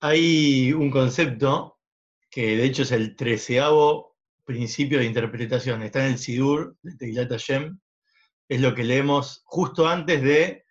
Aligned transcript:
hay 0.00 0.72
un 0.72 0.90
concepto 0.90 1.78
que 2.30 2.56
de 2.56 2.64
hecho 2.64 2.82
es 2.82 2.92
el 2.92 3.16
treceavo 3.16 4.16
principio 4.44 4.98
de 4.98 5.04
interpretación, 5.04 5.82
está 5.82 6.04
en 6.04 6.12
el 6.12 6.18
Sidur 6.18 6.76
de 6.82 6.96
Teilat 6.96 7.30
Hashem, 7.30 7.78
es 8.48 8.60
lo 8.60 8.74
que 8.74 8.84
leemos 8.84 9.42
justo 9.44 9.86
antes 9.86 10.22
de 10.22 10.64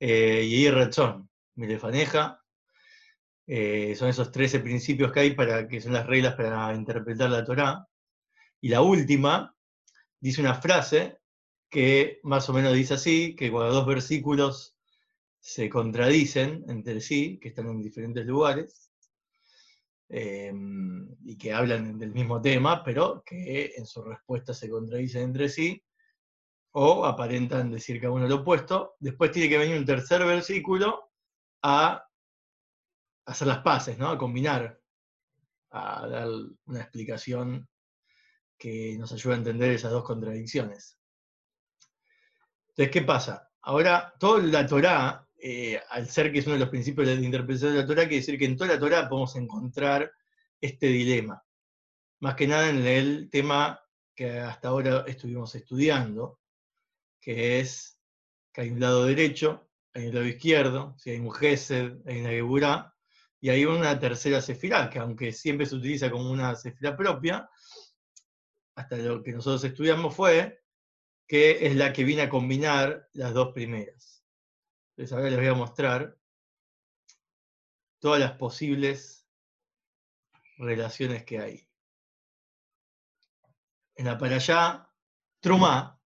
eh, 0.00 0.46
Yehi 0.48 0.70
Milefaneja, 1.54 2.42
eh, 3.46 3.94
son 3.96 4.08
esos 4.08 4.30
13 4.30 4.60
principios 4.60 5.12
que 5.12 5.20
hay 5.20 5.34
para 5.34 5.66
que 5.68 5.80
son 5.80 5.92
las 5.92 6.06
reglas 6.06 6.34
para 6.34 6.74
interpretar 6.74 7.30
la 7.30 7.44
Torá. 7.44 7.86
Y 8.60 8.68
la 8.68 8.82
última 8.82 9.54
dice 10.20 10.40
una 10.40 10.54
frase 10.54 11.18
que 11.68 12.20
más 12.22 12.48
o 12.48 12.52
menos 12.52 12.74
dice 12.74 12.94
así, 12.94 13.34
que 13.34 13.50
cuando 13.50 13.74
dos 13.74 13.86
versículos 13.86 14.71
se 15.42 15.68
contradicen 15.68 16.64
entre 16.68 17.00
sí, 17.00 17.38
que 17.40 17.48
están 17.48 17.68
en 17.68 17.82
diferentes 17.82 18.24
lugares, 18.24 18.92
em, 20.08 21.08
y 21.24 21.36
que 21.36 21.52
hablan 21.52 21.98
del 21.98 22.12
mismo 22.12 22.40
tema, 22.40 22.84
pero 22.84 23.24
que 23.26 23.72
en 23.76 23.84
su 23.84 24.02
respuesta 24.02 24.54
se 24.54 24.70
contradicen 24.70 25.22
entre 25.22 25.48
sí, 25.48 25.82
o 26.72 27.04
aparentan 27.04 27.72
decir 27.72 28.00
cada 28.00 28.12
uno 28.12 28.28
lo 28.28 28.36
opuesto, 28.36 28.94
después 29.00 29.32
tiene 29.32 29.48
que 29.48 29.58
venir 29.58 29.76
un 29.78 29.84
tercer 29.84 30.24
versículo 30.24 31.10
a 31.62 32.06
hacer 33.26 33.48
las 33.48 33.58
paces, 33.58 33.98
¿no? 33.98 34.10
A 34.10 34.18
combinar, 34.18 34.80
a 35.70 36.06
dar 36.06 36.28
una 36.66 36.80
explicación 36.80 37.68
que 38.56 38.96
nos 38.96 39.12
ayude 39.12 39.34
a 39.34 39.38
entender 39.38 39.72
esas 39.72 39.90
dos 39.90 40.04
contradicciones. 40.04 40.98
Entonces, 42.68 42.92
¿qué 42.92 43.02
pasa? 43.02 43.50
Ahora, 43.62 44.14
toda 44.18 44.42
la 44.42 44.66
Torá, 44.66 45.28
eh, 45.44 45.80
al 45.90 46.08
ser 46.08 46.32
que 46.32 46.38
es 46.38 46.46
uno 46.46 46.54
de 46.54 46.60
los 46.60 46.68
principios 46.68 47.08
de 47.08 47.14
interpretación 47.14 47.72
de 47.72 47.80
la 47.80 47.86
Torá, 47.86 48.02
quiere 48.02 48.16
decir 48.16 48.38
que 48.38 48.44
en 48.44 48.56
toda 48.56 48.74
la 48.74 48.78
Torá 48.78 49.08
podemos 49.08 49.34
encontrar 49.34 50.12
este 50.60 50.86
dilema. 50.86 51.42
Más 52.20 52.36
que 52.36 52.46
nada 52.46 52.70
en 52.70 52.86
el 52.86 53.28
tema 53.28 53.80
que 54.14 54.38
hasta 54.38 54.68
ahora 54.68 55.04
estuvimos 55.08 55.52
estudiando, 55.56 56.38
que 57.20 57.58
es 57.58 57.98
que 58.52 58.60
hay 58.60 58.70
un 58.70 58.78
lado 58.78 59.04
derecho, 59.04 59.68
hay 59.92 60.06
un 60.06 60.14
lado 60.14 60.26
izquierdo, 60.26 60.94
si 60.96 61.10
hay 61.10 61.18
un 61.18 61.32
Gesed, 61.32 61.96
hay 62.06 62.20
una 62.20 62.30
Geburá, 62.30 62.94
y 63.40 63.50
hay 63.50 63.64
una 63.64 63.98
tercera 63.98 64.40
cefirá, 64.40 64.88
que 64.88 65.00
aunque 65.00 65.32
siempre 65.32 65.66
se 65.66 65.74
utiliza 65.74 66.08
como 66.08 66.30
una 66.30 66.54
cefirá 66.54 66.96
propia, 66.96 67.50
hasta 68.76 68.96
lo 68.98 69.24
que 69.24 69.32
nosotros 69.32 69.64
estudiamos 69.64 70.14
fue 70.14 70.62
que 71.26 71.66
es 71.66 71.74
la 71.74 71.92
que 71.92 72.04
viene 72.04 72.22
a 72.22 72.28
combinar 72.28 73.08
las 73.12 73.34
dos 73.34 73.52
primeras. 73.52 74.21
Entonces 74.92 75.12
ahora 75.12 75.30
les 75.30 75.38
voy 75.38 75.48
a 75.48 75.54
mostrar 75.54 76.18
todas 77.98 78.20
las 78.20 78.32
posibles 78.32 79.26
relaciones 80.58 81.24
que 81.24 81.38
hay. 81.38 81.68
En 83.94 84.06
la 84.06 84.18
para 84.18 84.36
allá, 84.36 84.88
Trumá, 85.40 86.00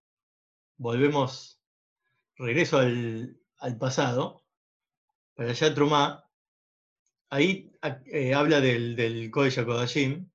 volvemos, 0.77 1.61
regreso 2.35 2.77
al, 2.79 3.37
pasado, 3.79 4.45
para 5.33 5.51
allá 5.51 5.73
Trumá 5.73 6.29
ahí 7.29 7.71
eh, 8.05 8.33
habla 8.33 8.59
del, 8.59 8.95
del 8.95 9.31
Kodesh 9.31 9.63
Kodashim, 9.63 10.29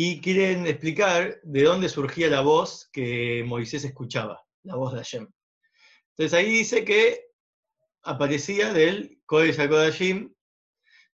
y 0.00 0.20
quieren 0.20 0.66
explicar 0.66 1.40
de 1.42 1.62
dónde 1.64 1.88
surgía 1.88 2.28
la 2.28 2.40
voz 2.40 2.88
que 2.92 3.42
Moisés 3.44 3.84
escuchaba, 3.84 4.44
la 4.62 4.76
voz 4.76 4.92
de 4.92 4.98
Hashem. 4.98 5.28
Entonces 6.10 6.34
ahí 6.34 6.48
dice 6.50 6.84
que 6.84 7.27
aparecía 8.02 8.72
del 8.72 9.20
Kodesh 9.26 9.56
Kodashim, 9.68 10.34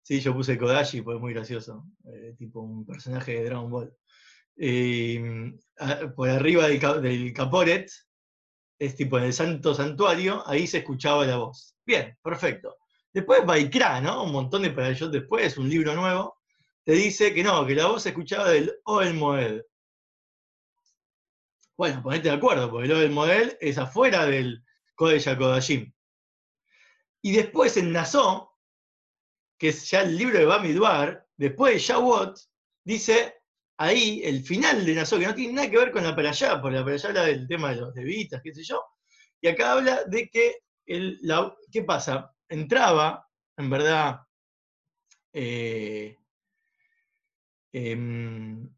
sí, 0.01 0.19
yo 0.19 0.33
puse 0.33 0.57
Kodashi, 0.57 1.01
pues 1.01 1.15
es 1.15 1.21
muy 1.21 1.33
gracioso, 1.33 1.85
eh, 2.05 2.35
tipo 2.37 2.61
un 2.61 2.85
personaje 2.85 3.33
de 3.35 3.45
Dragon 3.45 3.71
Ball. 3.71 3.93
por 6.15 6.29
arriba 6.29 6.67
del, 6.67 7.01
del 7.01 7.33
Caporet, 7.33 7.89
es 8.79 8.95
tipo 8.95 9.17
en 9.17 9.25
el 9.25 9.33
Santo 9.33 9.73
Santuario, 9.73 10.43
ahí 10.45 10.67
se 10.67 10.79
escuchaba 10.79 11.25
la 11.25 11.38
voz. 11.38 11.75
Bien, 11.85 12.17
perfecto. 12.22 12.77
Después 13.13 13.45
Baikra, 13.45 14.01
¿no? 14.01 14.23
Un 14.23 14.31
montón 14.31 14.63
de 14.63 14.73
ellos 14.89 15.11
después, 15.11 15.57
un 15.57 15.69
libro 15.69 15.95
nuevo, 15.95 16.38
te 16.83 16.93
dice 16.93 17.33
que 17.33 17.43
no, 17.43 17.66
que 17.66 17.75
la 17.75 17.88
voz 17.88 18.03
se 18.03 18.09
escuchaba 18.09 18.49
del 18.49 18.73
Oel 18.85 19.13
Moed. 19.13 19.61
Bueno, 21.77 22.03
ponete 22.03 22.29
de 22.29 22.35
acuerdo, 22.35 22.69
porque 22.69 22.88
el 22.88 22.93
Oel 22.93 23.11
Moed 23.11 23.57
es 23.61 23.77
afuera 23.77 24.25
del 24.25 24.63
Kodesh 24.95 25.38
Kodashim. 25.38 25.93
Y 27.23 27.31
después 27.31 27.78
en 27.78 27.94
Nazó, 27.94 28.59
que 29.57 29.69
es 29.69 29.89
ya 29.89 30.01
el 30.01 30.17
libro 30.17 30.38
de 30.38 30.45
Bamidbar, 30.45 31.25
después 31.38 31.73
de 31.73 31.79
Shawot, 31.79 32.38
dice 32.84 33.35
ahí 33.78 34.22
el 34.23 34.44
final 34.44 34.85
de 34.85 34.94
Nazó, 34.94 35.17
que 35.17 35.25
no 35.25 35.34
tiene 35.34 35.53
nada 35.53 35.72
que 35.72 35.78
ver 35.78 35.91
con 35.91 36.03
la 36.03 36.16
para 36.16 36.31
allá, 36.31 36.61
porque 36.61 36.78
la 36.78 36.84
para 36.84 36.95
allá 36.95 37.09
habla 37.09 37.23
del 37.23 37.47
tema 37.47 37.69
de 37.69 37.78
los 37.78 37.95
levitas, 37.95 38.41
qué 38.44 38.53
sé 38.53 38.63
yo, 38.63 38.84
y 39.39 39.47
acá 39.47 39.72
habla 39.72 40.03
de 40.03 40.28
que, 40.28 40.57
el, 40.85 41.19
¿qué 41.72 41.84
pasa? 41.84 42.29
entraba, 42.50 43.25
en 43.57 43.69
verdad, 43.69 44.19
eh, 45.31 46.17
em, 47.72 48.69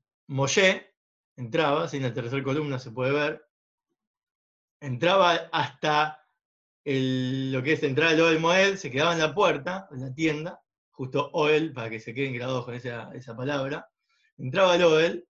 entraba, 1.35 1.89
en 1.91 2.03
la 2.03 2.13
tercera 2.13 2.43
columna 2.43 2.77
se 2.77 2.91
puede 2.91 3.11
ver, 3.11 3.45
entraba 4.79 5.49
hasta 5.51 6.24
lo 6.85 7.63
que 7.63 7.73
es 7.73 7.83
entrar 7.83 8.09
al 8.09 8.21
Oel 8.21 8.39
Moel, 8.39 8.77
se 8.77 8.91
quedaba 8.91 9.13
en 9.13 9.19
la 9.19 9.33
puerta, 9.33 9.87
en 9.91 10.01
la 10.01 10.13
tienda, 10.13 10.61
justo 10.91 11.31
Oel, 11.33 11.73
para 11.73 11.89
que 11.89 11.99
se 11.99 12.13
queden 12.13 12.33
grabados 12.33 12.65
con 12.65 12.75
esa, 12.75 13.35
palabra, 13.35 13.89
entraba 14.37 14.73
al 14.73 14.83
Oel, 14.83 15.27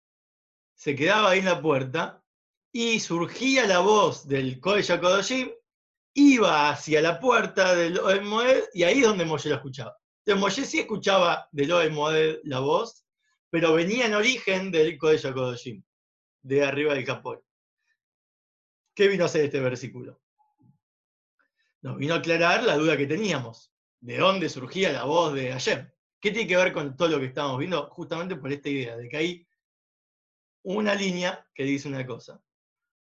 se 0.73 0.95
quedaba 0.95 1.29
ahí 1.29 1.39
en 1.39 1.45
la 1.45 1.61
puerta, 1.61 2.23
y 2.71 2.99
surgía 2.99 3.67
la 3.67 3.79
voz 3.79 4.27
del 4.27 4.59
Kodesh 4.59 4.99
Kodoshim, 4.99 5.51
iba 6.15 6.71
hacia 6.71 7.01
la 7.01 7.19
puerta 7.19 7.75
del 7.75 7.99
Oel 7.99 8.23
Moed 8.23 8.63
y 8.73 8.81
ahí 8.83 8.99
es 8.99 9.07
donde 9.07 9.25
Moshe 9.25 9.49
lo 9.49 9.55
escuchaba. 9.55 9.95
Entonces 10.25 10.41
Moshe 10.41 10.65
sí 10.65 10.79
escuchaba 10.79 11.47
del 11.51 11.71
Oel 11.71 11.91
Moed 11.91 12.39
la 12.45 12.61
voz, 12.61 13.05
pero 13.51 13.73
venía 13.73 14.07
en 14.07 14.15
origen 14.15 14.71
del 14.71 14.97
Kodesh 14.97 15.31
Kodoshim, 15.31 15.83
de 16.41 16.65
arriba 16.65 16.95
del 16.95 17.05
capón. 17.05 17.39
¿Qué 18.95 19.07
vino 19.07 19.23
a 19.23 19.27
hacer 19.27 19.45
este 19.45 19.59
versículo? 19.59 20.22
Nos 21.83 21.97
vino 21.97 22.13
a 22.13 22.17
aclarar 22.17 22.63
la 22.63 22.77
duda 22.77 22.95
que 22.95 23.05
teníamos, 23.05 23.73
de 23.99 24.17
dónde 24.17 24.47
surgía 24.47 24.93
la 24.93 25.03
voz 25.03 25.33
de 25.33 25.51
Hashem. 25.51 25.89
¿Qué 26.21 26.31
tiene 26.31 26.47
que 26.47 26.55
ver 26.55 26.71
con 26.71 26.95
todo 26.95 27.09
lo 27.09 27.19
que 27.19 27.25
estamos 27.25 27.59
viendo? 27.59 27.89
Justamente 27.89 28.37
por 28.37 28.51
esta 28.53 28.69
idea 28.69 28.95
de 28.95 29.09
que 29.09 29.17
hay 29.17 29.47
una 30.63 30.95
línea 30.95 31.45
que 31.53 31.65
dice 31.65 31.89
una 31.89 32.05
cosa, 32.07 32.41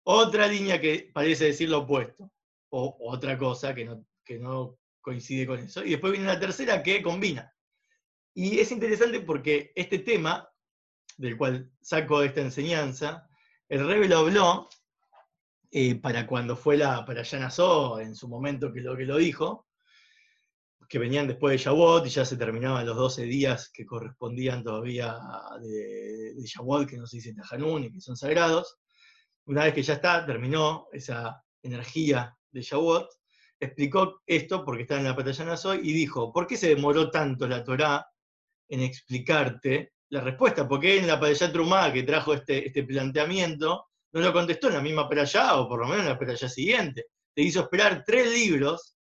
otra 0.03 0.49
línea 0.49 0.81
que 0.81 1.13
parece 1.15 1.45
decir 1.45 1.71
lo 1.71 1.79
opuesto, 1.79 2.33
o 2.71 2.97
otra 3.09 3.39
cosa 3.39 3.73
que 3.73 3.85
no, 3.85 4.05
no 4.41 4.79
coincide 5.01 5.47
con 5.47 5.61
eso. 5.61 5.85
Y 5.85 5.91
después 5.91 6.13
viene 6.13 6.27
la 6.27 6.41
tercera 6.41 6.83
que 6.83 7.03
combina. 7.03 7.55
Y 8.35 8.59
es 8.59 8.73
interesante 8.73 9.21
porque 9.21 9.71
este 9.77 10.01
tema, 10.01 10.51
del 11.17 11.37
cual 11.37 11.71
saco 11.81 12.21
esta 12.23 12.41
enseñanza, 12.41 13.29
el 13.69 13.87
Rebe 13.87 14.09
lo 14.09 14.19
habló 14.19 14.69
eh, 15.75 15.95
para 15.95 16.27
cuando 16.27 16.55
fue 16.55 16.77
la, 16.77 17.03
para 17.07 17.23
Yanazó, 17.23 17.99
en 17.99 18.15
su 18.15 18.29
momento 18.29 18.71
que 18.71 18.83
lo, 18.83 18.95
que 18.95 19.07
lo 19.07 19.17
dijo, 19.17 19.67
que 20.87 20.99
venían 20.99 21.27
después 21.27 21.53
de 21.53 21.65
Shavuot 21.65 22.07
y 22.07 22.11
ya 22.11 22.27
se 22.27 22.37
terminaban 22.37 22.85
los 22.85 22.95
12 22.95 23.23
días 23.23 23.71
que 23.73 23.87
correspondían 23.87 24.63
todavía 24.63 25.19
de, 25.63 26.35
de 26.35 26.87
que 26.87 26.99
no 26.99 27.07
se 27.07 27.17
dice 27.17 27.33
Tajanún 27.33 27.85
y 27.85 27.91
que 27.91 28.03
son 28.03 28.19
sagrados. 28.19 28.77
Una 29.47 29.65
vez 29.65 29.73
que 29.73 29.83
ya 29.83 29.95
está, 29.95 30.27
terminó 30.27 30.89
esa 30.93 31.43
energía 31.63 32.37
de 32.51 32.61
Shavuot, 32.61 33.09
explicó 33.59 34.21
esto 34.27 34.67
porque 34.67 34.83
estaba 34.83 35.01
en 35.01 35.07
la 35.07 35.17
pantalla 35.17 35.55
hoy 35.65 35.81
y 35.83 35.95
dijo, 35.95 36.31
¿por 36.31 36.47
qué 36.47 36.59
se 36.59 36.69
demoró 36.69 37.11
tanto 37.11 37.49
la 37.49 37.65
Torá 37.65 38.07
en 38.69 38.81
explicarte 38.81 39.95
la 40.11 40.21
respuesta? 40.21 40.69
Porque 40.69 40.99
en 40.99 41.07
la 41.07 41.19
pantalla 41.19 41.51
Trumá 41.51 41.91
que 41.91 42.03
trajo 42.03 42.35
este, 42.35 42.67
este 42.67 42.83
planteamiento, 42.83 43.87
no 44.13 44.21
lo 44.21 44.33
contestó 44.33 44.69
en 44.69 44.75
la 44.75 44.81
misma 44.81 45.09
allá 45.11 45.57
o 45.57 45.69
por 45.69 45.81
lo 45.81 45.87
menos 45.87 46.07
en 46.07 46.19
la 46.19 46.33
allá 46.33 46.49
siguiente. 46.49 47.07
Te 47.35 47.43
hizo 47.43 47.61
esperar 47.61 48.05
tres 48.07 48.31
libros, 48.31 48.95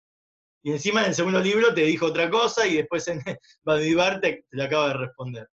y 0.63 0.71
encima 0.71 1.01
en 1.01 1.07
el 1.07 1.15
segundo 1.15 1.39
libro 1.39 1.73
te 1.73 1.81
dijo 1.81 2.05
otra 2.07 2.29
cosa, 2.29 2.65
y 2.67 2.75
después 2.75 3.07
en 3.07 3.21
Badibar 3.63 4.19
te, 4.21 4.45
te 4.49 4.57
lo 4.57 4.63
acaba 4.63 4.89
de 4.89 4.93
responder. 4.93 5.47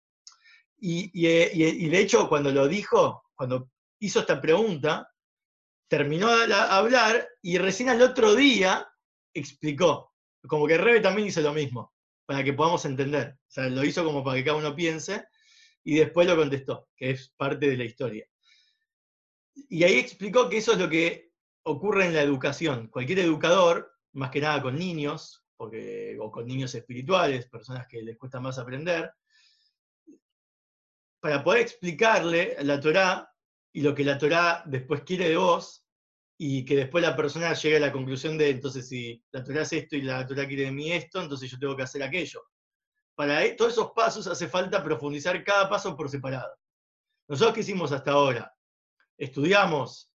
Y, 0.77 1.09
y, 1.13 1.89
de 1.89 1.99
hecho, 1.99 2.27
cuando 2.27 2.51
lo 2.51 2.67
dijo, 2.67 3.23
cuando 3.33 3.69
hizo 3.99 4.19
esta 4.19 4.41
pregunta, 4.41 5.09
terminó 5.87 6.35
de 6.35 6.53
hablar 6.53 7.27
y 7.41 7.57
recién 7.57 7.89
al 7.89 8.01
otro 8.01 8.35
día 8.35 8.87
explicó. 9.33 10.13
Como 10.47 10.67
que 10.67 10.77
Rebe 10.77 10.99
también 10.99 11.29
hizo 11.29 11.41
lo 11.41 11.53
mismo, 11.53 11.93
para 12.25 12.43
que 12.43 12.53
podamos 12.53 12.85
entender. 12.85 13.37
O 13.39 13.51
sea, 13.51 13.69
lo 13.69 13.83
hizo 13.83 14.03
como 14.03 14.23
para 14.23 14.37
que 14.37 14.43
cada 14.43 14.57
uno 14.57 14.75
piense 14.75 15.23
y 15.83 15.95
después 15.95 16.27
lo 16.27 16.35
contestó, 16.35 16.89
que 16.95 17.11
es 17.11 17.33
parte 17.37 17.69
de 17.69 17.77
la 17.77 17.85
historia. 17.85 18.27
Y 19.55 19.83
ahí 19.83 19.95
explicó 19.95 20.49
que 20.49 20.57
eso 20.57 20.73
es 20.73 20.79
lo 20.79 20.89
que 20.89 21.31
ocurre 21.63 22.05
en 22.05 22.13
la 22.13 22.21
educación. 22.21 22.87
Cualquier 22.87 23.19
educador, 23.19 23.91
más 24.13 24.29
que 24.29 24.41
nada 24.41 24.61
con 24.61 24.77
niños, 24.77 25.45
porque, 25.57 26.17
o 26.19 26.31
con 26.31 26.45
niños 26.45 26.75
espirituales, 26.75 27.47
personas 27.47 27.87
que 27.87 28.01
les 28.01 28.17
cuesta 28.17 28.39
más 28.39 28.59
aprender, 28.59 29.11
para 31.19 31.43
poder 31.43 31.61
explicarle 31.61 32.55
la 32.61 32.79
Torá 32.79 33.31
y 33.73 33.81
lo 33.81 33.95
que 33.95 34.03
la 34.03 34.17
Torá 34.17 34.63
después 34.65 35.01
quiere 35.01 35.29
de 35.29 35.37
vos, 35.37 35.85
y 36.37 36.65
que 36.65 36.75
después 36.75 37.01
la 37.01 37.15
persona 37.15 37.53
llegue 37.53 37.77
a 37.77 37.79
la 37.79 37.91
conclusión 37.91 38.37
de, 38.37 38.49
entonces 38.49 38.87
si 38.87 39.23
la 39.31 39.43
Torá 39.43 39.61
es 39.61 39.73
esto 39.73 39.95
y 39.95 40.01
la 40.01 40.25
Torá 40.25 40.47
quiere 40.47 40.63
de 40.63 40.71
mí 40.71 40.91
esto, 40.91 41.21
entonces 41.21 41.49
yo 41.49 41.57
tengo 41.57 41.75
que 41.75 41.83
hacer 41.83 42.03
aquello. 42.03 42.43
Para 43.15 43.43
e, 43.45 43.53
todos 43.53 43.71
esos 43.71 43.91
pasos 43.91 44.27
hace 44.27 44.49
falta 44.49 44.83
profundizar 44.83 45.41
cada 45.43 45.69
paso 45.69 45.95
por 45.95 46.09
separado. 46.09 46.53
Nosotros 47.27 47.55
qué 47.55 47.61
hicimos 47.61 47.91
hasta 47.91 48.11
ahora? 48.11 48.54
Estudiamos, 49.17 50.11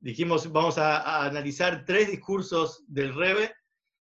dijimos, 0.00 0.50
vamos 0.50 0.78
a, 0.78 1.24
analizar 1.24 1.84
tres 1.84 2.10
discursos 2.10 2.84
del 2.86 3.14
Rebe 3.14 3.54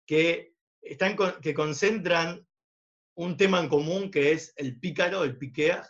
que, 0.05 0.53
están, 0.81 1.15
que 1.41 1.53
concentran 1.53 2.45
un 3.15 3.37
tema 3.37 3.59
en 3.59 3.69
común 3.69 4.11
que 4.11 4.31
es 4.31 4.53
el 4.57 4.79
pícaro, 4.79 5.23
el 5.23 5.37
piqueaj, 5.37 5.87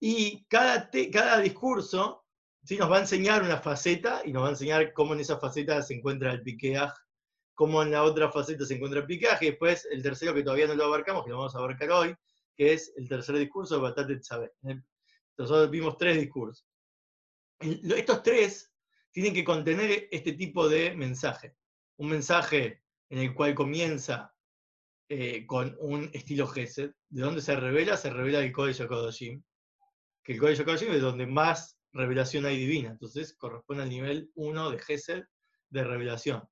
y 0.00 0.44
cada, 0.46 0.90
cada 1.12 1.38
discurso 1.40 2.24
¿sí? 2.62 2.76
nos 2.76 2.90
va 2.90 2.98
a 2.98 3.00
enseñar 3.00 3.42
una 3.42 3.58
faceta 3.58 4.22
y 4.24 4.32
nos 4.32 4.42
va 4.42 4.48
a 4.48 4.50
enseñar 4.50 4.92
cómo 4.92 5.14
en 5.14 5.20
esa 5.20 5.38
faceta 5.38 5.80
se 5.82 5.94
encuentra 5.94 6.32
el 6.32 6.42
piqueaj, 6.42 6.92
cómo 7.54 7.82
en 7.82 7.90
la 7.90 8.02
otra 8.02 8.30
faceta 8.30 8.64
se 8.64 8.74
encuentra 8.74 9.00
el 9.00 9.06
piqueaj, 9.06 9.42
y 9.42 9.46
después 9.46 9.86
el 9.90 10.02
tercero 10.02 10.34
que 10.34 10.42
todavía 10.42 10.66
no 10.66 10.74
lo 10.74 10.84
abarcamos, 10.84 11.24
que 11.24 11.30
lo 11.30 11.38
vamos 11.38 11.54
a 11.54 11.58
abarcar 11.58 11.90
hoy, 11.90 12.14
que 12.56 12.72
es 12.72 12.92
el 12.96 13.08
tercer 13.08 13.36
discurso 13.36 13.76
de 13.76 13.82
Batate 13.82 14.16
Tzabé. 14.18 14.52
Nosotros 15.36 15.70
vimos 15.70 15.96
tres 15.96 16.16
discursos. 16.16 16.66
Estos 17.64 18.22
tres 18.22 18.72
tienen 19.10 19.32
que 19.32 19.44
contener 19.44 20.08
este 20.10 20.32
tipo 20.32 20.68
de 20.68 20.94
mensaje. 20.94 21.56
Un 21.96 22.10
mensaje 22.10 22.82
en 23.08 23.18
el 23.18 23.34
cual 23.34 23.54
comienza 23.54 24.34
eh, 25.08 25.46
con 25.46 25.76
un 25.80 26.10
estilo 26.12 26.46
Gesed. 26.46 26.92
¿De 27.08 27.22
dónde 27.22 27.40
se 27.40 27.56
revela? 27.56 27.96
Se 27.96 28.10
revela 28.10 28.40
el 28.40 28.52
Código 28.52 28.88
Kodoshim. 28.88 29.42
Que 30.22 30.34
el 30.34 30.40
Código 30.40 30.64
Kodoshim 30.64 30.92
es 30.92 31.00
donde 31.00 31.26
más 31.26 31.78
revelación 31.92 32.46
hay 32.46 32.58
divina. 32.58 32.90
Entonces 32.90 33.36
corresponde 33.36 33.84
al 33.84 33.88
nivel 33.88 34.30
1 34.34 34.70
de 34.70 34.78
Gesed 34.78 35.24
de 35.70 35.84
revelación. 35.84 36.42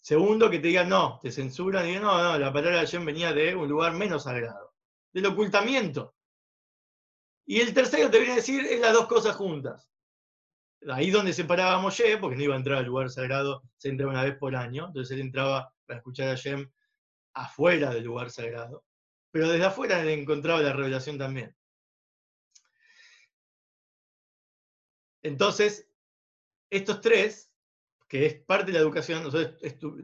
Segundo, 0.00 0.50
que 0.50 0.58
te 0.58 0.68
digan 0.68 0.88
no, 0.88 1.20
te 1.22 1.30
censuran 1.30 1.84
y 1.84 1.88
digan 1.88 2.02
no, 2.02 2.22
no, 2.22 2.38
la 2.38 2.52
palabra 2.52 2.78
de 2.78 2.86
Hashem 2.86 3.04
venía 3.04 3.32
de 3.32 3.54
un 3.54 3.68
lugar 3.68 3.92
menos 3.92 4.24
sagrado, 4.24 4.74
del 5.12 5.26
ocultamiento. 5.26 6.16
Y 7.46 7.60
el 7.60 7.72
tercero 7.72 8.10
te 8.10 8.18
viene 8.18 8.32
a 8.32 8.36
decir 8.36 8.64
es 8.64 8.80
las 8.80 8.92
dos 8.92 9.06
cosas 9.06 9.36
juntas. 9.36 9.91
Ahí 10.90 11.10
donde 11.10 11.32
se 11.32 11.44
paraba 11.44 11.80
Moshe, 11.80 12.18
porque 12.18 12.36
no 12.36 12.42
iba 12.42 12.54
a 12.54 12.58
entrar 12.58 12.78
al 12.78 12.86
lugar 12.86 13.10
sagrado, 13.10 13.62
se 13.76 13.88
entraba 13.88 14.12
una 14.12 14.24
vez 14.24 14.36
por 14.36 14.56
año, 14.56 14.86
entonces 14.86 15.14
él 15.14 15.20
entraba 15.20 15.72
para 15.86 15.98
escuchar 15.98 16.28
a 16.28 16.30
Hashem 16.30 16.70
afuera 17.34 17.90
del 17.94 18.04
lugar 18.04 18.30
sagrado, 18.30 18.84
pero 19.30 19.48
desde 19.48 19.64
afuera 19.64 20.00
él 20.00 20.08
encontraba 20.08 20.60
la 20.60 20.72
revelación 20.72 21.18
también. 21.18 21.54
Entonces, 25.22 25.88
estos 26.68 27.00
tres, 27.00 27.52
que 28.08 28.26
es 28.26 28.34
parte 28.42 28.66
de 28.66 28.72
la 28.72 28.80
educación, 28.80 29.22
nosotros 29.22 29.56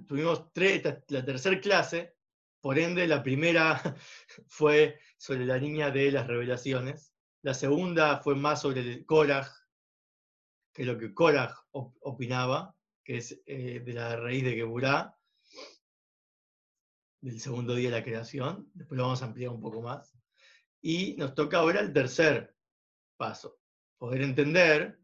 tuvimos 0.06 0.52
tres, 0.52 0.82
la 1.08 1.24
tercera 1.24 1.60
clase, 1.60 2.14
por 2.60 2.78
ende 2.78 3.06
la 3.06 3.22
primera 3.22 3.80
fue 4.46 5.00
sobre 5.16 5.44
la 5.44 5.56
línea 5.56 5.90
de 5.90 6.12
las 6.12 6.26
revelaciones, 6.26 7.12
la 7.42 7.54
segunda 7.54 8.18
fue 8.18 8.34
más 8.34 8.62
sobre 8.62 8.80
el 8.80 9.06
Korach, 9.06 9.48
que 10.78 10.82
es 10.84 10.88
lo 10.88 10.96
que 10.96 11.12
Korach 11.12 11.56
opinaba, 11.72 12.72
que 13.02 13.16
es 13.16 13.42
eh, 13.46 13.82
de 13.84 13.92
la 13.92 14.14
raíz 14.14 14.44
de 14.44 14.52
Geburá, 14.52 15.12
del 17.20 17.40
segundo 17.40 17.74
día 17.74 17.90
de 17.90 17.96
la 17.96 18.04
creación, 18.04 18.70
después 18.74 18.96
lo 18.96 19.02
vamos 19.02 19.20
a 19.20 19.24
ampliar 19.24 19.50
un 19.50 19.60
poco 19.60 19.82
más. 19.82 20.16
Y 20.80 21.16
nos 21.16 21.34
toca 21.34 21.58
ahora 21.58 21.80
el 21.80 21.92
tercer 21.92 22.54
paso, 23.16 23.58
poder 23.98 24.22
entender 24.22 25.00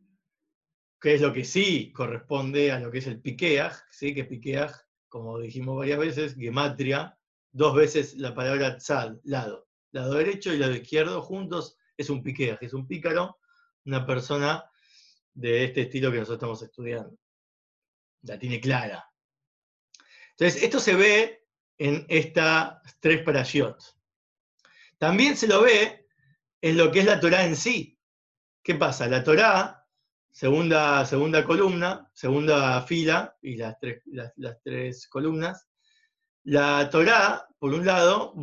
qué 1.01 1.15
es 1.15 1.21
lo 1.21 1.33
que 1.33 1.43
sí 1.43 1.91
corresponde 1.91 2.71
a 2.71 2.79
lo 2.79 2.93
que 2.93 2.99
es 2.99 3.09
el 3.09 3.21
piqueaj, 3.21 3.77
¿sí? 3.91 4.15
que 4.15 4.23
piqueaj, 4.23 4.71
como 5.09 5.41
dijimos 5.41 5.77
varias 5.77 5.99
veces, 5.99 6.37
gematria, 6.37 7.19
dos 7.51 7.75
veces 7.75 8.15
la 8.15 8.33
palabra 8.33 8.77
tzad, 8.77 9.17
lado. 9.25 9.67
Lado 9.91 10.15
derecho 10.15 10.55
y 10.55 10.59
lado 10.59 10.77
izquierdo 10.77 11.21
juntos 11.21 11.77
es 11.97 12.11
un 12.11 12.23
piqueaj, 12.23 12.63
es 12.63 12.75
un 12.75 12.87
pícaro, 12.87 13.41
una 13.85 14.07
persona 14.07 14.71
de 15.35 15.65
este 15.65 15.83
estilo 15.83 16.11
que 16.11 16.19
nosotros 16.19 16.37
estamos 16.37 16.63
estudiando. 16.63 17.19
La 18.23 18.39
tiene 18.39 18.61
clara. 18.61 19.05
Entonces, 20.31 20.63
esto 20.63 20.81
se 20.81 20.95
ve 20.95 21.47
en 21.79 22.07
estas 22.09 22.81
tres 23.01 23.23
parashot. 23.23 23.79
También 24.99 25.37
se 25.37 25.47
lo 25.47 25.63
ve 25.63 26.07
en 26.61 26.77
lo 26.77 26.91
que 26.91 27.01
es 27.01 27.05
la 27.05 27.21
Torah 27.21 27.45
en 27.45 27.57
sí. 27.57 27.99
¿Qué 28.63 28.75
pasa? 28.75 29.07
La 29.07 29.23
Torah 29.23 29.85
segunda, 30.35 31.07
segunda 31.07 31.45
columna, 31.45 32.11
segunda 32.13 32.83
fila 32.83 33.37
y 33.41 33.57
las 33.57 33.79
tres, 33.79 34.03
las, 34.07 34.61
tres 34.63 35.07
columnas. 35.07 35.69
La 36.43 36.91
Torá, 36.91 37.47
por 37.59 37.73
un 37.73 37.87
lado, 37.87 38.35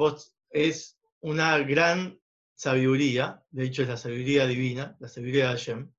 es 0.50 0.98
una 1.20 1.58
gran 1.60 2.18
sabiduría, 2.56 3.44
de 3.50 3.66
hecho 3.66 3.82
es 3.82 3.90
la 3.90 3.98
sabiduría 3.98 4.48
divina, 4.48 4.96
la 5.00 5.10
sabiduría 5.10 5.50
de 5.50 5.52
Hashem. 5.52 5.92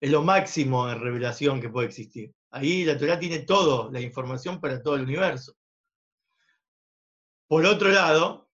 Es 0.00 0.10
lo 0.10 0.22
máximo 0.22 0.90
en 0.90 1.00
revelación 1.00 1.60
que 1.60 1.68
puede 1.68 1.88
existir. 1.88 2.32
Ahí 2.50 2.84
la 2.84 2.98
Torá 2.98 3.18
tiene 3.18 3.40
todo, 3.40 3.90
la 3.92 4.00
información 4.00 4.60
para 4.60 4.82
todo 4.82 4.96
el 4.96 5.02
universo. 5.02 5.54
Por 7.46 7.66
otro 7.66 7.90
lado, 7.90 8.50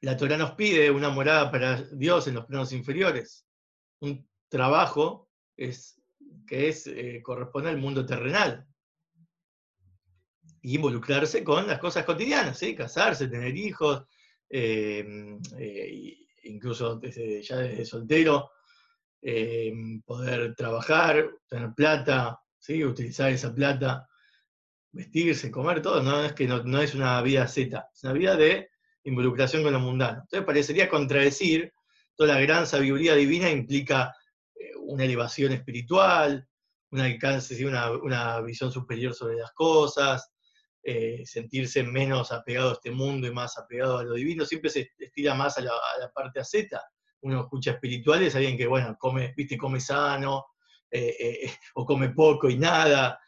la 0.00 0.16
Torá 0.16 0.36
nos 0.36 0.52
pide 0.52 0.90
una 0.90 1.10
morada 1.10 1.50
para 1.50 1.82
Dios 1.82 2.26
en 2.26 2.34
los 2.34 2.46
planos 2.46 2.72
inferiores, 2.72 3.46
un 4.00 4.26
trabajo 4.48 5.30
es, 5.56 6.00
que 6.46 6.68
es, 6.68 6.86
eh, 6.86 7.20
corresponde 7.22 7.70
al 7.70 7.78
mundo 7.78 8.04
terrenal. 8.04 8.66
Y 10.62 10.74
involucrarse 10.74 11.42
con 11.42 11.66
las 11.66 11.78
cosas 11.78 12.04
cotidianas, 12.04 12.58
¿sí? 12.58 12.74
casarse, 12.74 13.28
tener 13.28 13.56
hijos, 13.56 14.04
eh, 14.48 15.38
eh, 15.58 16.18
incluso 16.44 17.00
ya 17.00 17.56
desde 17.56 17.84
soltero, 17.84 18.50
poder 20.04 20.54
trabajar, 20.54 21.30
tener 21.48 21.72
plata, 21.74 22.40
¿sí? 22.58 22.84
utilizar 22.84 23.30
esa 23.30 23.54
plata, 23.54 24.08
vestirse, 24.92 25.50
comer, 25.50 25.82
todo, 25.82 26.02
no 26.02 26.24
es 26.24 26.32
que 26.32 26.46
no, 26.46 26.62
no 26.62 26.80
es 26.80 26.94
una 26.94 27.20
vida 27.22 27.46
Z, 27.46 27.88
es 27.94 28.04
una 28.04 28.12
vida 28.12 28.36
de 28.36 28.70
involucración 29.04 29.62
con 29.62 29.72
lo 29.72 29.80
mundano. 29.80 30.22
Entonces 30.22 30.46
parecería 30.46 30.88
contradecir, 30.88 31.72
toda 32.16 32.34
la 32.34 32.40
gran 32.40 32.66
sabiduría 32.66 33.14
divina 33.14 33.50
implica 33.50 34.14
una 34.78 35.04
elevación 35.04 35.52
espiritual, 35.52 36.46
un 36.90 37.00
alcance, 37.00 37.64
una, 37.64 37.90
una 37.90 38.40
visión 38.40 38.72
superior 38.72 39.14
sobre 39.14 39.36
las 39.36 39.52
cosas, 39.52 40.32
eh, 40.82 41.22
sentirse 41.24 41.82
menos 41.82 42.32
apegado 42.32 42.70
a 42.70 42.72
este 42.74 42.90
mundo 42.90 43.26
y 43.26 43.32
más 43.32 43.56
apegado 43.58 43.98
a 43.98 44.04
lo 44.04 44.14
divino, 44.14 44.44
siempre 44.44 44.70
se 44.70 44.90
estira 44.98 45.34
más 45.34 45.58
a 45.58 45.62
la, 45.62 45.72
parte 46.14 46.42
Z. 46.44 46.80
Uno 47.22 47.42
escucha 47.42 47.72
espirituales, 47.72 48.34
alguien 48.34 48.56
que, 48.56 48.66
bueno, 48.66 48.96
come, 48.98 49.34
viste, 49.36 49.56
come 49.56 49.80
sano, 49.80 50.46
eh, 50.90 51.16
eh, 51.18 51.52
o 51.74 51.84
come 51.84 52.10
poco 52.10 52.48
y 52.48 52.58
nada, 52.58 53.18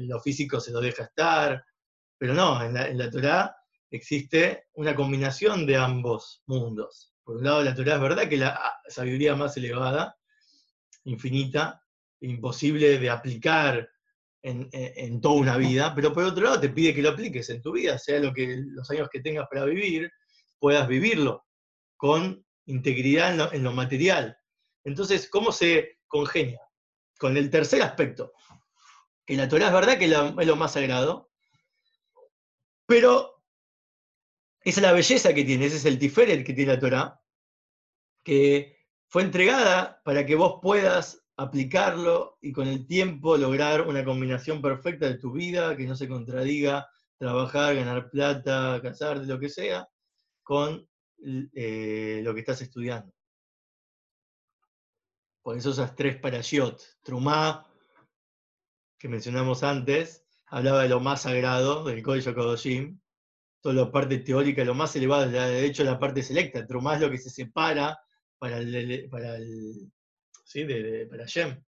lo 0.00 0.20
físico 0.20 0.60
se 0.60 0.72
lo 0.72 0.80
deja 0.80 1.04
estar, 1.04 1.64
pero 2.18 2.34
no, 2.34 2.62
en 2.62 2.74
la, 2.74 2.88
en 2.88 2.98
la 2.98 3.10
Torah 3.10 3.54
existe 3.90 4.64
una 4.74 4.94
combinación 4.94 5.66
de 5.66 5.76
ambos 5.76 6.42
mundos. 6.46 7.14
Por 7.22 7.36
un 7.36 7.44
lado, 7.44 7.62
la 7.62 7.74
Torah 7.74 7.94
es 7.94 8.00
verdad 8.00 8.28
que 8.28 8.36
la 8.36 8.60
sabiduría 8.88 9.36
más 9.36 9.56
elevada, 9.56 10.16
infinita, 11.04 11.82
imposible 12.20 12.98
de 12.98 13.10
aplicar 13.10 13.88
en, 14.42 15.20
toda 15.22 15.36
una 15.36 15.56
vida, 15.56 15.94
pero 15.94 16.12
por 16.12 16.24
otro 16.24 16.44
lado 16.44 16.60
te 16.60 16.68
pide 16.68 16.94
que 16.94 17.00
lo 17.00 17.10
apliques 17.10 17.48
en 17.48 17.62
tu 17.62 17.72
vida, 17.72 17.98
sea 17.98 18.18
lo 18.18 18.32
que 18.32 18.58
los 18.66 18.90
años 18.90 19.08
que 19.10 19.20
tengas 19.20 19.46
para 19.48 19.64
vivir, 19.64 20.10
puedas 20.64 20.88
vivirlo 20.88 21.44
con 21.94 22.42
integridad 22.64 23.54
en 23.54 23.62
lo, 23.62 23.72
material. 23.72 24.38
Entonces, 24.82 25.28
¿cómo 25.28 25.52
se 25.52 25.98
congenia? 26.06 26.62
Con 27.18 27.36
el 27.36 27.50
tercer 27.50 27.82
aspecto, 27.82 28.32
que 29.26 29.36
la 29.36 29.46
Torah 29.46 29.66
es 29.66 29.72
verdad 29.74 29.98
que 29.98 30.06
es 30.06 30.46
lo 30.46 30.56
más 30.56 30.72
sagrado, 30.72 31.30
pero 32.86 33.42
esa 34.62 34.80
es 34.80 34.82
la 34.82 34.92
belleza 34.94 35.34
que 35.34 35.44
tiene, 35.44 35.66
ese 35.66 35.76
es 35.76 35.84
el 35.84 35.98
tiferet 35.98 36.46
que 36.46 36.54
tiene 36.54 36.72
la 36.72 36.80
Torah, 36.80 37.20
que 38.22 38.78
fue 39.08 39.20
entregada 39.20 40.00
para 40.02 40.24
que 40.24 40.34
vos 40.34 40.60
puedas 40.62 41.26
aplicarlo 41.36 42.38
y 42.40 42.52
con 42.52 42.68
el 42.68 42.86
tiempo 42.86 43.36
lograr 43.36 43.86
una 43.86 44.02
combinación 44.02 44.62
perfecta 44.62 45.08
de 45.08 45.18
tu 45.18 45.30
vida, 45.30 45.76
que 45.76 45.84
no 45.84 45.94
se 45.94 46.08
contradiga 46.08 46.88
trabajar, 47.18 47.74
ganar 47.74 48.08
plata, 48.08 48.80
casarte, 48.82 49.26
lo 49.26 49.38
que 49.38 49.50
sea, 49.50 49.86
con 50.44 50.88
eh, 51.54 52.20
lo 52.22 52.34
que 52.34 52.40
estás 52.40 52.60
estudiando. 52.60 53.12
Por 55.42 55.56
eso 55.56 55.70
esas 55.70 55.94
tres 55.96 56.16
parashiot, 56.18 56.80
Trumá, 57.02 57.66
que 58.98 59.08
mencionamos 59.08 59.62
antes, 59.62 60.24
hablaba 60.46 60.82
de 60.82 60.88
lo 60.88 61.00
más 61.00 61.22
sagrado 61.22 61.84
del 61.84 62.02
Código 62.02 62.34
Kodoshim, 62.34 63.00
toda 63.60 63.74
la 63.74 63.90
parte 63.90 64.18
teórica, 64.18 64.64
lo 64.64 64.74
más 64.74 64.94
elevado, 64.96 65.28
de 65.30 65.66
hecho 65.66 65.84
la 65.84 65.98
parte 65.98 66.22
selecta, 66.22 66.60
entre 66.60 66.80
más 66.80 67.00
lo 67.00 67.10
que 67.10 67.18
se 67.18 67.30
separa 67.30 67.98
para 68.38 68.58
el, 68.58 69.08
para 69.10 69.36
el 69.36 69.90
¿sí? 70.44 70.64
de, 70.64 71.06
para 71.06 71.24
Shem, 71.26 71.62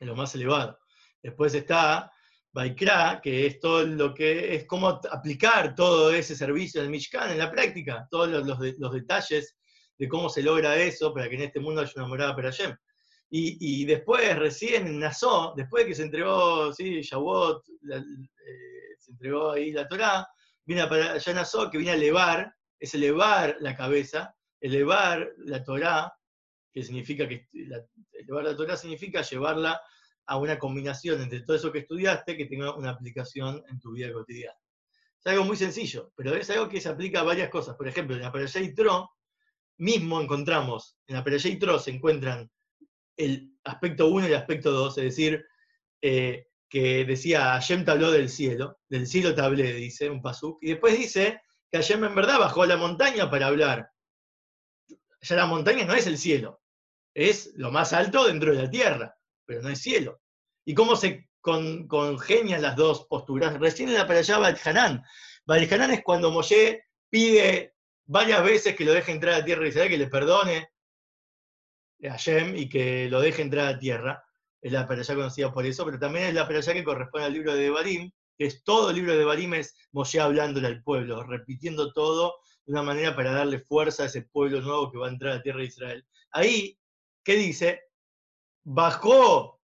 es 0.00 0.06
lo 0.06 0.16
más 0.16 0.34
elevado. 0.34 0.78
Después 1.22 1.54
está 1.54 2.10
Baikra, 2.56 3.20
que 3.22 3.44
es 3.44 3.60
todo 3.60 3.84
lo 3.84 4.14
que 4.14 4.54
es 4.54 4.64
cómo 4.64 4.88
aplicar 4.88 5.74
todo 5.74 6.10
ese 6.10 6.34
servicio 6.34 6.80
del 6.80 6.88
Mishkan 6.88 7.30
en 7.30 7.38
la 7.38 7.50
práctica, 7.50 8.08
todos 8.10 8.30
los, 8.30 8.46
los, 8.78 8.92
detalles 8.92 9.58
de 9.98 10.08
cómo 10.08 10.30
se 10.30 10.42
logra 10.42 10.74
eso 10.74 11.12
para 11.12 11.28
que 11.28 11.34
en 11.34 11.42
este 11.42 11.60
mundo 11.60 11.82
haya 11.82 11.92
una 11.96 12.08
morada 12.08 12.34
para 12.34 12.50
Shem. 12.50 12.74
Y, 13.28 13.84
después, 13.84 14.38
recién 14.38 14.86
en 14.86 15.00
Nazó, 15.00 15.52
después 15.54 15.84
de 15.84 15.90
que 15.90 15.94
se 15.96 16.04
entregó, 16.04 16.72
sí, 16.72 17.02
Shavuot, 17.02 17.62
eh, 17.92 18.02
se 19.00 19.10
entregó 19.10 19.50
ahí 19.50 19.72
la 19.72 19.86
Torá, 19.86 20.26
viene 20.64 20.86
para 20.86 21.12
allá 21.12 21.34
Nazó, 21.34 21.70
que 21.70 21.76
viene 21.76 21.92
a 21.92 21.96
elevar, 21.96 22.54
es 22.80 22.94
elevar 22.94 23.58
la 23.60 23.76
cabeza, 23.76 24.34
elevar 24.60 25.30
la 25.38 25.62
Torá, 25.62 26.10
que 26.72 26.82
significa 26.82 27.28
que 27.28 27.48
elevar 28.12 28.44
la 28.44 28.56
Torá 28.56 28.78
significa 28.78 29.20
llevarla 29.20 29.78
a 30.26 30.38
una 30.38 30.58
combinación 30.58 31.22
entre 31.22 31.40
todo 31.40 31.56
eso 31.56 31.72
que 31.72 31.80
estudiaste 31.80 32.36
que 32.36 32.46
tenga 32.46 32.74
una 32.74 32.90
aplicación 32.90 33.62
en 33.68 33.80
tu 33.80 33.92
vida 33.92 34.12
cotidiana. 34.12 34.58
Es 35.18 35.26
algo 35.26 35.44
muy 35.44 35.56
sencillo, 35.56 36.12
pero 36.16 36.34
es 36.34 36.48
algo 36.50 36.68
que 36.68 36.80
se 36.80 36.88
aplica 36.88 37.20
a 37.20 37.24
varias 37.24 37.48
cosas. 37.48 37.76
Por 37.76 37.88
ejemplo, 37.88 38.16
en 38.16 38.22
la 38.22 38.32
Parashá 38.32 38.60
Tro 38.74 39.10
mismo 39.78 40.20
encontramos, 40.20 40.96
en 41.06 41.16
la 41.16 41.24
Parashá 41.24 41.48
Tro 41.58 41.78
se 41.78 41.90
encuentran 41.90 42.50
el 43.16 43.52
aspecto 43.64 44.08
1 44.08 44.28
y 44.28 44.30
el 44.30 44.36
aspecto 44.36 44.70
2, 44.70 44.98
es 44.98 45.04
decir, 45.04 45.44
eh, 46.02 46.46
que 46.68 47.04
decía, 47.04 47.52
Hashem 47.52 47.84
te 47.84 47.90
habló 47.92 48.10
del 48.10 48.28
cielo, 48.28 48.80
del 48.88 49.06
cielo 49.06 49.34
te 49.34 49.40
hablé, 49.40 49.72
dice 49.74 50.10
un 50.10 50.20
pasuk, 50.20 50.58
y 50.62 50.70
después 50.70 50.98
dice 50.98 51.40
que 51.70 51.78
Hashem 51.78 52.04
en 52.04 52.14
verdad 52.14 52.38
bajó 52.38 52.62
a 52.62 52.66
la 52.66 52.76
montaña 52.76 53.30
para 53.30 53.46
hablar. 53.46 53.90
Ya 55.20 55.36
la 55.36 55.46
montaña 55.46 55.84
no 55.84 55.94
es 55.94 56.06
el 56.06 56.18
cielo, 56.18 56.60
es 57.14 57.52
lo 57.56 57.70
más 57.70 57.92
alto 57.92 58.26
dentro 58.26 58.54
de 58.54 58.62
la 58.62 58.70
tierra, 58.70 59.16
pero 59.46 59.62
no 59.62 59.68
es 59.68 59.80
cielo. 59.80 60.20
¿Y 60.64 60.74
cómo 60.74 60.96
se 60.96 61.28
congenian 61.40 62.60
las 62.60 62.76
dos 62.76 63.06
posturas? 63.06 63.58
Recién 63.58 63.88
en 63.88 63.94
la 63.94 64.02
allá 64.02 64.56
Hanan. 64.64 65.02
Hanan 65.46 65.90
es 65.92 66.02
cuando 66.02 66.30
Moshe 66.30 66.82
pide 67.08 67.74
varias 68.04 68.42
veces 68.42 68.74
que 68.74 68.84
lo 68.84 68.92
deje 68.92 69.12
entrar 69.12 69.34
a 69.34 69.44
tierra 69.44 69.62
de 69.62 69.68
Israel, 69.68 69.88
que 69.88 69.98
le 69.98 70.08
perdone, 70.08 70.68
a 72.04 72.10
Hashem 72.10 72.56
y 72.56 72.68
que 72.68 73.08
lo 73.08 73.20
deje 73.20 73.42
entrar 73.42 73.68
a 73.68 73.78
tierra. 73.78 74.24
Es 74.60 74.72
la 74.72 74.86
peralla 74.86 75.14
conocida 75.14 75.52
por 75.52 75.64
eso, 75.64 75.84
pero 75.84 75.98
también 75.98 76.26
es 76.26 76.34
la 76.34 76.46
peralla 76.46 76.72
que 76.72 76.84
corresponde 76.84 77.26
al 77.26 77.32
libro 77.32 77.54
de 77.54 77.70
Barim, 77.70 78.10
que 78.36 78.46
es 78.46 78.64
todo 78.64 78.90
el 78.90 78.96
libro 78.96 79.16
de 79.16 79.24
Barim 79.24 79.54
es 79.54 79.74
Moshe 79.92 80.20
hablándole 80.20 80.66
al 80.66 80.82
pueblo, 80.82 81.22
repitiendo 81.22 81.92
todo 81.92 82.34
de 82.64 82.72
una 82.72 82.82
manera 82.82 83.14
para 83.14 83.32
darle 83.32 83.60
fuerza 83.60 84.02
a 84.02 84.06
ese 84.06 84.22
pueblo 84.22 84.60
nuevo 84.60 84.90
que 84.90 84.98
va 84.98 85.06
a 85.06 85.10
entrar 85.10 85.32
a 85.32 85.36
la 85.36 85.42
tierra 85.42 85.60
de 85.60 85.66
Israel. 85.66 86.06
Ahí, 86.32 86.78
¿qué 87.22 87.36
dice? 87.36 87.82
Bajó, 88.68 89.60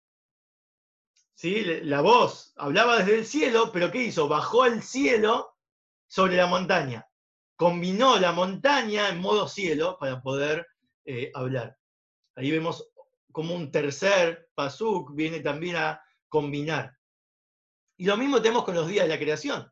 ¿sí? 1.34 1.64
la 1.82 2.02
voz, 2.02 2.52
hablaba 2.54 2.98
desde 2.98 3.18
el 3.18 3.26
cielo, 3.26 3.72
pero 3.72 3.90
¿qué 3.90 4.04
hizo? 4.04 4.28
Bajó 4.28 4.62
al 4.62 4.80
cielo 4.80 5.56
sobre 6.06 6.36
la 6.36 6.46
montaña. 6.46 7.04
Combinó 7.56 8.20
la 8.20 8.30
montaña 8.30 9.08
en 9.08 9.18
modo 9.18 9.48
cielo 9.48 9.96
para 9.98 10.22
poder 10.22 10.68
eh, 11.04 11.32
hablar. 11.34 11.76
Ahí 12.36 12.52
vemos 12.52 12.92
como 13.32 13.56
un 13.56 13.72
tercer 13.72 14.48
pasuk 14.54 15.12
viene 15.16 15.40
también 15.40 15.74
a 15.74 16.00
combinar. 16.28 16.96
Y 17.96 18.06
lo 18.06 18.16
mismo 18.16 18.40
tenemos 18.40 18.62
con 18.62 18.76
los 18.76 18.86
días 18.86 19.06
de 19.06 19.14
la 19.14 19.18
creación, 19.18 19.68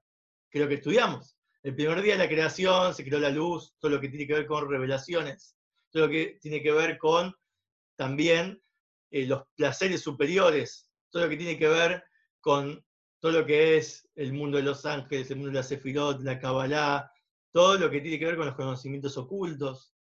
que 0.51 0.59
es 0.59 0.63
lo 0.65 0.69
que 0.69 0.75
estudiamos. 0.75 1.37
El 1.63 1.77
primer 1.77 2.03
día 2.03 2.15
de 2.15 2.25
la 2.25 2.29
creación 2.29 2.93
se 2.97 3.05
creó 3.05 3.21
la 3.21 3.31
luz, 3.31 3.77
todo 3.79 3.93
lo 3.93 4.01
que 4.01 4.09
tiene 4.09 4.27
que 4.27 4.35
ver 4.35 4.47
con 4.47 4.69
revelaciones, 4.69 5.57
todo 5.91 6.07
lo 6.07 6.09
que 6.11 6.41
tiene 6.41 6.61
que 6.61 6.73
ver 6.73 6.99
con 6.99 7.33
también 7.95 8.61
eh, 9.11 9.27
los 9.27 9.43
placeres 9.57 10.03
superiores, 10.03 10.91
todo 11.11 11.25
lo 11.25 11.29
que 11.29 11.37
tiene 11.37 11.59
que 11.59 11.69
ver 11.69 12.05
con 12.41 12.85
todo 13.21 13.33
lo 13.33 13.47
que 13.47 13.77
es 13.77 14.09
el 14.15 14.33
mundo 14.33 14.57
de 14.57 14.63
los 14.63 14.87
ángeles, 14.87 15.31
el 15.31 15.37
mundo 15.37 15.51
de 15.51 15.57
la 15.59 15.63
Sefirot, 15.63 16.23
la 16.23 16.39
Kabbalah, 16.39 17.11
todo 17.53 17.77
lo 17.79 17.91
que 17.91 18.01
tiene 18.01 18.19
que 18.19 18.25
ver 18.25 18.37
con 18.37 18.47
los 18.47 18.55
conocimientos 18.55 19.17
ocultos. 19.19 19.95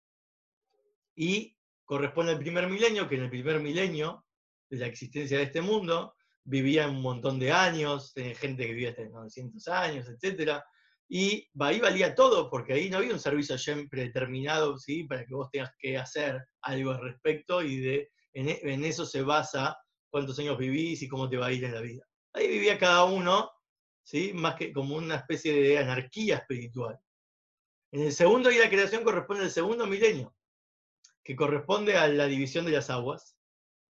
Y 1.17 1.57
corresponde 1.85 2.33
al 2.33 2.39
primer 2.39 2.69
milenio, 2.69 3.09
que 3.09 3.17
en 3.17 3.25
el 3.25 3.31
primer 3.31 3.61
milenio 3.61 4.25
de 4.71 4.79
la 4.79 4.87
existencia 4.87 5.39
de 5.39 5.45
este 5.45 5.63
mundo 5.63 6.15
vivía 6.45 6.89
un 6.89 7.03
montón 7.03 7.39
de 7.39 7.51
años, 7.51 8.13
gente 8.15 8.67
que 8.67 8.73
vivía 8.73 8.91
hasta 8.91 9.05
900 9.05 9.69
años, 9.69 10.07
etc. 10.09 10.61
Y 11.09 11.49
ahí 11.59 11.81
valía 11.81 12.15
todo, 12.15 12.49
porque 12.51 12.75
ahí 12.75 12.89
no 12.89 12.99
había 12.99 13.13
un 13.13 13.19
servicio 13.19 13.59
siempre 13.59 14.03
determinado 14.03 14.79
¿sí? 14.79 15.05
para 15.05 15.25
que 15.25 15.35
vos 15.35 15.51
tengas 15.51 15.73
que 15.79 15.99
hacer 15.99 16.47
algo 16.63 16.93
al 16.93 17.01
respecto, 17.01 17.63
y 17.63 17.79
de, 17.79 18.11
en, 18.33 18.49
e, 18.49 18.61
en 18.63 18.85
eso 18.85 19.07
se 19.07 19.23
basa 19.23 19.77
cuántos 20.11 20.39
años 20.39 20.59
vivís 20.59 21.03
y 21.03 21.09
cómo 21.09 21.29
te 21.29 21.37
va 21.37 21.47
a 21.47 21.53
ir 21.53 21.65
en 21.65 21.75
la 21.75 21.81
vida. 21.81 22.05
Ahí 22.33 22.49
vivía 22.49 22.79
cada 22.79 23.05
uno, 23.05 23.51
¿sí? 24.03 24.33
más 24.35 24.55
que 24.55 24.73
como 24.73 24.97
una 24.97 25.17
especie 25.17 25.53
de 25.53 25.79
anarquía 25.79 26.37
espiritual. 26.39 26.99
En 27.91 28.03
el 28.03 28.13
segundo 28.13 28.51
día 28.51 28.61
de 28.61 28.65
la 28.67 28.71
creación 28.71 29.05
corresponde 29.05 29.45
al 29.45 29.51
segundo 29.51 29.87
milenio, 29.87 30.35
que 31.25 31.37
corresponde 31.37 31.97
a 31.97 32.07
la 32.09 32.27
división 32.27 32.65
de 32.65 32.73
las 32.73 32.91
aguas, 32.91 33.37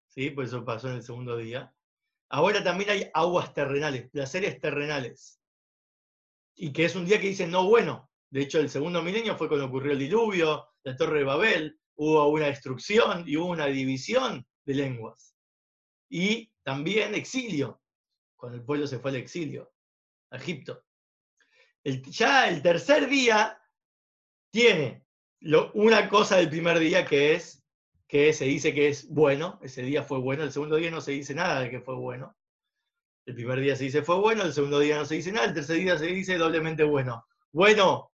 ¿sí? 0.06 0.30
por 0.30 0.44
eso 0.44 0.64
pasó 0.64 0.88
en 0.88 0.96
el 0.96 1.02
segundo 1.02 1.36
día. 1.36 1.74
Ahora 2.30 2.62
también 2.62 2.90
hay 2.90 3.10
aguas 3.14 3.54
terrenales, 3.54 4.10
placeres 4.10 4.60
terrenales, 4.60 5.40
y 6.54 6.72
que 6.72 6.84
es 6.84 6.96
un 6.96 7.06
día 7.06 7.20
que 7.20 7.28
dicen 7.28 7.50
no 7.50 7.66
bueno. 7.66 8.10
De 8.30 8.42
hecho, 8.42 8.58
el 8.58 8.68
segundo 8.68 9.02
milenio 9.02 9.36
fue 9.36 9.48
cuando 9.48 9.66
ocurrió 9.66 9.92
el 9.92 9.98
diluvio, 9.98 10.68
la 10.82 10.96
torre 10.96 11.20
de 11.20 11.24
Babel, 11.24 11.80
hubo 11.98 12.28
una 12.28 12.46
destrucción 12.46 13.24
y 13.26 13.36
hubo 13.36 13.50
una 13.50 13.66
división 13.66 14.46
de 14.64 14.74
lenguas. 14.74 15.34
Y 16.08 16.50
también 16.62 17.14
exilio, 17.14 17.80
cuando 18.36 18.56
el 18.58 18.64
pueblo 18.64 18.86
se 18.86 18.98
fue 18.98 19.10
al 19.10 19.16
exilio, 19.16 19.72
a 20.30 20.36
Egipto. 20.36 20.84
ya 21.84 22.48
el 22.48 22.62
tercer 22.62 23.08
día 23.08 23.60
tiene 24.50 25.04
una 25.74 26.08
cosa 26.08 26.36
del 26.36 26.48
primer 26.48 26.78
día 26.78 27.04
que 27.04 27.34
es 27.34 27.64
que 28.06 28.32
se 28.32 28.46
dice 28.46 28.72
que 28.72 28.88
es 28.88 29.08
bueno, 29.08 29.58
ese 29.62 29.82
día 29.82 30.02
fue 30.02 30.18
bueno, 30.18 30.42
el 30.42 30.52
segundo 30.52 30.76
día 30.76 30.90
no 30.90 31.00
se 31.00 31.12
dice 31.12 31.34
nada 31.34 31.60
de 31.60 31.70
que 31.70 31.80
fue 31.80 31.94
bueno. 31.96 32.36
El 33.26 33.34
primer 33.34 33.60
día 33.60 33.76
se 33.76 33.84
dice 33.84 34.02
fue 34.02 34.16
bueno, 34.16 34.44
el 34.44 34.54
segundo 34.54 34.78
día 34.78 34.96
no 34.96 35.04
se 35.04 35.16
dice 35.16 35.32
nada, 35.32 35.48
el 35.48 35.54
tercer 35.54 35.76
día 35.76 35.98
se 35.98 36.06
dice 36.06 36.38
doblemente 36.38 36.84
bueno. 36.84 37.26
Bueno 37.52 38.12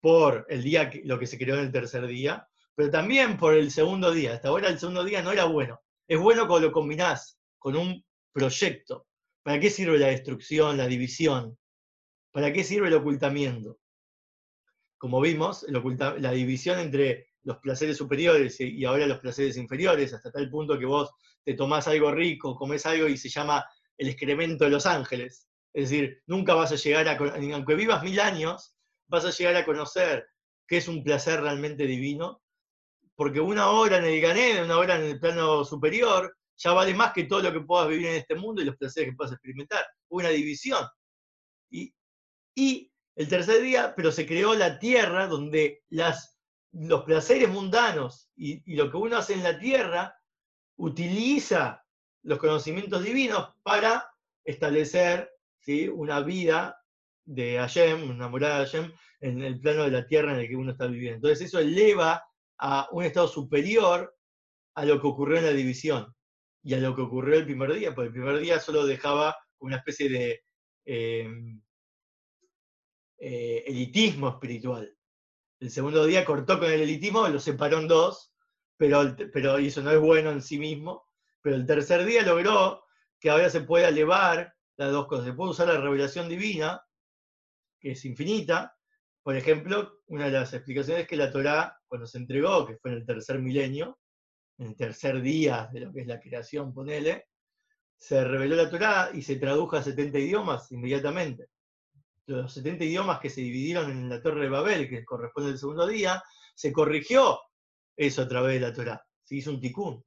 por 0.00 0.46
el 0.48 0.62
día, 0.62 0.90
lo 1.04 1.18
que 1.18 1.26
se 1.26 1.38
creó 1.38 1.56
en 1.56 1.66
el 1.66 1.72
tercer 1.72 2.06
día, 2.06 2.49
pero 2.80 2.90
también 2.90 3.36
por 3.36 3.52
el 3.52 3.70
segundo 3.70 4.10
día. 4.10 4.32
Hasta 4.32 4.48
ahora 4.48 4.70
el 4.70 4.78
segundo 4.78 5.04
día 5.04 5.20
no 5.20 5.32
era 5.32 5.44
bueno. 5.44 5.82
Es 6.08 6.18
bueno 6.18 6.48
cuando 6.48 6.68
lo 6.68 6.72
combinás 6.72 7.38
con 7.58 7.76
un 7.76 8.02
proyecto. 8.32 9.06
¿Para 9.42 9.60
qué 9.60 9.68
sirve 9.68 9.98
la 9.98 10.06
destrucción, 10.06 10.78
la 10.78 10.86
división? 10.86 11.58
¿Para 12.32 12.50
qué 12.54 12.64
sirve 12.64 12.88
el 12.88 12.94
ocultamiento? 12.94 13.78
como 14.96 15.20
vimos, 15.20 15.66
la 15.68 16.32
división 16.32 16.78
entre 16.78 17.28
los 17.42 17.58
placeres 17.58 17.98
superiores 17.98 18.58
y 18.60 18.82
ahora 18.86 19.06
los 19.06 19.18
placeres 19.18 19.58
inferiores, 19.58 20.14
hasta 20.14 20.30
tal 20.30 20.48
punto 20.48 20.78
que 20.78 20.86
vos 20.86 21.10
te 21.44 21.52
tomás 21.52 21.86
algo 21.86 22.10
rico, 22.12 22.56
comes 22.56 22.86
algo 22.86 23.08
y 23.08 23.18
se 23.18 23.28
llama 23.28 23.62
el 23.98 24.08
excremento 24.08 24.64
de 24.64 24.70
los 24.70 24.86
ángeles. 24.86 25.48
Es 25.74 25.90
decir, 25.90 26.22
nunca 26.26 26.54
vas 26.54 26.72
a 26.72 26.76
llegar 26.76 27.08
a, 27.08 27.18
aunque 27.18 27.74
vivas 27.74 28.02
mil 28.02 28.18
años, 28.20 28.74
vas 29.06 29.26
a 29.26 29.30
llegar 29.32 29.56
a 29.56 29.66
conocer 29.66 30.26
qué 30.66 30.78
es 30.78 30.88
un 30.88 31.04
placer 31.04 31.42
realmente 31.42 31.86
divino, 31.86 32.40
porque 33.20 33.38
una 33.38 33.68
hora 33.68 33.98
en 33.98 34.06
el 34.06 34.18
Gané, 34.18 34.62
una 34.62 34.78
hora 34.78 34.96
en 34.96 35.02
el 35.02 35.20
plano 35.20 35.62
superior, 35.62 36.38
ya 36.56 36.72
vale 36.72 36.94
más 36.94 37.12
que 37.12 37.24
todo 37.24 37.42
lo 37.42 37.52
que 37.52 37.60
puedas 37.60 37.86
vivir 37.86 38.06
en 38.06 38.14
este 38.14 38.34
mundo 38.34 38.62
y 38.62 38.64
los 38.64 38.78
placeres 38.78 39.10
que 39.10 39.14
puedas 39.14 39.34
experimentar. 39.34 39.84
Una 40.08 40.30
división. 40.30 40.88
Y, 41.70 41.92
y 42.54 42.90
el 43.16 43.28
tercer 43.28 43.60
día, 43.60 43.92
pero 43.94 44.10
se 44.10 44.26
creó 44.26 44.54
la 44.54 44.78
tierra 44.78 45.26
donde 45.26 45.82
las, 45.90 46.38
los 46.72 47.04
placeres 47.04 47.50
mundanos 47.50 48.30
y, 48.36 48.62
lo 48.74 48.90
que 48.90 48.96
uno 48.96 49.18
hace 49.18 49.34
en 49.34 49.42
la 49.42 49.58
tierra 49.58 50.16
utiliza 50.78 51.84
los 52.22 52.38
conocimientos 52.38 53.04
divinos 53.04 53.50
para 53.62 54.10
establecer 54.44 55.30
¿sí? 55.58 55.88
una 55.88 56.20
vida 56.20 56.82
de 57.26 57.58
Hashem, 57.58 58.12
una 58.12 58.30
morada 58.30 58.60
de 58.60 58.64
Hashem, 58.64 58.92
en 59.20 59.42
el 59.42 59.60
plano 59.60 59.84
de 59.84 59.90
la 59.90 60.06
tierra 60.06 60.32
en 60.32 60.40
el 60.40 60.48
que 60.48 60.56
uno 60.56 60.72
está 60.72 60.86
viviendo. 60.86 61.28
Entonces 61.28 61.48
eso 61.48 61.58
eleva 61.58 62.24
a 62.60 62.88
un 62.92 63.04
estado 63.04 63.26
superior 63.26 64.14
a 64.74 64.84
lo 64.84 65.00
que 65.00 65.06
ocurrió 65.06 65.38
en 65.38 65.46
la 65.46 65.52
división 65.52 66.14
y 66.62 66.74
a 66.74 66.78
lo 66.78 66.94
que 66.94 67.02
ocurrió 67.02 67.38
el 67.38 67.46
primer 67.46 67.72
día, 67.74 67.94
porque 67.94 68.08
el 68.08 68.12
primer 68.12 68.38
día 68.38 68.60
solo 68.60 68.86
dejaba 68.86 69.36
una 69.58 69.76
especie 69.76 70.08
de 70.08 70.42
eh, 70.84 71.28
eh, 73.18 73.64
elitismo 73.66 74.28
espiritual. 74.28 74.94
El 75.58 75.70
segundo 75.70 76.04
día 76.04 76.24
cortó 76.24 76.58
con 76.58 76.70
el 76.70 76.80
elitismo, 76.80 77.28
lo 77.28 77.40
separó 77.40 77.78
en 77.78 77.88
dos, 77.88 78.34
pero, 78.76 79.14
pero 79.32 79.58
eso 79.58 79.82
no 79.82 79.90
es 79.90 80.00
bueno 80.00 80.30
en 80.30 80.40
sí 80.40 80.58
mismo. 80.58 81.04
Pero 81.42 81.56
el 81.56 81.66
tercer 81.66 82.04
día 82.04 82.22
logró 82.22 82.84
que 83.18 83.30
ahora 83.30 83.50
se 83.50 83.60
puede 83.60 83.88
elevar 83.88 84.54
las 84.76 84.90
dos 84.90 85.06
cosas. 85.06 85.26
Se 85.26 85.32
puede 85.34 85.50
usar 85.50 85.68
la 85.68 85.80
revelación 85.80 86.28
divina, 86.28 86.82
que 87.78 87.92
es 87.92 88.04
infinita. 88.06 88.74
Por 89.22 89.36
ejemplo, 89.36 89.99
una 90.10 90.24
de 90.24 90.32
las 90.32 90.52
explicaciones 90.52 91.02
es 91.02 91.08
que 91.08 91.16
la 91.16 91.30
Torá, 91.30 91.80
cuando 91.86 92.04
se 92.04 92.18
entregó, 92.18 92.66
que 92.66 92.76
fue 92.78 92.90
en 92.90 92.96
el 92.98 93.06
tercer 93.06 93.38
milenio, 93.38 94.00
en 94.58 94.68
el 94.68 94.76
tercer 94.76 95.22
día 95.22 95.70
de 95.72 95.80
lo 95.80 95.92
que 95.92 96.00
es 96.00 96.06
la 96.08 96.18
creación, 96.18 96.74
ponele, 96.74 97.28
se 97.96 98.24
reveló 98.24 98.56
la 98.56 98.68
Torá 98.68 99.10
y 99.14 99.22
se 99.22 99.36
tradujo 99.36 99.76
a 99.76 99.82
70 99.82 100.18
idiomas 100.18 100.70
inmediatamente. 100.72 101.46
Los 102.26 102.52
70 102.54 102.84
idiomas 102.84 103.20
que 103.20 103.30
se 103.30 103.40
dividieron 103.40 103.88
en 103.88 104.08
la 104.08 104.20
Torre 104.20 104.42
de 104.42 104.48
Babel, 104.48 104.88
que 104.88 105.04
corresponde 105.04 105.52
al 105.52 105.58
segundo 105.58 105.86
día, 105.86 106.20
se 106.56 106.72
corrigió 106.72 107.38
eso 107.96 108.22
a 108.22 108.28
través 108.28 108.54
de 108.54 108.66
la 108.66 108.74
Torá. 108.74 109.06
Se 109.22 109.36
hizo 109.36 109.52
un 109.52 109.60
ticún. 109.60 110.04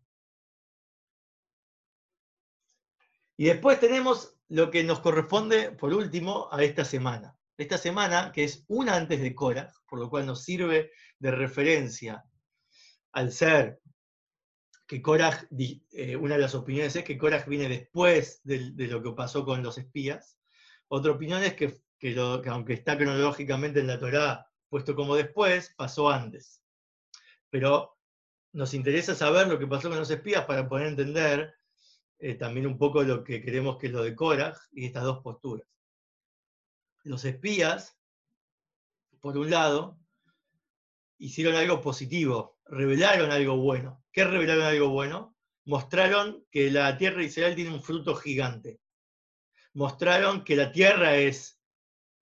Y 3.38 3.46
después 3.46 3.80
tenemos 3.80 4.38
lo 4.50 4.70
que 4.70 4.84
nos 4.84 5.00
corresponde, 5.00 5.72
por 5.72 5.94
último, 5.94 6.50
a 6.52 6.62
esta 6.62 6.84
semana. 6.84 7.38
Esta 7.58 7.78
semana, 7.78 8.32
que 8.32 8.44
es 8.44 8.66
una 8.68 8.96
antes 8.96 9.22
de 9.22 9.36
Cora, 9.36 9.72
por 9.88 10.00
lo 10.00 10.10
cual 10.10 10.26
nos 10.26 10.44
sirve 10.44 10.92
de 11.20 11.32
referencia 11.32 12.24
al 13.12 13.32
ser 13.32 13.80
que 14.88 15.02
Korach, 15.02 15.46
eh, 15.92 16.16
una 16.16 16.36
de 16.36 16.42
las 16.42 16.56
opiniones 16.56 16.96
es 16.96 17.04
que 17.04 17.18
Korach 17.18 17.48
viene 17.48 17.70
después 17.70 18.42
de, 18.44 18.72
lo 18.88 19.02
que 19.02 19.12
pasó 19.12 19.46
con 19.46 19.64
los 19.64 19.78
espías. 19.78 20.38
Otra 20.88 21.12
opinión 21.12 21.44
es 21.44 21.54
que, 21.54 21.80
aunque 22.48 22.74
está 22.74 22.98
cronológicamente 22.98 23.80
en 23.80 23.88
la 23.88 24.00
Torá 24.00 24.48
puesto 24.68 24.96
como 24.96 25.16
después, 25.16 25.74
pasó 25.78 26.10
antes. 26.10 26.62
Pero 27.50 27.98
nos 28.52 28.74
interesa 28.74 29.16
saber 29.16 29.48
lo 29.48 29.60
que 29.60 29.68
pasó 29.68 29.90
con 29.90 30.00
los 30.00 30.10
espías 30.10 30.46
para 30.46 30.68
poder 30.68 30.88
entender 30.88 31.54
eh, 32.20 32.36
también 32.36 32.68
un 32.68 32.78
poco 32.78 33.04
lo 33.04 33.24
que 33.24 33.42
queremos 33.42 33.78
que 33.78 33.90
lo 33.90 34.04
de 34.04 34.16
Korach 34.16 34.58
y 34.72 34.88
estas 34.88 35.04
dos 35.04 35.20
posturas. 35.20 35.68
Los 37.04 37.26
espías, 37.26 37.98
por 39.20 39.38
un 39.38 39.50
lado, 39.50 40.00
hicieron 41.18 41.56
algo 41.56 41.82
positivo, 41.82 42.58
revelaron 42.66 43.32
algo 43.32 43.58
bueno. 43.58 44.04
¿Qué 44.12 44.24
revelaron 44.24 44.64
algo 44.64 44.90
bueno? 44.90 45.36
Mostraron 45.66 46.46
que 46.52 46.72
la 46.72 46.98
tierra 46.98 47.20
de 47.20 47.26
Israel 47.26 47.56
tiene 47.56 47.74
un 47.74 47.82
fruto 47.82 48.16
gigante. 48.16 48.80
Mostraron 49.74 50.44
que 50.44 50.56
la 50.56 50.72
tierra 50.72 51.18
es 51.18 51.60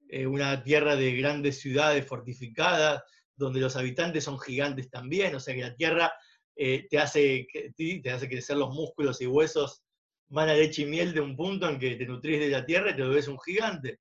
eh, 0.09 0.25
una 0.25 0.63
tierra 0.63 0.95
de 0.95 1.15
grandes 1.15 1.59
ciudades 1.59 2.05
fortificadas, 2.05 3.03
donde 3.35 3.59
los 3.59 3.75
habitantes 3.75 4.23
son 4.23 4.39
gigantes 4.39 4.89
también, 4.89 5.33
o 5.35 5.39
sea 5.39 5.55
que 5.55 5.61
la 5.61 5.75
tierra 5.75 6.13
eh, 6.55 6.87
te, 6.89 6.99
hace, 6.99 7.47
te 7.75 8.11
hace 8.11 8.29
crecer 8.29 8.57
los 8.57 8.73
músculos 8.73 9.21
y 9.21 9.27
huesos, 9.27 9.83
van 10.27 10.49
a 10.49 10.53
leche 10.53 10.83
y 10.83 10.85
miel 10.85 11.13
de 11.13 11.21
un 11.21 11.35
punto 11.35 11.67
en 11.67 11.79
que 11.79 11.95
te 11.95 12.05
nutrís 12.05 12.39
de 12.39 12.49
la 12.49 12.65
tierra 12.65 12.91
y 12.91 12.95
te 12.95 13.03
ves 13.03 13.27
un 13.27 13.39
gigante. 13.39 13.99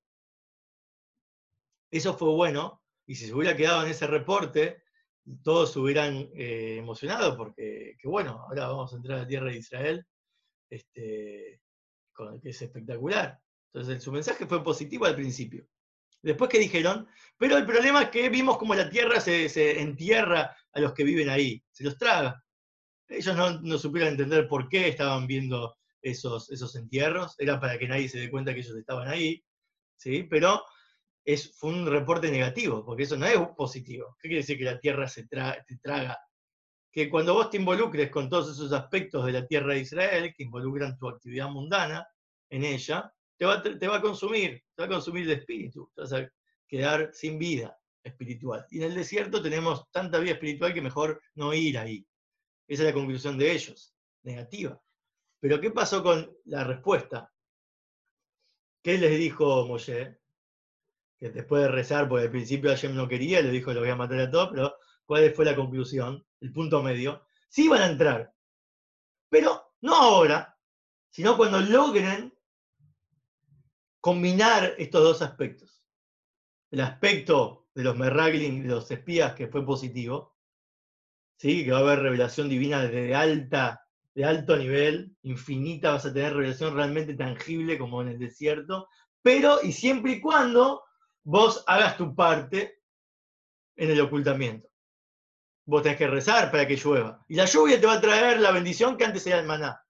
Eso 1.91 2.15
fue 2.15 2.31
bueno, 2.31 2.83
y 3.07 3.17
si 3.17 3.27
se 3.27 3.35
hubiera 3.35 3.57
quedado 3.57 3.85
en 3.85 3.91
ese 3.91 4.07
reporte, 4.07 4.83
todos 5.43 5.73
se 5.73 5.79
hubieran 5.79 6.31
eh, 6.35 6.77
emocionado 6.79 7.37
porque, 7.37 7.97
que 7.99 8.09
bueno, 8.09 8.45
ahora 8.49 8.69
vamos 8.69 8.93
a 8.93 8.97
entrar 8.97 9.19
a 9.19 9.23
la 9.23 9.29
tierra 9.29 9.51
de 9.51 9.59
Israel, 9.59 10.07
este, 10.71 11.61
que 12.43 12.49
es 12.49 12.63
espectacular. 12.63 13.39
Entonces 13.73 14.03
su 14.03 14.13
mensaje 14.13 14.47
fue 14.47 14.63
positivo 14.63 15.07
al 15.07 15.15
principio. 15.15 15.67
Después 16.23 16.51
que 16.51 16.59
dijeron, 16.59 17.09
pero 17.39 17.57
el 17.57 17.65
problema 17.65 18.03
es 18.03 18.11
que 18.11 18.29
vimos 18.29 18.59
como 18.59 18.75
la 18.75 18.91
tierra 18.91 19.21
se, 19.21 19.81
entierra 19.81 20.55
a 20.73 20.81
los 20.81 20.93
que 20.93 21.05
viven 21.05 21.31
ahí, 21.31 21.63
se 21.71 21.85
los 21.85 21.97
traga. 21.97 22.43
Ellos 23.09 23.35
no, 23.35 23.61
no, 23.61 23.79
supieron 23.79 24.13
entender 24.13 24.47
por 24.47 24.69
qué 24.69 24.89
estaban 24.89 25.27
viendo 25.27 25.77
esos, 26.03 26.51
esos 26.51 26.77
entierros, 26.77 27.35
era 27.39 27.59
para 27.59 27.79
que 27.79 27.89
nadie 27.89 28.09
se 28.09 28.21
dé 28.21 28.31
cuenta 28.31 28.53
que 28.53 28.61
ellos 28.61 28.77
estaban 28.77 29.09
ahí, 29.09 29.43
¿sí? 29.97 30.25
pero 30.25 30.63
es, 31.25 31.57
fue 31.57 31.71
un 31.71 31.87
reporte 31.87 32.31
negativo, 32.31 32.85
porque 32.85 33.05
eso 33.05 33.17
no 33.17 33.27
es 33.27 33.37
positivo. 33.57 34.17
¿Qué 34.21 34.29
quiere 34.29 34.43
decir 34.43 34.59
que 34.59 34.65
la 34.65 34.81
tierra 34.81 35.09
se 35.09 35.27
te 35.27 35.77
traga? 35.83 36.19
Que 36.93 37.09
cuando 37.09 37.35
vos 37.35 37.51
te 37.51 37.59
involucres 37.59 38.11
con 38.11 38.29
todos 38.29 38.51
esos 38.51 38.73
aspectos 38.73 39.25
de 39.27 39.33
la 39.33 39.47
tierra 39.47 39.75
de 39.75 39.81
Israel, 39.81 40.35
que 40.37 40.43
involucran 40.43 40.99
tu 40.99 41.09
actividad 41.09 41.49
mundana 41.49 42.07
en 42.49 42.65
ella, 42.65 43.13
te 43.37 43.45
va, 43.47 43.63
te 43.63 43.89
va 43.89 43.97
a 43.97 44.03
consumir, 44.03 44.63
te 44.75 44.83
va 44.83 44.87
a 44.87 44.91
consumir 44.91 45.25
el 45.25 45.39
espíritu, 45.39 45.91
te 45.95 46.03
vas 46.03 46.13
a 46.13 46.29
quedar 46.69 47.11
sin 47.13 47.39
vida 47.39 47.77
espiritual. 48.03 48.67
Y 48.71 48.79
en 48.79 48.85
el 48.85 48.95
desierto 48.95 49.43
tenemos 49.43 49.91
tanta 49.91 50.19
vida 50.19 50.33
espiritual 50.33 50.75
que 50.75 50.83
mejor 50.83 51.23
no 51.35 51.55
ir 51.55 51.79
ahí. 51.79 52.07
Esa 52.67 52.83
es 52.83 52.89
la 52.89 52.95
conclusión 52.95 53.37
de 53.37 53.53
ellos, 53.53 53.95
negativa. 54.23 54.81
Pero 55.41 55.61
¿qué 55.61 55.71
pasó 55.71 56.03
con 56.03 56.37
la 56.45 56.65
respuesta? 56.65 57.33
¿Qué 58.83 58.97
les 58.99 59.19
dijo 59.19 59.67
Moshe? 59.67 60.20
Que 61.21 61.31
después 61.31 61.63
de 61.63 61.69
rezar, 61.69 62.09
porque 62.09 62.25
al 62.25 62.31
principio 62.31 62.71
Hashem 62.71 62.95
no 62.95 63.07
quería, 63.07 63.43
le 63.43 63.51
dijo 63.51 63.73
lo 63.75 63.81
voy 63.81 63.91
a 63.91 63.97
matar 63.97 64.21
a 64.21 64.31
todos, 64.31 64.49
pero 64.53 64.75
¿cuál 65.05 65.31
fue 65.35 65.45
la 65.45 65.55
conclusión? 65.55 66.25
El 66.41 66.51
punto 66.51 66.83
medio. 66.83 67.27
Sí 67.51 67.69
van 67.69 67.83
a 67.83 67.87
entrar, 67.87 68.33
pero 69.29 69.75
no 69.83 69.95
ahora, 69.95 70.57
sino 71.11 71.37
cuando 71.37 71.61
logren 71.61 72.33
combinar 74.01 74.75
estos 74.79 75.03
dos 75.03 75.23
aspectos. 75.23 75.85
El 76.71 76.81
aspecto 76.81 77.69
de 77.75 77.85
los 77.85 77.97
Merragling, 77.97 78.63
de 78.63 78.69
los 78.69 78.91
espías, 78.91 79.35
que 79.35 79.49
fue 79.49 79.67
positivo, 79.67 80.37
¿sí? 81.37 81.65
que 81.65 81.73
va 81.73 81.79
a 81.79 81.83
haber 81.83 82.01
revelación 82.01 82.49
divina 82.49 82.83
de, 82.85 83.15
alta, 83.15 83.87
de 84.15 84.25
alto 84.25 84.57
nivel, 84.57 85.15
infinita, 85.23 85.93
vas 85.93 86.07
a 86.07 86.15
tener 86.15 86.33
revelación 86.33 86.75
realmente 86.75 87.15
tangible 87.15 87.77
como 87.79 88.01
en 88.01 88.09
el 88.09 88.19
desierto, 88.19 88.89
pero 89.21 89.63
y 89.63 89.73
siempre 89.73 90.13
y 90.13 90.21
cuando 90.21 90.85
vos 91.25 91.65
hagas 91.67 91.97
tu 91.97 92.15
parte 92.15 92.81
en 93.77 93.91
el 93.91 94.01
ocultamiento. 94.01 94.69
Vos 95.67 95.83
tenés 95.83 95.99
que 95.99 96.09
rezar 96.09 96.51
para 96.51 96.67
que 96.67 96.77
llueva. 96.77 97.25
Y 97.29 97.35
la 97.35 97.45
lluvia 97.45 97.81
te 97.81 97.87
va 97.87 97.95
a 97.95 98.01
traer 98.01 98.41
la 98.41 98.51
bendición 98.51 98.97
que 98.97 99.05
antes 99.05 99.27
era 99.27 99.39
el 99.39 99.47
maná. 99.47 99.81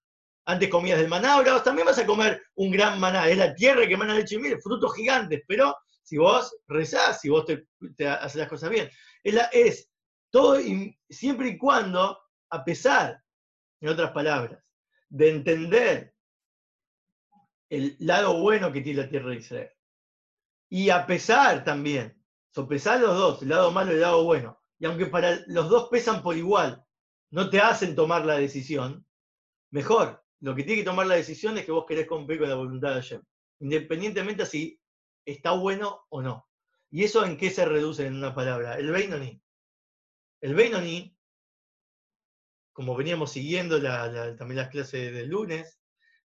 Antes 0.45 0.69
comías 0.69 0.99
del 0.99 1.09
maná, 1.09 1.35
ahora 1.35 1.55
vos 1.55 1.65
también 1.65 1.87
vas 1.87 1.99
a 1.99 2.07
comer 2.07 2.43
un 2.55 2.71
gran 2.71 2.99
maná. 2.99 3.29
Es 3.29 3.39
la 3.39 3.55
tierra 3.55 3.87
que 3.87 3.95
emana 3.95 4.15
leche 4.15 4.35
y 4.35 4.39
miel, 4.39 4.61
frutos 4.61 4.95
gigantes. 4.95 5.43
Pero 5.47 5.77
si 6.03 6.19
vos 6.19 6.57
rezás, 6.67 7.21
si 7.21 7.29
vos 7.29 7.45
te, 7.47 8.09
haces 8.09 8.37
las 8.37 8.49
cosas 8.49 8.71
bien, 8.71 8.91
es, 9.23 9.37
es 9.53 9.91
todo 10.31 10.59
siempre 11.09 11.49
y 11.49 11.59
cuando, 11.59 12.19
a 12.51 12.65
pesar, 12.65 13.23
en 13.81 13.89
otras 13.89 14.11
palabras, 14.13 14.63
de 15.09 15.31
entender 15.31 16.15
el 17.69 17.97
lado 18.01 18.41
bueno 18.41 18.73
que 18.73 18.81
tiene 18.81 19.03
la 19.03 19.09
tierra 19.09 19.31
de 19.31 19.37
Israel, 19.37 19.71
y 20.71 20.89
a 20.91 21.05
pesar 21.05 21.65
también, 21.65 22.17
sopesar 22.55 23.01
los 23.01 23.17
dos, 23.17 23.43
el 23.43 23.51
lado 23.51 23.73
malo 23.73 23.91
y 23.91 23.97
el 23.97 24.01
lado 24.01 24.25
bueno, 24.25 24.63
y 24.79 24.87
aunque 24.87 25.07
para 25.07 25.41
los 25.49 25.69
dos 25.69 25.89
pesan 25.91 26.23
por 26.23 26.37
igual, 26.37 26.83
no 27.31 27.51
te 27.51 27.61
hacen 27.61 27.95
tomar 27.95 28.25
la 28.25 28.39
decisión, 28.39 29.05
mejor, 29.71 30.25
lo 30.41 30.55
que 30.55 30.63
tiene 30.63 30.81
que 30.81 30.87
tomar 30.87 31.07
la 31.07 31.17
decisión 31.17 31.59
es 31.59 31.67
que 31.67 31.73
vos 31.73 31.85
querés 31.87 32.07
cumplir 32.07 32.39
con 32.39 32.49
la 32.49 32.55
voluntad 32.55 32.91
de 32.91 33.03
Hashem, 33.03 33.23
independientemente 33.59 34.47
si 34.47 34.81
está 35.25 35.51
bueno 35.51 36.07
o 36.09 36.23
no. 36.23 36.49
¿Y 36.91 37.05
eso 37.05 37.25
en 37.25 37.37
qué 37.37 37.51
se 37.51 37.65
reduce 37.65 38.07
en 38.07 38.17
una 38.17 38.35
palabra? 38.35 38.79
El 38.79 38.91
Beinoni. 38.91 39.41
El 40.41 40.55
Beinoni, 40.55 41.17
como 42.73 42.97
veníamos 42.97 43.33
siguiendo 43.33 43.81
también 44.37 44.57
las 44.57 44.71
clases 44.71 45.13
del 45.13 45.29
lunes, 45.29 45.79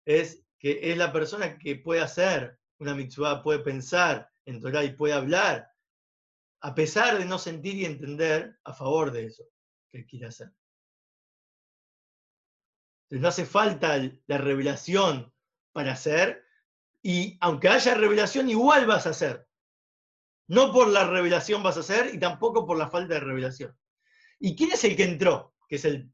es 0.04 0.44
que 0.58 0.90
es 0.90 0.96
la 0.96 1.12
persona 1.12 1.58
que 1.58 1.76
puede 1.76 2.00
hacer 2.00 2.58
una 2.78 2.94
mitzvah, 2.94 3.42
puede 3.42 3.60
pensar, 3.60 4.30
en 4.46 4.60
Torah 4.60 4.84
y 4.84 4.94
puede 4.94 5.12
hablar, 5.12 5.70
a 6.60 6.74
pesar 6.74 7.18
de 7.18 7.26
no 7.26 7.38
sentir 7.38 7.74
y 7.74 7.84
entender 7.84 8.58
a 8.64 8.72
favor 8.72 9.12
de 9.12 9.26
eso 9.26 9.44
que 9.90 9.98
él 9.98 10.06
quiere 10.06 10.26
hacer. 10.26 10.52
Entonces 13.04 13.22
no 13.22 13.28
hace 13.28 13.46
falta 13.46 13.96
la 14.26 14.38
revelación 14.38 15.32
para 15.72 15.92
hacer, 15.92 16.44
y 17.02 17.36
aunque 17.40 17.68
haya 17.68 17.94
revelación, 17.94 18.48
igual 18.48 18.86
vas 18.86 19.06
a 19.06 19.10
hacer. 19.10 19.46
No 20.48 20.72
por 20.72 20.88
la 20.88 21.06
revelación 21.06 21.62
vas 21.62 21.76
a 21.76 21.80
hacer 21.80 22.14
y 22.14 22.18
tampoco 22.18 22.66
por 22.66 22.78
la 22.78 22.88
falta 22.88 23.14
de 23.14 23.20
revelación. 23.20 23.76
¿Y 24.40 24.56
quién 24.56 24.72
es 24.72 24.82
el 24.84 24.96
que 24.96 25.04
entró? 25.04 25.54
Que 25.68 25.76
es 25.76 25.84
el 25.84 26.10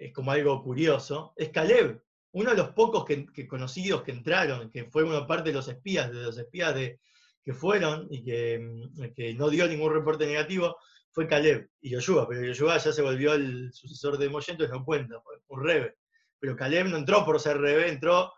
es 0.00 0.14
como 0.14 0.32
algo 0.32 0.62
curioso, 0.62 1.34
es 1.36 1.50
Caleb, 1.50 2.02
uno 2.32 2.50
de 2.50 2.56
los 2.56 2.70
pocos 2.70 3.04
que, 3.04 3.46
conocidos 3.46 4.02
que 4.02 4.12
entraron, 4.12 4.70
que 4.70 4.84
fue 4.86 5.04
una 5.04 5.26
parte 5.26 5.50
de 5.50 5.56
los 5.56 5.68
espías, 5.68 6.10
de 6.10 6.22
los 6.22 6.38
espías 6.38 6.74
de, 6.74 7.00
que 7.44 7.54
fueron 7.54 8.06
y 8.10 8.20
mm, 8.22 9.12
que, 9.14 9.34
no 9.34 9.48
dio 9.48 9.66
ningún 9.66 9.92
reporte 9.92 10.26
negativo 10.26 10.76
fue 11.12 11.26
Caleb 11.26 11.68
y 11.80 11.90
Yoshua, 11.90 12.28
pero 12.28 12.44
Yoshua 12.44 12.78
ya 12.78 12.92
se 12.92 13.02
volvió 13.02 13.34
el 13.34 13.72
sucesor 13.72 14.16
de 14.16 14.28
Moshe, 14.28 14.52
entonces 14.52 14.74
no 14.76 14.84
cuenta, 14.84 15.20
un 15.48 15.64
rebe. 15.64 15.96
Pero 16.38 16.56
Caleb 16.56 16.86
no 16.86 16.96
entró 16.96 17.24
por 17.24 17.40
ser 17.40 17.58
rebe, 17.58 17.88
entró 17.88 18.32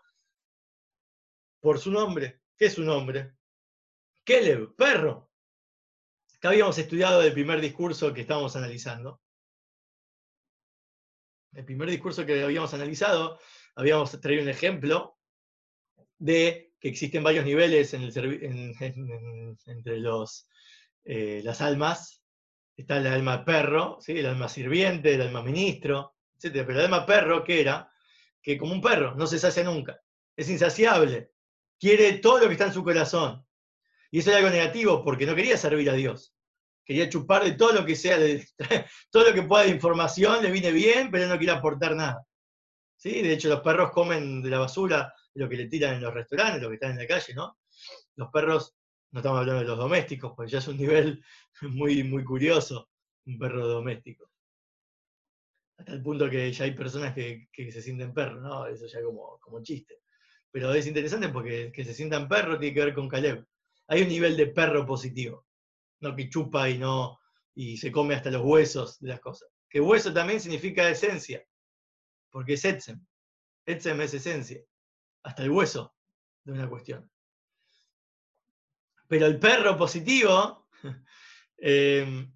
por 1.61 1.79
su 1.79 1.91
nombre. 1.91 2.41
¿Qué 2.57 2.65
es 2.65 2.73
su 2.73 2.83
nombre? 2.83 3.35
Caleb, 4.25 4.75
perro. 4.75 5.31
Que 6.41 6.47
habíamos 6.47 6.77
estudiado 6.77 7.21
el 7.21 7.31
primer 7.31 7.61
discurso 7.61 8.13
que 8.13 8.21
estábamos 8.21 8.55
analizando. 8.55 9.21
El 11.53 11.65
primer 11.65 11.89
discurso 11.89 12.25
que 12.25 12.43
habíamos 12.43 12.73
analizado, 12.73 13.39
habíamos 13.75 14.19
traído 14.19 14.43
un 14.43 14.49
ejemplo 14.49 15.17
de 16.17 16.72
que 16.83 16.89
existen 16.89 17.23
varios 17.23 17.45
niveles 17.45 17.93
entre 17.93 18.27
los, 20.01 20.49
eh, 21.05 21.39
las 21.41 21.61
almas. 21.61 22.21
Está 22.75 22.97
el 22.97 23.07
alma 23.07 23.45
perro, 23.45 23.99
¿sí? 24.01 24.19
el 24.19 24.25
alma 24.25 24.49
sirviente, 24.49 25.13
el 25.13 25.21
alma 25.21 25.41
ministro, 25.41 26.17
etc. 26.35 26.65
Pero 26.67 26.79
el 26.79 26.81
alma 26.81 27.05
perro, 27.05 27.41
¿qué 27.41 27.61
era? 27.61 27.89
Que 28.41 28.57
como 28.57 28.73
un 28.73 28.81
perro, 28.81 29.15
no 29.15 29.27
se 29.27 29.39
sacia 29.39 29.63
nunca. 29.63 29.97
Es 30.35 30.49
insaciable. 30.49 31.31
Quiere 31.79 32.17
todo 32.17 32.39
lo 32.39 32.47
que 32.47 32.53
está 32.53 32.65
en 32.65 32.73
su 32.73 32.83
corazón. 32.83 33.47
Y 34.11 34.19
eso 34.19 34.31
es 34.31 34.35
algo 34.35 34.49
negativo, 34.49 35.05
porque 35.05 35.25
no 35.25 35.35
quería 35.35 35.55
servir 35.55 35.89
a 35.89 35.93
Dios. 35.93 36.35
Quería 36.83 37.07
chupar 37.07 37.45
de 37.45 37.53
todo 37.53 37.71
lo 37.71 37.85
que 37.85 37.95
sea, 37.95 38.17
de, 38.17 38.45
todo 39.09 39.29
lo 39.29 39.33
que 39.33 39.43
pueda 39.43 39.63
de 39.63 39.69
información, 39.69 40.43
le 40.43 40.51
viene 40.51 40.73
bien, 40.73 41.11
pero 41.11 41.29
no 41.29 41.37
quiere 41.37 41.53
aportar 41.53 41.95
nada. 41.95 42.27
¿Sí? 42.97 43.21
De 43.21 43.31
hecho, 43.31 43.47
los 43.47 43.61
perros 43.61 43.91
comen 43.91 44.41
de 44.41 44.49
la 44.49 44.59
basura 44.59 45.13
lo 45.35 45.49
que 45.49 45.57
le 45.57 45.67
tiran 45.67 45.95
en 45.95 46.01
los 46.01 46.13
restaurantes, 46.13 46.61
lo 46.61 46.69
que 46.69 46.75
están 46.75 46.91
en 46.91 46.99
la 46.99 47.07
calle, 47.07 47.33
¿no? 47.33 47.57
Los 48.15 48.29
perros, 48.29 48.75
no 49.11 49.19
estamos 49.19 49.39
hablando 49.39 49.61
de 49.61 49.67
los 49.67 49.77
domésticos, 49.77 50.33
porque 50.35 50.51
ya 50.51 50.59
es 50.59 50.67
un 50.67 50.77
nivel 50.77 51.23
muy, 51.61 52.03
muy 52.03 52.23
curioso, 52.23 52.89
un 53.25 53.37
perro 53.37 53.67
doméstico. 53.67 54.29
Hasta 55.77 55.93
el 55.93 56.03
punto 56.03 56.29
que 56.29 56.51
ya 56.51 56.65
hay 56.65 56.71
personas 56.71 57.13
que, 57.13 57.47
se 57.51 57.81
sienten 57.81 58.13
perros, 58.13 58.41
¿no? 58.41 58.67
Eso 58.67 58.85
ya 58.85 59.01
como, 59.01 59.39
como 59.39 59.61
chiste. 59.63 60.01
Pero 60.51 60.71
es 60.73 60.85
interesante 60.85 61.29
porque 61.29 61.71
que 61.71 61.83
se 61.83 61.95
sientan 61.95 62.29
perros 62.29 62.59
tiene 62.59 62.75
que 62.75 62.85
ver 62.85 62.93
con 62.93 63.09
Caleb. 63.09 63.43
Hay 63.87 64.03
un 64.03 64.07
nivel 64.07 64.37
de 64.37 64.47
perro 64.47 64.85
positivo, 64.85 65.47
no 65.99 66.15
que 66.15 66.29
chupa 66.29 66.69
y 66.69 66.77
no 66.77 67.19
y 67.55 67.77
se 67.77 67.91
come 67.91 68.15
hasta 68.15 68.31
los 68.31 68.43
huesos 68.43 68.99
de 68.99 69.09
las 69.09 69.19
cosas. 69.19 69.49
Que 69.67 69.81
hueso 69.81 70.13
también 70.13 70.39
significa 70.39 70.89
esencia, 70.89 71.43
porque 72.29 72.53
es 72.53 72.65
etzem. 72.65 73.03
Etzem 73.65 73.99
es 74.01 74.13
esencia 74.13 74.63
hasta 75.23 75.43
el 75.43 75.51
hueso 75.51 75.95
de 76.43 76.53
una 76.53 76.69
cuestión. 76.69 77.09
Pero 79.07 79.25
el 79.25 79.39
perro 79.39 79.77
positivo 79.77 80.67
eh, 81.57 82.27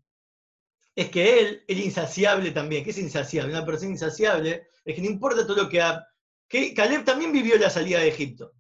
es 0.96 1.10
que 1.10 1.40
él 1.40 1.64
es 1.68 1.78
insaciable 1.78 2.52
también. 2.52 2.84
¿Qué 2.84 2.90
es 2.90 2.98
insaciable? 2.98 3.54
Una 3.54 3.66
persona 3.66 3.92
insaciable 3.92 4.70
es 4.84 4.96
que 4.96 5.02
no 5.02 5.08
importa 5.08 5.46
todo 5.46 5.64
lo 5.64 5.70
que 5.70 5.82
ha... 5.82 6.06
Que 6.48 6.74
Caleb 6.74 7.04
también 7.04 7.32
vivió 7.32 7.58
la 7.58 7.70
salida 7.70 8.00
de 8.00 8.08
Egipto. 8.08 8.54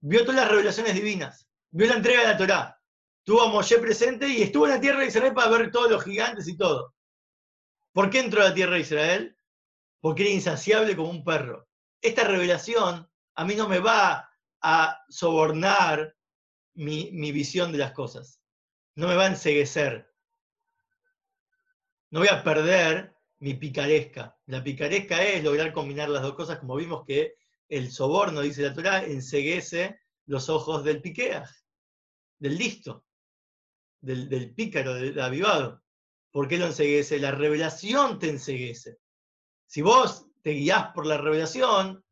Vio 0.00 0.20
todas 0.20 0.36
las 0.36 0.50
revelaciones 0.50 0.94
divinas. 0.94 1.48
Vio 1.70 1.86
la 1.86 1.94
entrega 1.94 2.20
de 2.20 2.26
la 2.26 2.36
Torá. 2.36 2.80
Tuvo 3.24 3.42
a 3.42 3.48
Moshe 3.48 3.78
presente 3.78 4.28
y 4.28 4.42
estuvo 4.42 4.66
en 4.66 4.72
la 4.72 4.80
tierra 4.80 5.00
de 5.00 5.06
Israel 5.06 5.32
para 5.32 5.48
ver 5.48 5.70
todos 5.70 5.90
los 5.90 6.04
gigantes 6.04 6.46
y 6.46 6.56
todo. 6.56 6.94
¿Por 7.92 8.10
qué 8.10 8.20
entró 8.20 8.42
a 8.42 8.50
la 8.50 8.54
tierra 8.54 8.74
de 8.74 8.80
Israel? 8.80 9.38
Porque 10.00 10.24
era 10.24 10.32
insaciable 10.32 10.94
como 10.94 11.08
un 11.08 11.24
perro. 11.24 11.66
Esta 12.02 12.24
revelación 12.24 13.08
a 13.34 13.44
mí 13.44 13.54
no 13.54 13.68
me 13.68 13.78
va 13.78 14.30
a 14.60 15.04
sobornar 15.08 16.16
mi, 16.74 17.32
visión 17.32 17.72
de 17.72 17.78
las 17.78 17.92
cosas. 17.92 18.40
No 18.94 19.08
me 19.08 19.14
va 19.14 19.24
a 19.24 19.28
enseguecer. 19.28 20.10
No 22.10 22.20
voy 22.20 22.28
a 22.28 22.44
perder 22.44 23.14
mi 23.38 23.54
picaresca. 23.54 24.36
La 24.46 24.62
picaresca 24.62 25.22
es 25.22 25.42
lograr 25.42 25.72
combinar 25.72 26.08
las 26.08 26.22
dos 26.22 26.34
cosas, 26.34 26.58
como 26.58 26.76
vimos 26.76 27.04
que 27.04 27.34
el 27.68 27.90
soborno, 27.90 28.40
dice 28.40 28.62
la 28.62 28.74
Torah, 28.74 29.04
enseguece 29.04 29.98
los 30.26 30.48
ojos 30.48 30.84
del 30.84 31.00
piqueaj, 31.00 31.50
del 32.38 32.56
listo, 32.56 33.04
del, 34.00 34.28
del 34.28 34.54
pícaro, 34.54 34.94
del 34.94 35.18
avivado. 35.20 35.82
¿Por 36.30 36.46
qué 36.48 36.58
lo 36.58 36.66
enseguece? 36.66 37.18
La 37.18 37.32
revelación 37.32 38.18
te 38.18 38.28
enseguece. 38.28 38.98
Si 39.66 39.82
vos 39.82 40.26
te 40.42 40.50
guías 40.50 40.92
por 40.94 41.06
la 41.06 41.16
revelación, 41.16 42.03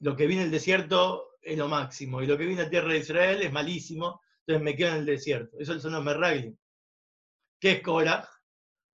lo 0.00 0.16
que 0.16 0.26
viene 0.26 0.44
el 0.44 0.50
desierto 0.50 1.36
es 1.40 1.58
lo 1.58 1.68
máximo, 1.68 2.22
y 2.22 2.26
lo 2.26 2.38
que 2.38 2.46
viene 2.46 2.62
a 2.62 2.70
tierra 2.70 2.92
de 2.92 2.98
Israel 2.98 3.42
es 3.42 3.52
malísimo, 3.52 4.20
entonces 4.40 4.62
me 4.62 4.76
quedo 4.76 4.90
en 4.90 4.96
el 4.96 5.06
desierto. 5.06 5.56
Eso 5.58 5.78
son 5.78 5.92
los 5.92 6.04
merraglim. 6.04 6.56
¿Qué 7.60 7.72
es 7.72 7.82
Korah? 7.82 8.28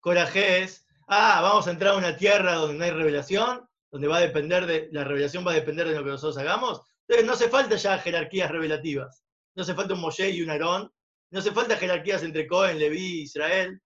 Korah 0.00 0.30
es, 0.34 0.86
ah, 1.08 1.40
vamos 1.42 1.66
a 1.66 1.70
entrar 1.72 1.94
a 1.94 1.98
una 1.98 2.16
tierra 2.16 2.54
donde 2.54 2.74
no 2.74 2.84
hay 2.84 2.90
revelación, 2.90 3.68
donde 3.90 4.08
va 4.08 4.18
a 4.18 4.20
depender 4.20 4.66
de, 4.66 4.88
la 4.92 5.04
revelación 5.04 5.46
va 5.46 5.52
a 5.52 5.56
depender 5.56 5.88
de 5.88 5.96
lo 5.96 6.04
que 6.04 6.10
nosotros 6.10 6.38
hagamos. 6.38 6.82
Entonces 7.08 7.26
no 7.26 7.32
hace 7.32 7.48
falta 7.48 7.76
ya 7.76 7.98
jerarquías 7.98 8.50
revelativas. 8.50 9.24
No 9.56 9.62
hace 9.62 9.74
falta 9.74 9.94
un 9.94 10.00
Moshe 10.00 10.30
y 10.30 10.42
un 10.42 10.50
Aarón. 10.50 10.92
No 11.30 11.38
hace 11.40 11.50
falta 11.50 11.76
jerarquías 11.76 12.22
entre 12.22 12.46
Cohen, 12.46 12.78
Leví, 12.78 13.22
Israel, 13.22 13.80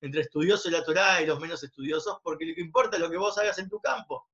entre 0.00 0.22
estudiosos 0.22 0.64
de 0.70 0.78
la 0.78 0.84
Torá 0.84 1.22
y 1.22 1.26
los 1.26 1.38
menos 1.38 1.62
estudiosos, 1.62 2.18
porque 2.22 2.46
lo 2.46 2.54
que 2.54 2.60
importa 2.60 2.96
es 2.96 3.02
lo 3.02 3.10
que 3.10 3.16
vos 3.16 3.38
hagas 3.38 3.58
en 3.58 3.68
tu 3.68 3.80
campo 3.80 4.28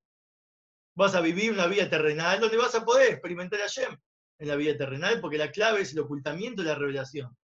vas 0.95 1.15
a 1.15 1.21
vivir 1.21 1.53
una 1.53 1.67
vida 1.67 1.89
terrenal 1.89 2.41
donde 2.41 2.57
vas 2.57 2.75
a 2.75 2.85
poder 2.85 3.13
experimentar 3.13 3.61
a 3.61 3.67
Shem 3.67 3.97
en 4.39 4.49
la 4.49 4.57
vida 4.57 4.77
terrenal, 4.77 5.21
porque 5.21 5.39
la 5.39 5.51
clave 5.51 5.83
es 5.83 5.93
el 5.93 6.01
ocultamiento 6.01 6.63
de 6.63 6.69
la 6.69 6.75
revelación. 6.75 7.37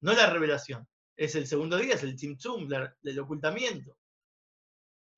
No 0.00 0.12
la 0.12 0.30
revelación. 0.30 0.88
Es 1.16 1.34
el 1.34 1.46
segundo 1.46 1.76
día, 1.76 1.94
es 1.94 2.02
el 2.02 2.16
tzimtzum, 2.16 2.68
del 2.68 3.18
ocultamiento. 3.18 3.96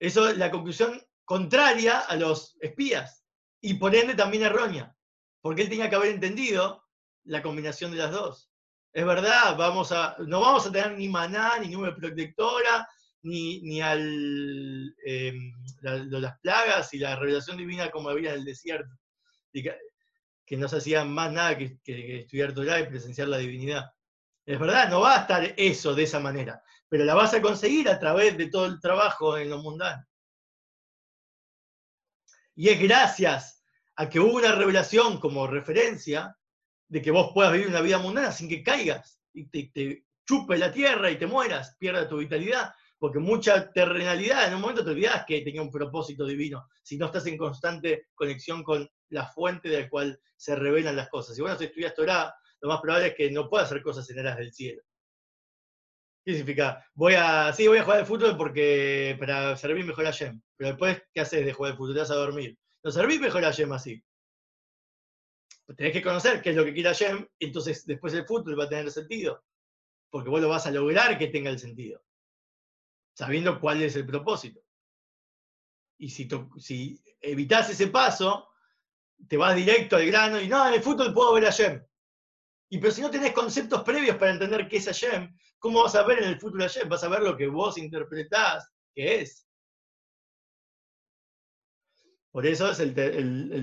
Eso 0.01 0.29
es 0.29 0.37
la 0.37 0.51
conclusión 0.51 1.01
contraria 1.25 2.01
a 2.01 2.17
los 2.17 2.57
espías 2.61 3.25
y 3.61 3.75
por 3.75 3.95
ende 3.95 4.15
también 4.15 4.43
errónea, 4.43 4.97
porque 5.41 5.63
él 5.63 5.69
tenía 5.69 5.89
que 5.89 5.95
haber 5.97 6.11
entendido 6.11 6.85
la 7.25 7.43
combinación 7.43 7.93
de 7.93 7.99
las 7.99 8.11
dos. 8.11 8.51
Es 8.93 9.07
verdad, 9.07 9.57
vamos 9.57 9.93
a, 9.93 10.17
no 10.27 10.41
vamos 10.41 10.67
a 10.67 10.73
tener 10.73 10.99
ni 10.99 11.09
maná, 11.09 11.59
ni 11.59 11.69
nube 11.69 11.93
protectora, 11.93 12.89
ni, 13.23 13.61
ni 13.63 13.81
al, 13.81 14.95
em, 15.05 15.53
las 15.81 16.39
plagas 16.41 16.93
y 16.95 16.99
la 16.99 17.17
revelación 17.17 17.57
divina 17.57 17.91
como 17.91 18.09
había 18.09 18.31
en 18.31 18.41
el 18.41 18.45
desierto, 18.45 18.91
que, 19.53 20.57
no 20.57 20.69
se 20.69 20.77
hacía 20.77 21.05
más 21.05 21.33
nada 21.33 21.57
que, 21.57 21.79
estudiar 21.85 22.53
Torah 22.53 22.81
y 22.81 22.87
presenciar 22.87 23.29
la 23.29 23.39
divinidad. 23.39 23.91
Es 24.45 24.59
verdad, 24.59 24.91
no 24.91 25.01
va 25.01 25.17
a 25.17 25.21
estar 25.23 25.55
eso 25.57 25.95
de 25.95 26.03
esa 26.03 26.21
manera, 26.21 26.63
pero 26.89 27.05
la 27.05 27.15
vas 27.15 27.33
a 27.33 27.41
conseguir 27.41 27.89
a 27.89 27.99
través 27.99 28.37
de 28.37 28.49
todo 28.49 28.67
el 28.67 28.81
trabajo 28.81 29.39
en 29.39 29.51
lo 29.51 29.59
mundano. 29.59 30.05
Y 32.55 32.69
es 32.69 32.81
gracias 32.81 33.65
a 33.97 34.09
que 34.09 34.21
hubo 34.21 34.35
una 34.35 34.55
revelación 34.55 35.19
como 35.21 35.47
referencia 35.47 36.37
de 36.89 37.01
que 37.01 37.11
vos 37.11 37.31
puedas 37.33 37.53
vivir 37.53 37.69
una 37.69 37.81
vida 37.81 37.99
mundana 37.99 38.31
sin 38.33 38.49
que 38.49 38.63
caigas 38.63 39.19
y 39.33 39.47
te, 39.47 39.71
te 39.73 40.05
chupe 40.27 40.59
la 40.59 40.71
tierra 40.71 41.11
y 41.11 41.19
te 41.19 41.27
mueras, 41.27 41.77
pierda 41.79 42.09
tu 42.09 42.19
vitalidad, 42.19 42.75
porque 43.03 43.19
mucha 43.19 43.73
terrenalidad, 43.73 44.47
en 44.47 44.55
un 44.55 44.61
momento 44.61 44.85
te 44.85 44.91
olvidas 44.91 45.25
que 45.27 45.41
tenía 45.41 45.61
un 45.61 45.73
propósito 45.73 46.25
divino, 46.25 46.69
si 46.85 46.97
no 46.97 47.07
estás 47.07 47.27
en 47.27 47.37
constante 47.37 48.07
conexión 48.15 48.63
con 48.63 48.89
la 49.09 49.27
fuente 49.27 49.69
de 49.69 49.81
la 49.81 49.89
cual 49.89 50.21
se 50.37 50.55
revelan 50.55 50.95
las 50.95 51.09
cosas. 51.09 51.35
Si 51.35 51.43
vos 51.43 51.51
no 51.51 51.59
estudias 51.59 51.97
Torah, 51.97 52.33
lo 52.61 52.69
más 52.69 52.81
probable 52.81 53.09
es 53.09 53.15
que 53.17 53.29
no 53.33 53.51
puedas 53.51 53.67
hacer 53.67 53.83
cosas 53.83 54.09
en 54.09 54.21
eras 54.21 54.37
del 54.37 54.53
cielo. 54.53 54.83
¿Qué 56.25 56.31
significa? 56.31 56.87
Voy 56.95 57.15
a, 57.15 57.53
sí, 57.53 57.67
voy 57.67 57.79
a 57.79 57.83
jugar 57.83 57.99
al 57.99 58.07
fútbol 58.07 58.37
porque 58.37 59.17
para 59.19 59.57
servir 59.57 59.85
mejor 59.85 60.07
a 60.07 60.13
Yem. 60.13 60.41
Pero 60.57 60.71
después, 60.71 61.03
¿qué 61.13 61.23
haces 61.23 61.45
de 61.45 61.53
jugar 61.53 61.73
al 61.73 61.79
fútbol? 61.79 61.95
Te 61.95 62.01
vas 62.03 62.11
a 62.13 62.15
dormir. 62.15 62.57
No 62.85 62.93
servís 62.93 63.21
mejor 63.21 63.45
a 63.45 63.51
Yem 63.51 63.73
así. 63.73 64.01
Tenés 65.77 65.93
que 65.93 66.03
conocer 66.03 66.41
qué 66.41 66.51
es 66.51 66.57
lo 66.57 66.65
que 66.65 66.73
quiere 66.73 66.95
Yem, 66.95 67.27
entonces 67.41 67.85
después 67.85 68.15
el 68.15 68.27
fútbol 68.27 68.61
va 68.61 68.67
a 68.67 68.69
tener 68.69 68.89
sentido. 68.93 69.43
Porque 70.09 70.31
vos 70.31 70.41
lo 70.41 70.49
vas 70.49 70.69
a 70.69 70.71
lograr 70.71 71.19
que 71.19 71.27
tenga 71.27 71.51
el 71.51 71.59
sentido 71.59 72.01
sabiendo 73.13 73.61
cuál 73.61 73.83
es 73.83 73.97
el 73.97 74.07
propósito. 74.07 74.61
Y 75.99 76.09
si, 76.09 76.29
si 76.59 77.03
evitas 77.21 77.71
ese 77.71 77.89
paso, 77.89 78.49
te 79.29 79.37
vas 79.37 79.55
directo 79.55 79.97
al 79.97 80.07
grano 80.07 80.41
y 80.41 80.49
no, 80.49 80.67
en 80.67 80.75
el 80.75 80.83
fútbol 80.83 81.15
puedo 81.15 81.35
ver 81.35 81.47
a 81.47 81.51
Yem. 81.51 81.85
Y 82.71 82.79
pero 82.79 82.93
si 82.93 83.03
no 83.03 83.11
tenés 83.11 83.33
conceptos 83.33 83.83
previos 83.83 84.17
para 84.17 84.33
entender 84.33 84.67
qué 84.67 84.79
es 84.79 84.87
Hashem, 84.87 85.37
¿cómo 85.59 85.83
vas 85.83 85.95
a 85.95 86.05
ver 86.05 86.23
en 86.23 86.31
el 86.31 86.35
a 86.37 86.63
Hashem? 86.63 86.89
Vas 86.89 87.05
a 87.05 87.09
ver 87.09 87.21
lo 87.21 87.37
que 87.37 87.47
vos 87.47 87.79
interpretás 87.79 88.73
que 88.95 89.21
es. 89.21 89.47
Por 92.31 92.47
eso 92.47 92.71
es 92.71 92.81
el, 92.81 92.95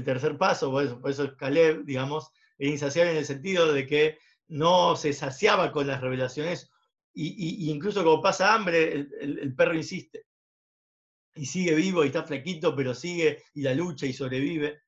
tercer 0.05 0.37
paso, 0.37 0.69
por 0.69 0.83
eso, 0.83 1.01
por 1.01 1.09
eso 1.09 1.35
Caleb, 1.35 1.85
digamos, 1.85 2.29
es 2.59 2.69
insaciable 2.69 3.11
en 3.11 3.17
el 3.17 3.25
sentido 3.25 3.73
de 3.73 3.87
que 3.87 4.19
no 4.47 4.95
se 4.95 5.11
saciaba 5.11 5.71
con 5.71 5.87
las 5.87 6.01
revelaciones 6.01 6.69
y, 7.21 7.69
incluso 7.69 8.03
como 8.03 8.21
pasa 8.21 8.53
hambre, 8.53 8.93
el, 8.93 9.53
perro 9.55 9.75
insiste. 9.75 10.25
Y 11.35 11.45
sigue 11.45 11.75
vivo 11.75 12.03
y 12.03 12.07
está 12.07 12.23
flaquito, 12.23 12.75
pero 12.75 12.95
sigue 12.95 13.43
y 13.53 13.61
la 13.61 13.73
lucha 13.73 14.05
y 14.05 14.13
sobrevive, 14.13 14.81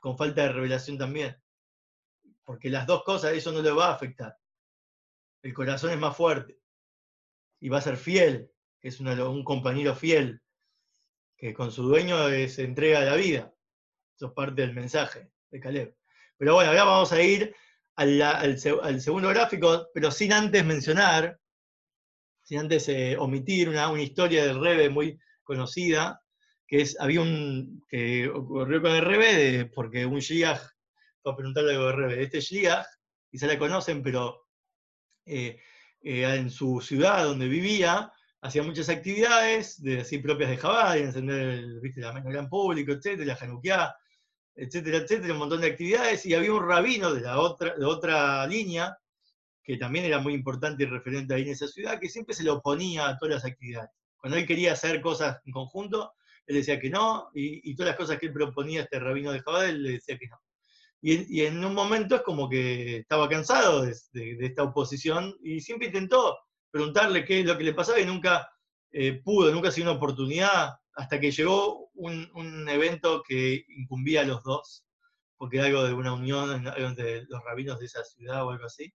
con 0.00 0.16
falta 0.16 0.42
de 0.42 0.52
revelación 0.52 0.96
también. 0.98 1.36
Porque 2.44 2.70
las 2.70 2.86
dos 2.86 3.02
cosas, 3.02 3.32
eso 3.32 3.50
no 3.50 3.60
le 3.60 3.72
va 3.72 3.88
a 3.88 3.94
afectar. 3.94 4.36
El 5.42 5.52
corazón 5.52 5.90
es 5.90 5.98
más 5.98 6.16
fuerte 6.16 6.58
y 7.60 7.68
va 7.68 7.78
a 7.78 7.82
ser 7.82 7.96
fiel, 7.96 8.50
es 8.80 9.00
un 9.00 9.44
compañero 9.44 9.94
fiel, 9.94 10.42
que 11.36 11.54
con 11.54 11.72
su 11.72 11.82
dueño 11.82 12.28
se 12.48 12.62
entrega 12.62 13.00
la 13.00 13.16
vida. 13.16 13.52
Eso 14.14 14.26
es 14.26 14.32
parte 14.32 14.62
del 14.62 14.74
mensaje 14.74 15.30
de 15.50 15.60
Caleb. 15.60 15.96
Pero 16.36 16.54
bueno, 16.54 16.70
ahora 16.70 16.84
vamos 16.84 17.12
a 17.12 17.20
ir 17.20 17.54
al 17.96 19.00
segundo 19.00 19.28
gráfico, 19.28 19.88
pero 19.92 20.10
sin 20.10 20.32
antes 20.32 20.64
mencionar 20.64 21.38
sin 22.44 22.60
antes 22.60 22.88
eh, 22.88 23.16
omitir 23.18 23.68
una, 23.68 23.90
una, 23.90 24.02
historia 24.02 24.46
del 24.46 24.60
Rebe 24.60 24.88
muy 24.90 25.18
conocida, 25.42 26.20
que 26.66 26.82
es, 26.82 26.96
había 27.00 27.20
un, 27.20 27.82
que 27.88 28.28
ocurrió 28.28 28.80
con 28.80 28.92
el 28.92 29.04
Rebe 29.04 29.66
porque 29.66 30.06
un 30.06 30.20
Shiach 30.20 30.60
para 31.24 31.36
preguntarle 31.36 31.72
algo 31.72 31.86
de 31.86 31.92
Rebe. 31.92 32.22
Este 32.22 32.40
Shliach, 32.40 32.86
quizá 33.30 33.46
la 33.46 33.58
conocen, 33.58 34.02
pero 34.02 34.46
eh, 35.24 35.58
eh, 36.02 36.34
en 36.36 36.50
su 36.50 36.80
ciudad 36.80 37.24
donde 37.24 37.48
vivía, 37.48 38.12
hacía 38.42 38.62
muchas 38.62 38.90
actividades 38.90 39.82
de, 39.82 40.02
así 40.02 40.18
propias 40.18 40.50
de 40.50 40.58
Jabal, 40.58 40.98
encender 40.98 41.48
el, 41.48 41.80
¿viste, 41.80 42.02
la 42.02 42.12
gran 42.12 42.48
público, 42.48 42.92
etcétera, 42.92 43.38
Hanukkah, 43.40 43.96
etcétera, 44.54 44.98
etcétera, 44.98 45.32
un 45.32 45.38
montón 45.38 45.62
de 45.62 45.68
actividades, 45.68 46.26
y 46.26 46.34
había 46.34 46.52
un 46.52 46.68
rabino 46.68 47.12
de 47.12 47.22
la 47.22 47.40
otra, 47.40 47.74
de 47.74 47.86
otra 47.86 48.46
línea, 48.46 48.96
que 49.64 49.78
también 49.78 50.04
era 50.04 50.18
muy 50.18 50.34
importante 50.34 50.82
y 50.82 50.86
referente 50.86 51.34
ahí 51.34 51.42
en 51.42 51.48
esa 51.48 51.66
ciudad, 51.66 51.98
que 51.98 52.10
siempre 52.10 52.34
se 52.34 52.44
le 52.44 52.50
oponía 52.50 53.08
a 53.08 53.18
todas 53.18 53.36
las 53.36 53.44
actividades. 53.44 53.90
Cuando 54.18 54.36
él 54.36 54.46
quería 54.46 54.72
hacer 54.72 55.00
cosas 55.00 55.38
en 55.44 55.52
conjunto, 55.52 56.12
él 56.46 56.56
decía 56.56 56.78
que 56.78 56.90
no, 56.90 57.30
y, 57.34 57.74
todas 57.74 57.90
las 57.90 57.96
cosas 57.96 58.18
que 58.18 58.26
él 58.26 58.32
proponía 58.32 58.82
este 58.82 59.00
rabino 59.00 59.32
de 59.32 59.40
Jabal, 59.40 59.70
él 59.70 59.82
le 59.82 59.90
decía 59.92 60.18
que 60.18 60.28
no. 60.28 60.38
Y, 61.00 61.42
en 61.42 61.64
un 61.64 61.74
momento 61.74 62.16
es 62.16 62.22
como 62.22 62.48
que 62.48 62.98
estaba 62.98 63.28
cansado 63.28 63.82
de, 63.82 63.94
esta 64.40 64.62
oposición 64.62 65.34
y 65.42 65.60
siempre 65.60 65.88
intentó 65.88 66.38
preguntarle 66.70 67.24
qué 67.24 67.40
es 67.40 67.46
lo 67.46 67.56
que 67.56 67.64
le 67.64 67.74
pasaba 67.74 68.00
y 68.00 68.06
nunca 68.06 68.48
eh, 68.90 69.20
pudo, 69.22 69.52
nunca 69.52 69.70
se 69.70 69.76
dio 69.76 69.90
una 69.90 69.98
oportunidad 69.98 70.74
hasta 70.94 71.20
que 71.20 71.30
llegó 71.30 71.90
un, 71.94 72.68
evento 72.68 73.22
que 73.26 73.64
incumbía 73.68 74.22
a 74.22 74.24
los 74.24 74.42
dos, 74.42 74.84
porque 75.36 75.58
era 75.58 75.66
algo 75.66 75.84
de 75.84 75.92
una 75.92 76.12
unión 76.12 76.64
de 76.96 77.26
los 77.28 77.42
rabinos 77.44 77.78
de 77.80 77.86
esa 77.86 78.04
ciudad 78.04 78.46
o 78.46 78.50
algo 78.50 78.66
así. 78.66 78.92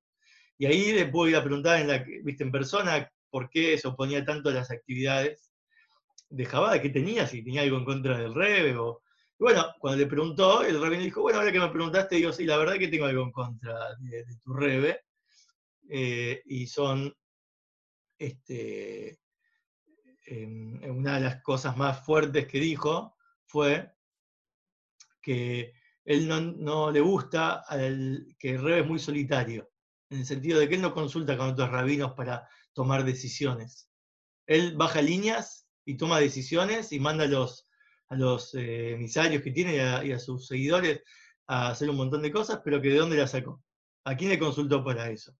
Y 0.59 0.67
ahí 0.67 0.91
le 0.91 1.07
pude 1.07 1.31
ir 1.31 1.37
a 1.37 1.43
preguntar 1.43 1.79
en, 1.79 1.87
la, 1.87 2.05
¿viste, 2.23 2.43
en 2.43 2.51
persona 2.51 3.11
por 3.31 3.49
qué 3.49 3.77
se 3.77 3.87
oponía 3.87 4.23
tanto 4.23 4.49
a 4.49 4.53
las 4.53 4.69
actividades 4.69 5.51
de 6.29 6.45
Jabá, 6.45 6.79
qué 6.79 6.89
tenía, 6.89 7.25
si 7.25 7.43
tenía 7.43 7.63
algo 7.63 7.77
en 7.77 7.85
contra 7.85 8.19
del 8.19 8.35
Rebe 8.35 8.75
o, 8.77 9.01
bueno, 9.39 9.73
cuando 9.79 9.99
le 9.99 10.05
preguntó, 10.05 10.63
el 10.63 10.81
rabino 10.81 11.01
dijo, 11.01 11.21
bueno, 11.21 11.39
ahora 11.39 11.51
que 11.53 11.59
me 11.61 11.69
preguntaste, 11.69 12.17
digo, 12.17 12.33
sí, 12.33 12.43
la 12.43 12.57
verdad 12.57 12.77
que 12.77 12.89
tengo 12.89 13.05
algo 13.05 13.23
en 13.23 13.31
contra 13.31 13.95
de, 13.99 14.25
tu 14.43 14.53
rebe, 14.53 15.05
eh, 15.89 16.41
y 16.45 16.67
son, 16.67 17.15
este, 18.17 19.17
em, 20.25 20.81
una 20.91 21.15
de 21.15 21.21
las 21.21 21.41
cosas 21.41 21.77
más 21.77 22.05
fuertes 22.05 22.47
que 22.47 22.59
dijo 22.59 23.15
fue 23.45 23.93
que 25.21 25.73
él 26.03 26.27
no, 26.27 26.91
le 26.91 26.99
gusta 26.99 27.63
que 28.37 28.49
el 28.51 28.61
rebe 28.61 28.81
es 28.81 28.87
muy 28.87 28.99
solitario, 28.99 29.68
en 30.09 30.19
el 30.19 30.25
sentido 30.25 30.59
de 30.59 30.67
que 30.67 30.75
él 30.75 30.81
no 30.81 30.93
consulta 30.93 31.37
con 31.37 31.49
otros 31.49 31.69
rabinos 31.69 32.13
para 32.13 32.47
tomar 32.73 33.03
decisiones. 33.03 33.89
Él 34.47 34.75
baja 34.75 35.01
líneas 35.01 35.67
y 35.85 35.97
toma 35.97 36.19
decisiones 36.19 36.91
y 36.91 36.99
manda 36.99 37.25
los 37.25 37.69
a 38.09 38.15
los 38.15 38.53
eh, 38.55 38.93
emisarios 38.93 39.43
que 39.43 39.51
tiene 39.51 39.75
y 40.03 40.11
a, 40.11 40.19
sus 40.19 40.47
seguidores 40.47 41.03
a 41.47 41.69
hacer 41.69 41.89
un 41.89 41.97
montón 41.97 42.21
de 42.21 42.31
cosas, 42.31 42.59
pero 42.63 42.81
que 42.81 42.89
de 42.89 42.97
dónde 42.97 43.17
la 43.17 43.27
sacó. 43.27 43.63
¿A 44.03 44.15
quién 44.15 44.31
le 44.31 44.39
consultó 44.39 44.83
para 44.83 45.09
eso? 45.09 45.35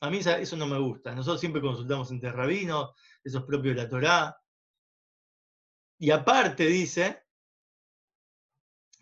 A 0.00 0.10
mí 0.10 0.18
eso 0.18 0.56
no 0.56 0.66
me 0.66 0.78
gusta. 0.78 1.14
Nosotros 1.14 1.40
siempre 1.40 1.62
consultamos 1.62 2.10
entre 2.10 2.32
rabinos, 2.32 2.90
eso 3.22 3.38
es 3.38 3.44
propio 3.44 3.72
de 3.72 3.82
la 3.82 3.88
Torá. 3.88 4.36
Y 5.98 6.10
aparte 6.10 6.66
dice, 6.66 7.24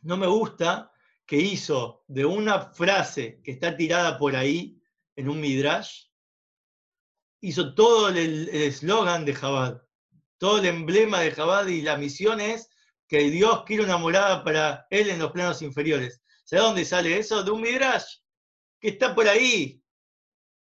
no 0.02 0.16
me 0.16 0.26
gusta 0.26 0.90
que 1.26 1.36
hizo 1.36 2.04
de 2.06 2.24
una 2.24 2.72
frase 2.72 3.40
que 3.42 3.52
está 3.52 3.76
tirada 3.76 4.18
por 4.18 4.36
ahí 4.36 4.80
en 5.16 5.28
un 5.28 5.40
midrash, 5.40 6.04
hizo 7.40 7.74
todo 7.74 8.08
el 8.08 8.48
eslogan 8.48 9.24
de 9.24 9.34
Jabad 9.34 9.86
todo 10.38 10.58
el 10.58 10.66
emblema 10.66 11.20
de 11.20 11.30
Jabad 11.30 11.66
y 11.66 11.82
la 11.82 11.96
misión 11.96 12.40
es 12.40 12.70
que 13.08 13.30
Dios 13.30 13.64
quiere 13.64 13.84
una 13.84 13.96
morada 13.96 14.44
para 14.44 14.86
él 14.90 15.10
en 15.10 15.18
los 15.18 15.32
planos 15.32 15.62
inferiores. 15.62 16.22
¿Sabes 16.44 16.64
dónde 16.64 16.84
sale 16.84 17.18
eso? 17.18 17.42
De 17.42 17.50
un 17.50 17.62
Midrash, 17.62 18.18
que 18.80 18.88
está 18.88 19.14
por 19.14 19.28
ahí. 19.28 19.82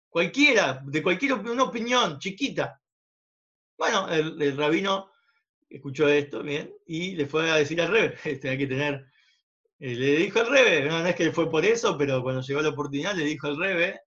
Cualquiera, 0.08 0.82
de 0.84 1.02
cualquier 1.02 1.34
una 1.34 1.64
opinión 1.64 2.18
chiquita. 2.18 2.80
Bueno, 3.76 4.08
el, 4.08 4.56
rabino 4.56 5.10
escuchó 5.68 6.08
esto, 6.08 6.42
bien, 6.42 6.72
y 6.86 7.14
le 7.16 7.26
fue 7.26 7.50
a 7.50 7.56
decir 7.56 7.80
al 7.82 7.90
rebe, 7.90 8.16
este, 8.24 8.48
hay 8.48 8.58
que 8.58 8.66
tener, 8.66 9.06
le 9.78 10.16
dijo 10.16 10.40
al 10.40 10.50
rebe, 10.50 10.88
no, 10.88 11.00
no, 11.00 11.06
es 11.06 11.14
que 11.14 11.32
fue 11.32 11.50
por 11.50 11.64
eso, 11.64 11.96
pero 11.98 12.22
cuando 12.22 12.40
llegó 12.40 12.62
la 12.62 12.70
oportunidad 12.70 13.14
le 13.14 13.24
dijo 13.24 13.46
al 13.46 13.58
rebe, 13.58 14.00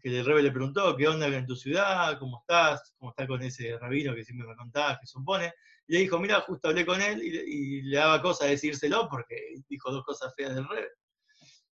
que 0.00 0.16
el 0.16 0.24
rebe 0.24 0.42
le 0.42 0.52
preguntó, 0.52 0.96
¿qué 0.96 1.08
onda 1.08 1.26
en 1.26 1.46
tu 1.46 1.56
ciudad? 1.56 2.18
¿Cómo 2.18 2.40
estás? 2.40 2.94
¿Cómo 2.98 3.10
está 3.10 3.26
con 3.26 3.42
ese 3.42 3.76
rabino 3.78 4.14
que 4.14 4.24
siempre 4.24 4.46
me 4.46 4.56
contabas, 4.56 4.98
que 5.00 5.06
supone? 5.06 5.52
Y 5.86 5.94
le 5.94 6.00
dijo, 6.00 6.18
mira, 6.18 6.40
justo 6.42 6.68
hablé 6.68 6.84
con 6.84 7.00
él 7.00 7.22
y, 7.22 7.82
le 7.82 7.96
daba 7.96 8.22
cosa 8.22 8.46
decírselo 8.46 9.08
porque 9.08 9.54
dijo 9.68 9.90
dos 9.90 10.04
cosas 10.04 10.34
feas 10.36 10.54
del 10.54 10.68
rebe. 10.68 10.88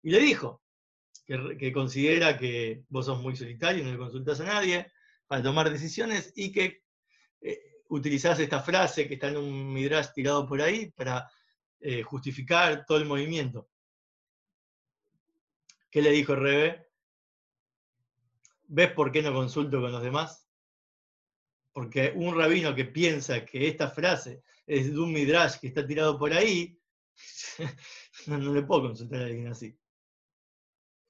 Y 0.02 0.10
le 0.10 0.18
dijo 0.18 0.62
que, 1.26 1.72
considera 1.72 2.36
que 2.36 2.84
vos 2.88 3.06
sos 3.06 3.20
muy 3.20 3.34
solitario, 3.34 3.84
no 3.84 3.92
le 3.92 3.98
consultas 3.98 4.40
a 4.40 4.44
nadie 4.44 4.92
para 5.26 5.42
tomar 5.42 5.70
decisiones 5.70 6.32
y 6.36 6.52
que 6.52 6.82
eh, 7.40 7.60
utilizás 7.88 8.38
esta 8.38 8.60
frase 8.62 9.08
que 9.08 9.14
está 9.14 9.28
en 9.28 9.38
un 9.38 9.72
midrash 9.72 10.08
tirado 10.14 10.46
por 10.46 10.60
ahí 10.60 10.90
para 10.90 11.30
eh, 11.82 12.02
justificar 12.02 12.86
todo 12.86 12.98
el 12.98 13.06
movimiento. 13.06 13.68
¿Qué 15.90 16.00
le 16.00 16.10
dijo 16.10 16.36
rebe? 16.36 16.88
¿Ves 18.68 18.92
por 18.92 19.10
qué 19.10 19.20
no 19.20 19.32
consulto 19.32 19.80
con 19.80 19.90
los 19.90 20.02
demás? 20.02 20.48
Porque 21.72 22.12
un 22.14 22.36
rabino 22.36 22.74
que 22.74 22.84
piensa 22.84 23.44
que 23.44 23.66
esta 23.66 23.90
frase 23.90 24.42
es 24.66 24.92
de 24.92 24.98
un 24.98 25.12
midrash 25.12 25.58
que 25.58 25.66
está 25.66 25.86
tirado 25.86 26.18
por 26.18 26.32
ahí, 26.32 26.78
no, 28.26 28.38
le 28.38 28.62
puedo 28.62 28.82
consultar 28.82 29.22
a 29.22 29.26
alguien 29.26 29.48
así. 29.48 29.76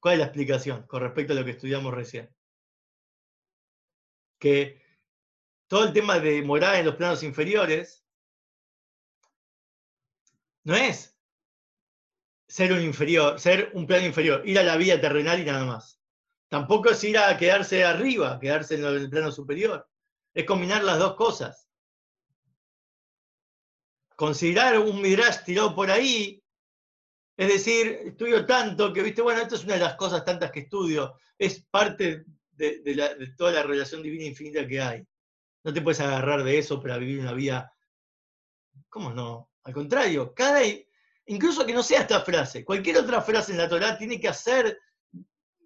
¿Cuál 0.01 0.15
es 0.15 0.19
la 0.21 0.25
explicación 0.27 0.87
con 0.87 1.03
respecto 1.03 1.33
a 1.33 1.37
lo 1.37 1.45
que 1.45 1.53
estudiamos 1.53 1.93
recién? 1.93 2.35
Que 4.39 4.83
todo 5.69 5.85
el 5.85 5.93
tema 5.93 6.19
de 6.19 6.43
morar 6.43 6.77
en 6.77 6.87
los 6.87 6.97
planos 6.97 7.23
inferiores 7.23 8.02
no 10.65 10.77
es 10.77 11.17
ser 12.47 12.73
un 12.73 12.83
inferior, 12.83 13.41
ser 13.41 13.71
un 13.75 13.87
plano 13.87 14.07
inferior, 14.07 14.43
ir 14.45 14.59
a 14.59 14.63
la 14.63 14.77
vida 14.77 15.01
terrenal 15.01 15.41
y 15.41 15.45
nada 15.45 15.65
más. 15.65 15.99
Tampoco 16.49 16.91
es 16.91 17.03
ir 17.05 17.17
a 17.17 17.37
quedarse 17.39 17.83
arriba, 17.83 18.39
quedarse 18.39 18.75
en 18.75 18.85
el 18.85 19.09
plano 19.09 19.33
superior. 19.33 19.89
Es 20.35 20.45
combinar 20.45 20.85
las 20.85 20.99
dos 20.99 21.15
cosas. 21.15 21.67
Considerar 24.17 24.79
un 24.79 25.01
midrash 25.01 25.45
tirado 25.45 25.75
por 25.75 25.91
ahí, 25.91 26.43
es 27.37 27.49
decir, 27.49 27.87
estudio 28.05 28.45
tanto 28.45 28.93
que, 28.93 29.03
viste, 29.03 29.23
bueno, 29.23 29.41
esto 29.41 29.55
es 29.55 29.65
una 29.65 29.75
de 29.75 29.81
las 29.81 29.95
cosas 29.95 30.25
tantas 30.25 30.51
que 30.53 30.61
estudio, 30.61 31.15
es 31.39 31.65
parte 31.71 32.25
de, 32.53 33.35
toda 33.37 33.53
la 33.53 33.63
relación 33.63 34.03
divina 34.03 34.25
infinita 34.25 34.67
que 34.67 34.81
hay. 34.81 35.07
No 35.65 35.73
te 35.73 35.81
puedes 35.81 36.01
agarrar 36.01 36.45
de 36.45 36.59
eso 36.59 36.81
para 36.81 36.99
vivir 36.99 37.21
una 37.21 37.33
vida. 37.33 37.73
¿Cómo 38.89 39.11
no? 39.11 39.52
Al 39.65 39.73
contrario, 39.73 40.35
cada, 40.35 40.61
incluso 41.27 41.65
que 41.65 41.73
no 41.73 41.83
sea 41.83 42.01
esta 42.01 42.21
frase, 42.21 42.65
cualquier 42.65 42.99
otra 42.99 43.23
frase 43.23 43.53
en 43.53 43.59
la 43.59 43.69
Torah 43.69 43.97
tiene 43.97 44.19
que 44.19 44.29
hacer 44.29 44.79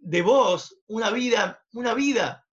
de 0.06 0.22
vos 0.22 0.78
una 0.87 1.11
vida, 1.11 1.64
una 1.72 1.94
vida. 1.94 2.46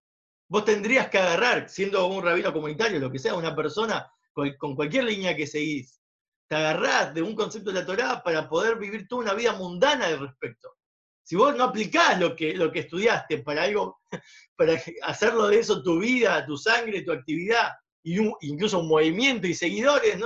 Vos 0.48 0.66
tendrías 0.66 1.10
que 1.10 1.18
agarrar, 1.18 1.70
siendo 1.70 2.08
un 2.08 2.24
rabino 2.24 2.54
comunitario, 2.54 3.00
lo 3.00 3.12
que 3.12 3.20
sea, 3.20 3.36
una 3.36 3.56
persona 3.56 4.12
con, 4.32 4.76
cualquier 4.76 5.04
línea 5.04 5.36
que 5.36 5.48
seguís, 5.48 6.00
te 6.48 6.56
agarrás 6.56 7.14
de 7.14 7.22
un 7.22 7.36
concepto 7.36 7.72
de 7.72 7.80
la 7.80 7.86
Torá 7.86 8.24
para 8.24 8.50
poder 8.50 8.78
vivir 8.78 9.08
toda 9.08 9.24
una 9.24 9.34
vida 9.34 9.54
mundana 9.54 10.08
al 10.08 10.20
respecto. 10.20 10.78
Si 11.24 11.36
vos 11.36 11.56
no 11.56 11.66
aplicás 11.66 12.20
lo 12.20 12.36
que, 12.36 12.54
lo 12.54 12.72
que 12.72 12.80
estudiaste 12.80 13.40
para 13.40 13.64
algo, 13.64 14.02
para 14.56 14.82
hacerlo 15.04 15.48
de 15.48 15.60
eso 15.60 15.82
tu 15.82 16.00
vida, 16.00 16.46
tu 16.46 16.58
sangre, 16.58 17.04
tu 17.04 17.12
actividad, 17.12 17.72
y 18.04 18.18
incluso 18.42 18.80
un 18.80 18.90
movimiento 18.90 19.48
y 19.48 19.54
seguidores, 19.54 20.20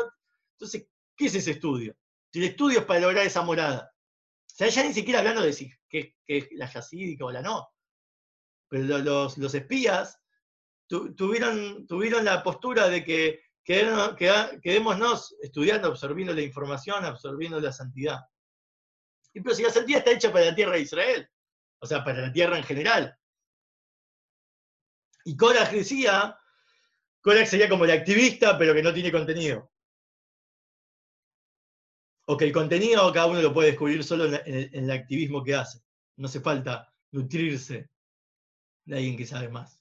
entonces, 0.54 0.88
¿qué 1.18 1.26
es 1.26 1.36
ese 1.36 1.52
estudio? 1.52 1.96
Si 2.32 2.40
el 2.40 2.46
estudio 2.46 2.80
es 2.80 2.86
para 2.86 3.00
lograr 3.00 3.26
esa 3.26 3.42
morada. 3.42 3.92
O 4.46 4.56
sea, 4.56 4.70
ya 4.70 4.84
ni 4.84 4.94
siquiera 4.94 5.20
hablando 5.20 5.42
de 5.42 5.54
si 5.54 5.72
que, 5.90 6.16
es 6.28 6.48
la 6.52 6.72
yacídica 6.72 7.26
o 7.26 7.32
la 7.32 7.42
no. 7.42 7.68
Pero 8.70 9.00
los, 9.00 9.38
los 9.38 9.54
espías 9.54 10.20
tuvieron, 10.88 11.88
tuvieron 11.88 12.24
la 12.24 12.44
postura 12.44 12.88
de 12.90 13.04
que 13.04 13.42
quedémonos 13.64 15.36
estudiando, 15.42 15.90
absorbiendo 15.90 16.34
la 16.34 16.42
información, 16.42 17.04
absorbiendo 17.04 17.60
la 17.60 17.72
santidad. 17.72 18.20
Y 19.34 19.42
pero 19.42 19.56
si 19.56 19.64
la 19.64 19.70
santidad 19.70 20.00
está 20.00 20.12
hecha 20.12 20.32
para 20.32 20.46
la 20.46 20.56
tierra 20.56 20.74
de 20.74 20.82
Israel, 20.82 21.30
o 21.80 21.86
sea, 21.86 22.04
para 22.04 22.22
la 22.22 22.32
tierra 22.32 22.58
en 22.58 22.64
general. 22.64 23.18
Y 25.26 25.36
Korach 25.36 25.72
decía, 25.72 26.38
Korach 27.22 27.48
sería 27.48 27.70
como 27.70 27.86
el 27.86 27.92
activista, 27.92 28.58
pero 28.58 28.74
que 28.74 28.84
no 28.84 28.94
tiene 28.94 29.12
contenido 29.12 29.70
o 32.30 32.36
que 32.36 32.46
el 32.46 32.52
contenido 32.52 33.12
cada 33.14 33.28
uno 33.28 33.42
lo 33.42 33.54
puede 33.54 33.70
descubrir 33.70 34.04
solo 34.04 34.26
en, 34.26 34.70
el, 34.74 34.92
activismo 34.92 35.44
que 35.44 35.56
hace. 35.56 35.80
No 36.18 36.28
hace 36.28 36.42
falta 36.42 36.94
nutrirse 37.12 37.90
de 38.86 38.96
alguien 38.98 39.16
que 39.16 39.26
sabe 39.26 39.48
más. 39.48 39.80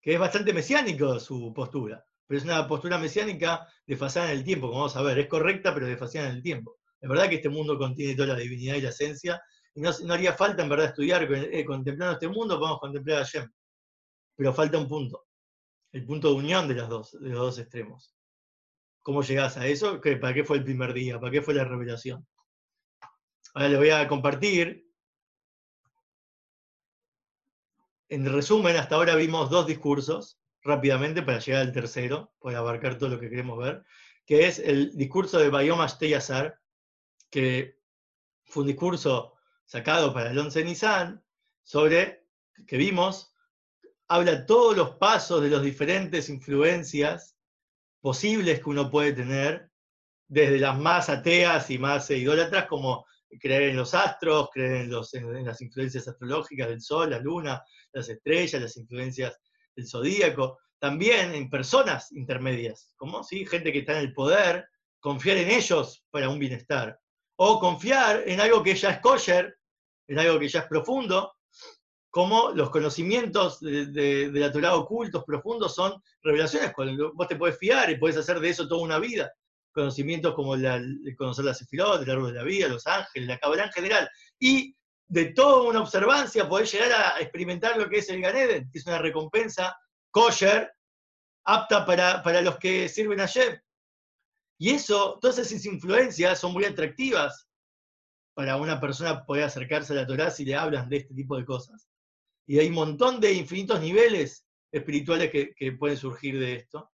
Que 0.00 0.14
es 0.14 0.18
bastante 0.18 0.54
mesiánico 0.54 1.20
su 1.20 1.52
postura, 1.52 2.02
pero 2.26 2.38
es 2.38 2.44
una 2.44 2.66
postura 2.66 2.96
mesiánica 2.96 3.68
desfasada 3.86 4.32
en 4.32 4.38
el 4.38 4.44
tiempo, 4.44 4.68
como 4.68 4.80
vamos 4.80 4.96
a 4.96 5.02
ver. 5.02 5.18
Es 5.18 5.28
correcta, 5.28 5.74
pero 5.74 5.86
desfasada 5.86 6.30
en 6.30 6.36
el 6.36 6.42
tiempo. 6.42 6.78
Es 6.98 7.10
verdad 7.10 7.28
que 7.28 7.36
este 7.36 7.50
mundo 7.50 7.76
contiene 7.76 8.14
toda 8.14 8.28
la 8.28 8.36
divinidad 8.36 8.76
y 8.76 8.80
la 8.80 8.88
esencia, 8.88 9.42
y 9.74 9.82
no, 9.82 9.90
haría 10.14 10.32
falta 10.32 10.62
en 10.62 10.70
verdad 10.70 10.86
estudiar 10.86 11.30
eh, 11.30 11.64
contemplando 11.66 12.14
este 12.14 12.28
mundo, 12.28 12.58
podemos 12.58 12.80
contemplar 12.80 13.18
a 13.18 13.24
Hashem. 13.24 13.50
Pero 14.34 14.54
falta 14.54 14.78
un 14.78 14.88
punto, 14.88 15.26
el 15.92 16.06
punto 16.06 16.28
de 16.28 16.34
unión 16.36 16.68
de, 16.68 16.74
las 16.74 16.88
dos, 16.88 17.12
de 17.20 17.28
los 17.28 17.38
dos 17.38 17.58
extremos. 17.58 18.15
¿Cómo 19.06 19.22
llegás 19.22 19.56
a 19.56 19.68
eso? 19.68 20.00
¿Para 20.20 20.34
qué 20.34 20.42
fue 20.42 20.56
el 20.56 20.64
primer 20.64 20.92
día? 20.92 21.20
¿Para 21.20 21.30
qué 21.30 21.40
fue 21.40 21.54
la 21.54 21.62
revelación? 21.62 22.26
Ahora 23.54 23.68
le 23.68 23.76
voy 23.76 23.90
a 23.90 24.08
compartir. 24.08 24.90
En 28.08 28.26
resumen, 28.26 28.74
hasta 28.74 28.96
ahora 28.96 29.14
vimos 29.14 29.48
dos 29.48 29.68
discursos, 29.68 30.40
rápidamente, 30.60 31.22
para 31.22 31.38
llegar 31.38 31.62
al 31.62 31.72
tercero, 31.72 32.32
para 32.40 32.58
abarcar 32.58 32.98
todo 32.98 33.10
lo 33.10 33.20
que 33.20 33.30
queremos 33.30 33.56
ver, 33.58 33.84
que 34.26 34.48
es 34.48 34.58
el 34.58 34.96
discurso 34.96 35.38
de 35.38 35.50
Bayom 35.50 35.80
Ashteyazar, 35.80 36.58
que 37.30 37.78
fue 38.44 38.62
un 38.62 38.66
discurso 38.66 39.34
sacado 39.66 40.12
para 40.12 40.32
el 40.32 40.38
11 40.40 40.64
Nisan, 40.64 41.24
sobre, 41.62 42.26
que 42.66 42.76
vimos, 42.76 43.32
habla 44.08 44.46
todos 44.46 44.76
los 44.76 44.96
pasos 44.96 45.42
de 45.42 45.50
las 45.50 45.62
diferentes 45.62 46.28
influencias 46.28 47.35
posibles 48.00 48.60
que 48.60 48.70
uno 48.70 48.90
puede 48.90 49.12
tener, 49.12 49.70
desde 50.28 50.58
las 50.58 50.78
más 50.78 51.08
ateas 51.08 51.70
y 51.70 51.78
más 51.78 52.10
idólatras, 52.10 52.66
como 52.66 53.06
creer 53.40 53.70
en 53.70 53.76
los 53.76 53.94
astros, 53.94 54.48
creer 54.52 54.82
en, 54.82 54.90
los, 54.90 55.12
en, 55.14 55.44
las 55.44 55.60
influencias 55.60 56.08
astrológicas 56.08 56.68
del 56.68 56.80
sol, 56.80 57.10
la 57.10 57.18
luna, 57.18 57.62
las 57.92 58.08
estrellas, 58.08 58.60
las 58.60 58.76
influencias 58.76 59.38
del 59.74 59.86
zodíaco, 59.86 60.58
también 60.78 61.34
en 61.34 61.50
personas 61.50 62.12
intermedias, 62.12 62.92
como 62.96 63.22
¿sí? 63.22 63.46
gente 63.46 63.72
que 63.72 63.80
está 63.80 63.92
en 63.92 64.06
el 64.06 64.12
poder, 64.12 64.66
confiar 65.00 65.36
en 65.38 65.50
ellos 65.50 66.04
para 66.10 66.28
un 66.28 66.38
bienestar, 66.38 66.98
o 67.36 67.60
confiar 67.60 68.22
en 68.26 68.40
algo 68.40 68.62
que 68.62 68.74
ya 68.74 68.90
es 68.90 69.00
kosher, 69.00 69.56
en 70.08 70.18
algo 70.18 70.38
que 70.38 70.48
ya 70.48 70.60
es 70.60 70.66
profundo, 70.66 71.35
como 72.16 72.50
los 72.52 72.70
conocimientos 72.70 73.60
de, 73.60 74.30
la 74.32 74.50
Torah 74.50 74.74
ocultos, 74.74 75.22
profundos, 75.26 75.74
son 75.74 76.02
revelaciones. 76.22 76.72
Vos 77.12 77.28
te 77.28 77.36
puedes 77.36 77.58
fiar 77.58 77.90
y 77.90 77.98
puedes 77.98 78.16
hacer 78.16 78.40
de 78.40 78.48
eso 78.48 78.66
toda 78.66 78.80
una 78.80 78.98
vida 78.98 79.30
conocimientos 79.70 80.34
como 80.34 80.54
conocer 81.18 81.44
la 81.44 81.52
Sefirot, 81.52 82.00
el 82.00 82.10
árbol 82.10 82.32
de 82.32 82.38
la 82.38 82.42
vida, 82.42 82.68
los 82.68 82.86
ángeles, 82.86 83.28
la 83.28 83.36
Kabbalah 83.36 83.64
en 83.64 83.72
general, 83.72 84.10
y 84.38 84.74
de 85.06 85.26
toda 85.34 85.68
una 85.68 85.82
observancia 85.82 86.48
poder 86.48 86.66
llegar 86.66 86.90
a 86.92 87.20
experimentar 87.20 87.76
lo 87.76 87.86
que 87.86 87.98
es 87.98 88.08
el 88.08 88.22
Ganeden, 88.22 88.70
que 88.70 88.78
es 88.78 88.86
una 88.86 88.96
recompensa 88.96 89.76
kosher, 90.10 90.72
apta 91.44 91.84
para, 91.84 92.22
para 92.22 92.40
los 92.40 92.56
que 92.56 92.88
sirven 92.88 93.20
a 93.20 93.26
Yem. 93.26 93.60
Y 94.58 94.70
eso, 94.70 95.18
todas 95.20 95.36
esas 95.36 95.66
influencias 95.66 96.40
son 96.40 96.54
muy 96.54 96.64
atractivas 96.64 97.46
para 98.32 98.56
una 98.56 98.80
persona 98.80 99.22
poder 99.26 99.44
acercarse 99.44 99.92
a 99.92 99.96
la 99.96 100.06
Torah 100.06 100.30
si 100.30 100.46
le 100.46 100.56
hablan 100.56 100.88
de 100.88 100.96
este 100.96 101.12
tipo 101.12 101.36
de 101.36 101.44
cosas. 101.44 101.86
Y 102.46 102.58
hay 102.58 102.68
un 102.68 102.74
montón 102.74 103.20
de 103.20 103.32
infinitos 103.32 103.80
niveles 103.80 104.46
espirituales 104.70 105.30
que, 105.30 105.72
pueden 105.72 105.96
surgir 105.96 106.38
de 106.38 106.54
esto. 106.54 106.92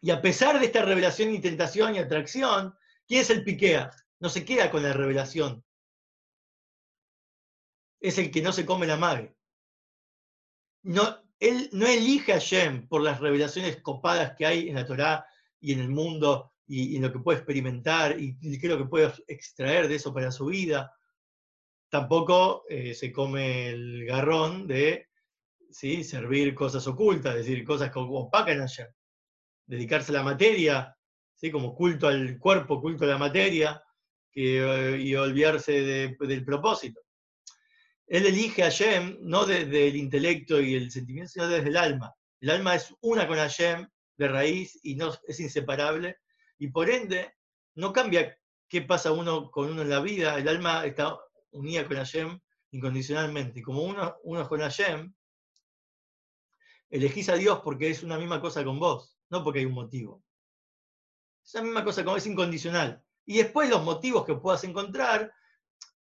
Y 0.00 0.10
a 0.10 0.22
pesar 0.22 0.58
de 0.58 0.66
esta 0.66 0.84
revelación 0.84 1.34
y 1.34 1.40
tentación 1.40 1.94
y 1.94 1.98
atracción, 1.98 2.74
¿quién 3.06 3.20
es 3.20 3.30
el 3.30 3.44
piquea? 3.44 3.90
No 4.20 4.28
se 4.28 4.44
queda 4.44 4.70
con 4.70 4.82
la 4.82 4.92
revelación. 4.92 5.64
Es 8.00 8.18
el 8.18 8.30
que 8.30 8.42
no 8.42 8.52
se 8.52 8.64
come 8.64 8.86
la 8.86 8.96
madre. 8.96 9.34
No, 10.82 11.20
él 11.40 11.68
no 11.72 11.86
elige 11.86 12.32
a 12.32 12.38
Shem 12.38 12.88
por 12.88 13.02
las 13.02 13.20
revelaciones 13.20 13.80
copadas 13.82 14.34
que 14.36 14.46
hay 14.46 14.68
en 14.68 14.76
la 14.76 14.86
Torá 14.86 15.26
y 15.60 15.72
en 15.72 15.80
el 15.80 15.88
mundo 15.88 16.52
y, 16.66 16.96
en 16.96 17.02
lo 17.02 17.12
que 17.12 17.18
puede 17.18 17.38
experimentar 17.38 18.18
y, 18.20 18.38
qué 18.38 18.66
es 18.66 18.72
lo 18.72 18.78
que 18.78 18.88
puede 18.88 19.12
extraer 19.26 19.88
de 19.88 19.96
eso 19.96 20.12
para 20.12 20.30
su 20.30 20.46
vida. 20.46 20.94
Tampoco 21.88 22.64
eh, 22.68 22.94
se 22.94 23.10
come 23.12 23.68
el 23.70 24.04
garrón 24.04 24.66
de 24.66 25.08
¿sí? 25.70 26.04
servir 26.04 26.54
cosas 26.54 26.86
ocultas, 26.86 27.36
es 27.36 27.46
decir, 27.46 27.64
cosas 27.64 27.90
que 27.90 27.98
opacan 27.98 28.60
a 28.60 28.66
Shem 28.66 28.88
dedicarse 29.66 30.12
a 30.12 30.14
la 30.14 30.22
materia, 30.22 30.96
¿sí? 31.34 31.50
como 31.50 31.74
culto 31.74 32.08
al 32.08 32.38
cuerpo, 32.38 32.80
culto 32.80 33.04
a 33.04 33.08
la 33.08 33.18
materia, 33.18 33.82
eh, 34.34 34.98
y 35.00 35.14
olvidarse 35.14 36.16
del 36.18 36.44
propósito. 36.44 37.00
Él 38.06 38.24
elige 38.24 38.62
a 38.62 38.66
Hashem 38.66 39.18
no 39.20 39.44
desde 39.44 39.88
el 39.88 39.96
intelecto 39.96 40.60
y 40.60 40.74
el 40.74 40.90
sentimiento, 40.90 41.32
sino 41.32 41.48
desde 41.48 41.68
el 41.68 41.76
alma. 41.76 42.14
El 42.40 42.50
alma 42.50 42.74
es 42.74 42.94
una 43.00 43.26
con 43.26 43.36
Hashem 43.36 43.88
de 44.16 44.28
raíz 44.28 44.78
y 44.82 44.94
no, 44.94 45.12
es 45.26 45.40
inseparable, 45.40 46.18
y 46.58 46.68
por 46.68 46.88
ende 46.88 47.34
no 47.74 47.92
cambia 47.92 48.38
qué 48.68 48.82
pasa 48.82 49.12
uno 49.12 49.50
con 49.50 49.70
uno 49.70 49.82
en 49.82 49.90
la 49.90 50.00
vida, 50.00 50.38
el 50.38 50.48
alma 50.48 50.86
está 50.86 51.18
unida 51.50 51.86
con 51.86 51.96
Hashem 51.96 52.38
incondicionalmente. 52.70 53.60
Y 53.60 53.62
como 53.62 53.82
uno, 53.82 54.40
es 54.40 54.48
con 54.48 54.60
Hashem, 54.60 55.12
elegís 56.90 57.28
a 57.28 57.34
Dios 57.34 57.60
porque 57.62 57.90
es 57.90 58.02
una 58.02 58.18
misma 58.18 58.40
cosa 58.40 58.64
con 58.64 58.78
vos 58.78 59.18
no 59.30 59.44
porque 59.44 59.60
hay 59.60 59.66
un 59.66 59.72
motivo. 59.72 60.22
Es 61.44 61.54
la 61.54 61.62
misma 61.62 61.84
cosa, 61.84 62.04
como 62.04 62.16
es 62.16 62.26
incondicional. 62.26 63.02
Y 63.26 63.38
después 63.38 63.68
los 63.68 63.82
motivos 63.82 64.24
que 64.24 64.34
puedas 64.34 64.64
encontrar 64.64 65.32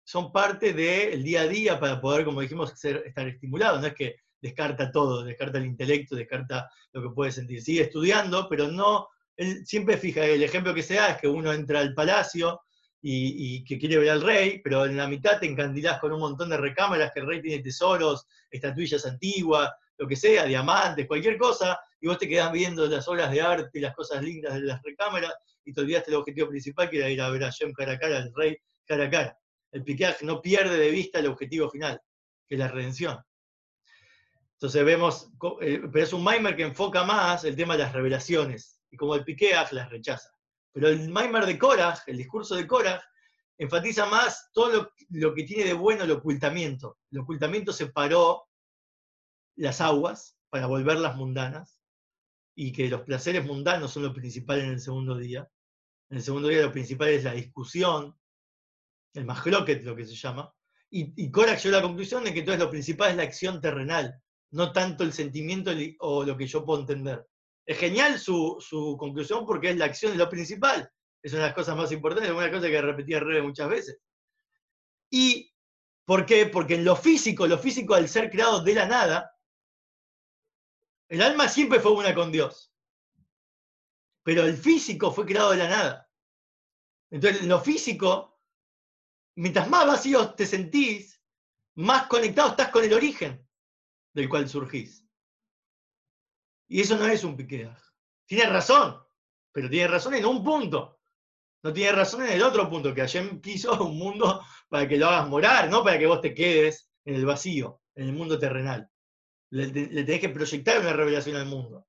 son 0.04 0.32
parte 0.32 0.72
del 0.72 1.22
día 1.22 1.42
a 1.42 1.46
día 1.48 1.78
para 1.80 2.00
poder, 2.00 2.24
como 2.24 2.40
dijimos, 2.40 2.72
estar 2.72 3.28
estimulado. 3.28 3.80
No 3.80 3.86
es 3.86 3.94
que 3.94 4.16
descarta 4.40 4.90
todo, 4.90 5.22
descarta 5.22 5.58
el 5.58 5.66
intelecto, 5.66 6.16
descarta 6.16 6.70
lo 6.92 7.02
que 7.02 7.14
puede 7.14 7.32
sentir. 7.32 7.62
Sigue 7.62 7.82
estudiando, 7.82 8.48
pero 8.48 8.68
no, 8.68 9.08
él 9.36 9.64
siempre 9.66 9.98
fija, 9.98 10.24
el 10.24 10.42
ejemplo 10.42 10.74
que 10.74 10.82
se 10.82 10.94
da 10.94 11.12
es 11.12 11.20
que 11.20 11.28
uno 11.28 11.52
entra 11.52 11.80
al 11.80 11.94
palacio 11.94 12.60
y, 13.02 13.64
que 13.64 13.78
quiere 13.78 13.98
ver 13.98 14.10
al 14.10 14.22
rey, 14.22 14.60
pero 14.62 14.84
en 14.84 14.96
la 14.96 15.08
mitad 15.08 15.38
te 15.38 15.46
encandilás 15.46 16.00
con 16.00 16.12
un 16.12 16.20
montón 16.20 16.50
de 16.50 16.56
recámaras, 16.56 17.12
que 17.12 17.20
el 17.20 17.26
rey 17.26 17.40
tiene 17.40 17.62
tesoros, 17.62 18.26
estatuillas 18.50 19.06
antiguas, 19.06 19.70
lo 19.96 20.06
que 20.06 20.16
sea, 20.16 20.44
diamantes, 20.44 21.06
cualquier 21.06 21.38
cosa, 21.38 21.78
y 22.00 22.06
vos 22.06 22.18
te 22.18 22.28
quedás 22.28 22.52
viendo 22.52 22.86
las 22.86 23.06
obras 23.08 23.30
de 23.30 23.40
arte 23.40 23.78
y 23.78 23.80
las 23.80 23.94
cosas 23.94 24.22
lindas 24.22 24.54
de 24.54 24.62
las 24.62 24.82
recámaras 24.82 25.34
y 25.64 25.72
te 25.72 25.80
olvidaste 25.80 26.10
el 26.10 26.16
objetivo 26.16 26.48
principal 26.48 26.88
que 26.88 26.98
era 26.98 27.10
ir 27.10 27.20
a 27.20 27.30
ver 27.30 27.44
a 27.44 27.50
Shem 27.50 27.72
cara 27.72 27.92
a 27.92 27.98
cara, 27.98 28.18
al 28.18 28.32
rey 28.34 28.56
cara 28.86 29.04
a 29.04 29.10
cara. 29.10 29.38
El 29.72 29.84
piqueaje 29.84 30.24
no 30.24 30.40
pierde 30.40 30.76
de 30.76 30.90
vista 30.90 31.18
el 31.18 31.26
objetivo 31.26 31.70
final, 31.70 32.00
que 32.46 32.54
es 32.54 32.58
la 32.58 32.68
redención. 32.68 33.18
Entonces 34.54 34.84
vemos, 34.84 35.30
eh, 35.60 35.80
pero 35.92 36.04
es 36.04 36.12
un 36.12 36.24
Maimer 36.24 36.56
que 36.56 36.64
enfoca 36.64 37.04
más 37.04 37.44
el 37.44 37.56
tema 37.56 37.76
de 37.76 37.84
las 37.84 37.92
revelaciones, 37.92 38.80
y 38.90 38.96
como 38.96 39.14
el 39.14 39.24
piqueaj 39.24 39.72
las 39.72 39.90
rechaza. 39.90 40.30
Pero 40.72 40.88
el 40.88 41.08
Maimer 41.08 41.46
de 41.46 41.58
Korach, 41.58 42.00
el 42.06 42.16
discurso 42.16 42.54
de 42.54 42.66
Korach, 42.66 43.02
enfatiza 43.58 44.06
más 44.06 44.50
todo 44.52 44.90
lo, 45.10 45.34
que 45.34 45.44
tiene 45.44 45.64
de 45.64 45.72
bueno 45.74 46.04
el 46.04 46.10
ocultamiento. 46.12 46.98
El 47.10 47.20
ocultamiento 47.20 47.72
separó 47.72 48.46
las 49.56 49.80
aguas 49.80 50.38
para 50.48 50.66
volverlas 50.66 51.16
mundanas, 51.16 51.80
y 52.54 52.72
que 52.72 52.88
los 52.88 53.02
placeres 53.02 53.44
mundanos 53.44 53.92
son 53.92 54.02
lo 54.02 54.12
principal 54.12 54.60
en 54.60 54.70
el 54.70 54.80
segundo 54.80 55.16
día. 55.16 55.48
En 56.10 56.18
el 56.18 56.22
segundo 56.22 56.48
día 56.48 56.62
lo 56.62 56.72
principal 56.72 57.08
es 57.08 57.24
la 57.24 57.32
discusión, 57.32 58.18
el 59.14 59.26
es 59.28 59.84
lo 59.84 59.96
que 59.96 60.06
se 60.06 60.14
llama. 60.14 60.52
Y, 60.90 61.12
y 61.16 61.26
llegó 61.30 61.42
a 61.42 61.68
la 61.70 61.82
conclusión 61.82 62.24
de 62.24 62.32
que 62.32 62.40
entonces 62.40 62.62
lo 62.62 62.70
principal 62.70 63.10
es 63.10 63.16
la 63.16 63.22
acción 63.22 63.60
terrenal, 63.60 64.20
no 64.50 64.72
tanto 64.72 65.04
el 65.04 65.12
sentimiento 65.12 65.70
o 66.00 66.24
lo 66.24 66.36
que 66.36 66.46
yo 66.46 66.64
puedo 66.64 66.80
entender. 66.80 67.26
Es 67.70 67.78
genial 67.78 68.18
su, 68.18 68.96
conclusión 68.98 69.46
porque 69.46 69.70
es 69.70 69.76
la 69.76 69.84
acción 69.84 70.18
lo 70.18 70.28
principal. 70.28 70.92
Es 71.22 71.32
una 71.34 71.42
de 71.42 71.48
las 71.50 71.54
cosas 71.54 71.76
más 71.76 71.92
importantes, 71.92 72.32
una 72.32 72.50
cosa 72.50 72.66
que 72.66 72.82
repetía 72.82 73.20
Rebe 73.20 73.42
muchas 73.42 73.68
veces. 73.68 74.00
¿Y 75.08 75.54
por 76.04 76.26
qué? 76.26 76.46
Porque 76.46 76.74
en 76.74 76.84
lo 76.84 76.96
físico, 76.96 77.46
lo 77.46 77.58
físico 77.58 77.94
al 77.94 78.08
ser 78.08 78.28
creado 78.28 78.60
de 78.64 78.74
la 78.74 78.88
nada, 78.88 79.38
el 81.08 81.22
alma 81.22 81.46
siempre 81.48 81.78
fue 81.78 81.92
una 81.92 82.12
con 82.12 82.32
Dios. 82.32 82.74
Pero 84.24 84.42
el 84.42 84.56
físico 84.56 85.12
fue 85.12 85.24
creado 85.24 85.52
de 85.52 85.58
la 85.58 85.68
nada. 85.68 86.10
Entonces, 87.08 87.44
lo 87.46 87.60
físico, 87.60 88.40
mientras 89.36 89.70
más 89.70 89.86
vacío 89.86 90.34
te 90.34 90.44
sentís, 90.44 91.22
más 91.76 92.08
conectado 92.08 92.48
estás 92.48 92.70
con 92.70 92.82
el 92.82 92.94
origen 92.94 93.48
del 94.12 94.28
cual 94.28 94.48
surgís. 94.48 94.99
Y 96.70 96.80
eso 96.80 96.96
no 96.96 97.06
es 97.06 97.22
un 97.22 97.36
piqueaj. 97.36 97.78
Tiene 98.24 98.46
razón, 98.46 98.96
pero 99.52 99.68
tiene 99.68 99.88
razón 99.88 100.14
en 100.14 100.24
un 100.24 100.42
punto. 100.42 101.00
No 101.62 101.74
tiene 101.74 101.92
razón 101.92 102.22
en 102.22 102.32
el 102.32 102.42
otro 102.42 102.70
punto, 102.70 102.94
que 102.94 103.02
Hashem 103.02 103.42
quiso 103.42 103.72
un 103.84 103.98
mundo 103.98 104.42
para 104.70 104.88
que 104.88 104.96
lo 104.96 105.08
hagas 105.08 105.28
morar, 105.28 105.68
no 105.68 105.84
para 105.84 105.98
que 105.98 106.06
vos 106.06 106.22
te 106.22 106.32
quedes 106.32 106.90
en 107.04 107.16
el 107.16 107.26
vacío, 107.26 107.82
en 107.94 108.06
el 108.06 108.14
mundo 108.14 108.38
terrenal 108.38 108.90
le, 109.50 109.68
tenés 109.68 110.20
que 110.20 110.28
proyectar 110.28 110.80
una 110.80 110.92
revelación 110.92 111.36
al 111.36 111.46
mundo. 111.46 111.86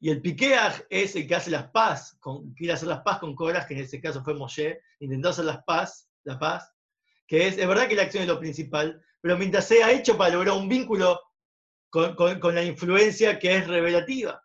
Y 0.00 0.10
el 0.10 0.20
piqueaj 0.20 0.82
es 0.90 1.16
el 1.16 1.26
que 1.26 1.34
hace 1.34 1.50
las 1.50 1.70
paz, 1.70 2.16
con, 2.20 2.52
quiere 2.54 2.74
hacer 2.74 2.88
las 2.88 3.00
paz 3.00 3.18
con 3.18 3.34
Coras, 3.34 3.66
que 3.66 3.74
en 3.74 3.80
este 3.80 4.00
caso 4.00 4.22
fue 4.22 4.34
Moshe, 4.34 4.80
intentó 5.00 5.30
hacer 5.30 5.46
las 5.46 5.64
paz, 5.64 6.10
la 6.24 6.38
paz, 6.38 6.70
que 7.26 7.46
es, 7.46 7.56
es 7.56 7.66
verdad 7.66 7.88
que 7.88 7.94
la 7.94 8.02
acción 8.02 8.22
es 8.22 8.28
lo 8.28 8.38
principal, 8.38 9.02
pero 9.20 9.38
mientras 9.38 9.66
sea 9.66 9.90
hecho 9.90 10.18
para 10.18 10.34
lograr 10.34 10.56
un 10.56 10.68
vínculo 10.68 11.18
con, 11.94 12.54
la 12.54 12.64
influencia 12.64 13.38
que 13.38 13.54
es 13.54 13.68
revelativa. 13.68 14.42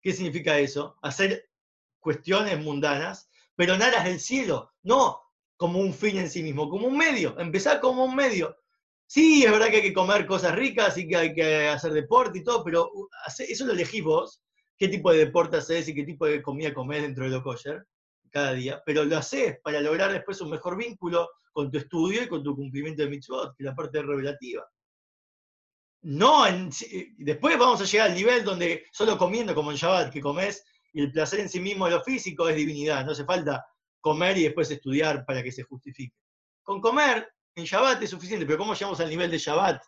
¿Qué 0.00 0.12
significa 0.12 0.58
eso? 0.58 0.96
Hacer 1.02 1.48
cuestiones 2.00 2.58
mundanas, 2.60 3.30
pero 3.54 3.74
en 3.74 3.82
aras 3.82 4.04
del 4.04 4.18
cielo. 4.18 4.72
No 4.82 5.20
como 5.56 5.78
un 5.78 5.94
fin 5.94 6.18
en 6.18 6.28
sí 6.28 6.42
mismo, 6.42 6.68
como 6.68 6.88
un 6.88 6.96
medio, 6.96 7.38
empezar 7.38 7.80
como 7.80 8.04
un 8.04 8.16
medio. 8.16 8.56
Sí, 9.06 9.44
es 9.44 9.50
verdad 9.52 9.68
que 9.68 9.76
hay 9.76 9.82
que 9.82 9.92
comer 9.92 10.26
cosas 10.26 10.56
ricas 10.56 10.98
y 10.98 11.06
que 11.06 11.16
hay 11.16 11.34
que 11.34 11.68
hacer 11.68 11.92
deporte 11.92 12.40
y 12.40 12.42
todo, 12.42 12.64
pero 12.64 12.90
uh, 12.92 13.08
eso 13.38 13.66
lo 13.66 13.72
elegís 13.72 14.02
vos, 14.02 14.42
qué 14.76 14.88
tipo 14.88 15.12
de 15.12 15.18
deporte 15.18 15.58
haces 15.58 15.86
y 15.86 15.94
qué 15.94 16.02
tipo 16.02 16.26
de 16.26 16.42
comida 16.42 16.74
comés 16.74 17.02
dentro 17.02 17.24
de 17.24 17.30
lo 17.30 17.44
kosher 17.44 17.86
cada 18.32 18.54
día, 18.54 18.82
pero 18.84 19.04
lo 19.04 19.16
haces 19.18 19.60
para 19.62 19.80
lograr 19.80 20.10
después 20.10 20.40
un 20.40 20.50
mejor 20.50 20.76
vínculo 20.76 21.30
con 21.52 21.70
tu 21.70 21.78
estudio 21.78 22.24
y 22.24 22.28
con 22.28 22.42
tu 22.42 22.56
cumplimiento 22.56 23.02
de 23.02 23.10
mitzvot, 23.10 23.54
que 23.54 23.62
es 23.62 23.66
la 23.66 23.76
parte 23.76 24.02
revelativa. 24.02 24.68
No, 26.02 26.44
después 27.18 27.56
vamos 27.56 27.80
a 27.80 27.84
llegar 27.84 28.10
al 28.10 28.16
nivel 28.16 28.44
donde 28.44 28.86
solo 28.90 29.16
comiendo 29.16 29.54
como 29.54 29.70
en 29.70 29.76
Shabbat, 29.76 30.12
que 30.12 30.20
comes 30.20 30.64
y 30.92 31.00
el 31.00 31.12
placer 31.12 31.40
en 31.40 31.48
sí 31.48 31.60
mismo 31.60 31.86
de 31.86 31.92
lo 31.92 32.02
físico 32.02 32.48
es 32.48 32.56
divinidad, 32.56 33.04
no 33.04 33.12
hace 33.12 33.24
falta 33.24 33.64
comer 34.00 34.36
y 34.36 34.42
después 34.42 34.70
estudiar 34.70 35.24
para 35.24 35.44
que 35.44 35.52
se 35.52 35.62
justifique. 35.62 36.16
Con 36.64 36.80
comer 36.80 37.32
en 37.54 37.64
Shabbat 37.64 38.02
es 38.02 38.10
suficiente, 38.10 38.44
pero 38.44 38.58
¿cómo 38.58 38.74
llegamos 38.74 38.98
al 38.98 39.10
nivel 39.10 39.30
de 39.30 39.38
Shabbat 39.38 39.80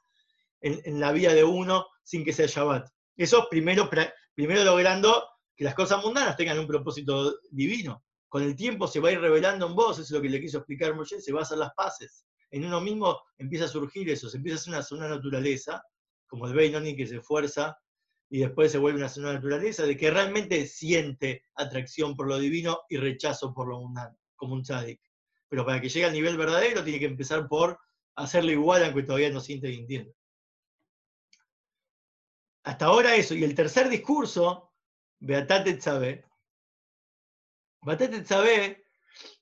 en, 0.61 1.01
la 1.01 1.11
vida 1.11 1.35
de 1.35 1.43
uno 1.43 1.87
sin 2.05 2.25
que 2.25 2.33
sea 2.33 2.47
Shabbat? 2.47 2.89
Eso 3.17 3.49
primero, 3.51 3.91
primero 4.35 4.63
logrando 4.63 5.29
que 5.57 5.65
las 5.65 5.75
cosas 5.75 6.03
mundanas 6.03 6.37
tengan 6.37 6.61
un 6.61 6.67
propósito 6.69 7.41
divino. 7.51 8.05
Con 8.29 8.45
el 8.45 8.55
tiempo 8.55 8.87
se 8.87 9.01
va 9.01 9.09
a 9.09 9.13
ir 9.13 9.21
revelando 9.21 9.67
en 9.67 9.75
vos, 9.75 9.99
eso 9.99 10.03
es 10.03 10.11
lo 10.13 10.23
que 10.23 10.29
le 10.29 10.41
quiso 10.41 10.59
explicar 10.59 10.95
Moshe, 10.95 11.21
se 11.21 11.33
va 11.33 11.41
a 11.41 11.43
hacer 11.43 11.59
las 11.59 11.75
paces. 11.75 12.25
En 12.51 12.65
uno 12.65 12.81
mismo 12.81 13.21
empieza 13.37 13.65
a 13.65 13.69
surgir 13.69 14.09
eso, 14.11 14.29
se 14.29 14.37
empieza 14.37 14.59
a 14.77 14.79
hacer 14.79 14.97
una, 14.97 15.07
una 15.07 15.17
naturaleza 15.17 15.83
como 16.27 16.47
el 16.47 16.55
Beinoni 16.55 16.97
que 16.97 17.07
se 17.07 17.17
esfuerza 17.17 17.79
y 18.31 18.41
después 18.41 18.73
se 18.73 18.79
vuelve 18.79 18.99
una 18.99 19.09
segunda 19.09 19.35
naturaleza, 19.35 19.85
de 19.85 19.97
que 19.97 20.11
realmente 20.11 20.67
siente 20.67 21.45
atracción 21.55 22.17
por 22.17 22.27
lo 22.27 22.39
divino 22.39 22.81
y 22.89 22.97
rechazo 22.97 23.53
por 23.55 23.69
lo 23.69 23.81
mundano, 23.81 24.19
como 24.35 24.55
un 24.55 24.63
tzadik. 24.63 25.01
Pero 25.49 25.65
para 25.65 25.81
que 25.81 25.89
llegue 25.89 26.07
al 26.07 26.13
nivel 26.13 26.37
verdadero 26.37 26.83
tiene 26.83 26.99
que 26.99 27.07
empezar 27.07 27.47
por 27.49 27.79
hacerlo 28.17 28.51
igual 28.51 28.85
aunque 28.85 29.03
todavía 29.03 29.31
no 29.31 29.41
siente 29.41 29.71
y. 29.71 30.13
Hasta 32.65 32.87
ahora 32.87 33.15
eso. 33.15 33.35
Y 33.35 33.45
el 33.45 33.55
tercer 33.55 33.89
discurso, 33.89 34.73
Beatate 35.21 35.75
Tzabé. 35.75 36.25
Beatate 37.83 38.23
Tzabé, 38.23 38.87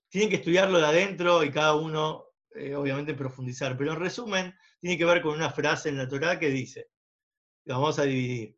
tienen 0.09 0.29
que 0.29 0.37
estudiarlo 0.37 0.79
de 0.79 0.87
adentro 0.87 1.45
y 1.45 1.51
cada 1.51 1.77
uno, 1.77 2.27
eh, 2.55 2.75
obviamente, 2.75 3.15
profundizar. 3.15 3.77
Pero 3.77 3.93
en 3.93 4.01
resumen, 4.01 4.55
tiene 4.81 4.99
que 4.99 5.05
ver 5.05 5.23
con 5.23 5.35
una 5.35 5.51
frase 5.51 5.89
en 5.89 5.99
la 5.99 6.09
Torah 6.09 6.39
que 6.39 6.51
dice, 6.51 6.89
vamos 7.65 7.99
a 7.99 8.05
dividir. 8.05 8.57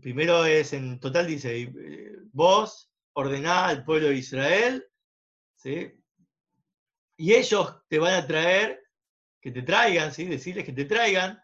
Primero 0.00 0.44
es, 0.44 0.72
en 0.72 1.00
total 1.00 1.26
dice, 1.26 1.62
eh, 1.62 2.16
vos 2.32 2.90
ordená 3.12 3.66
al 3.66 3.84
pueblo 3.84 4.08
de 4.08 4.16
Israel, 4.16 4.86
¿sí? 5.56 5.92
y 7.16 7.34
ellos 7.34 7.76
te 7.88 7.98
van 7.98 8.14
a 8.14 8.26
traer, 8.26 8.80
que 9.40 9.50
te 9.50 9.62
traigan, 9.62 10.12
¿sí? 10.12 10.24
decirles 10.24 10.64
que 10.64 10.72
te 10.72 10.84
traigan 10.84 11.38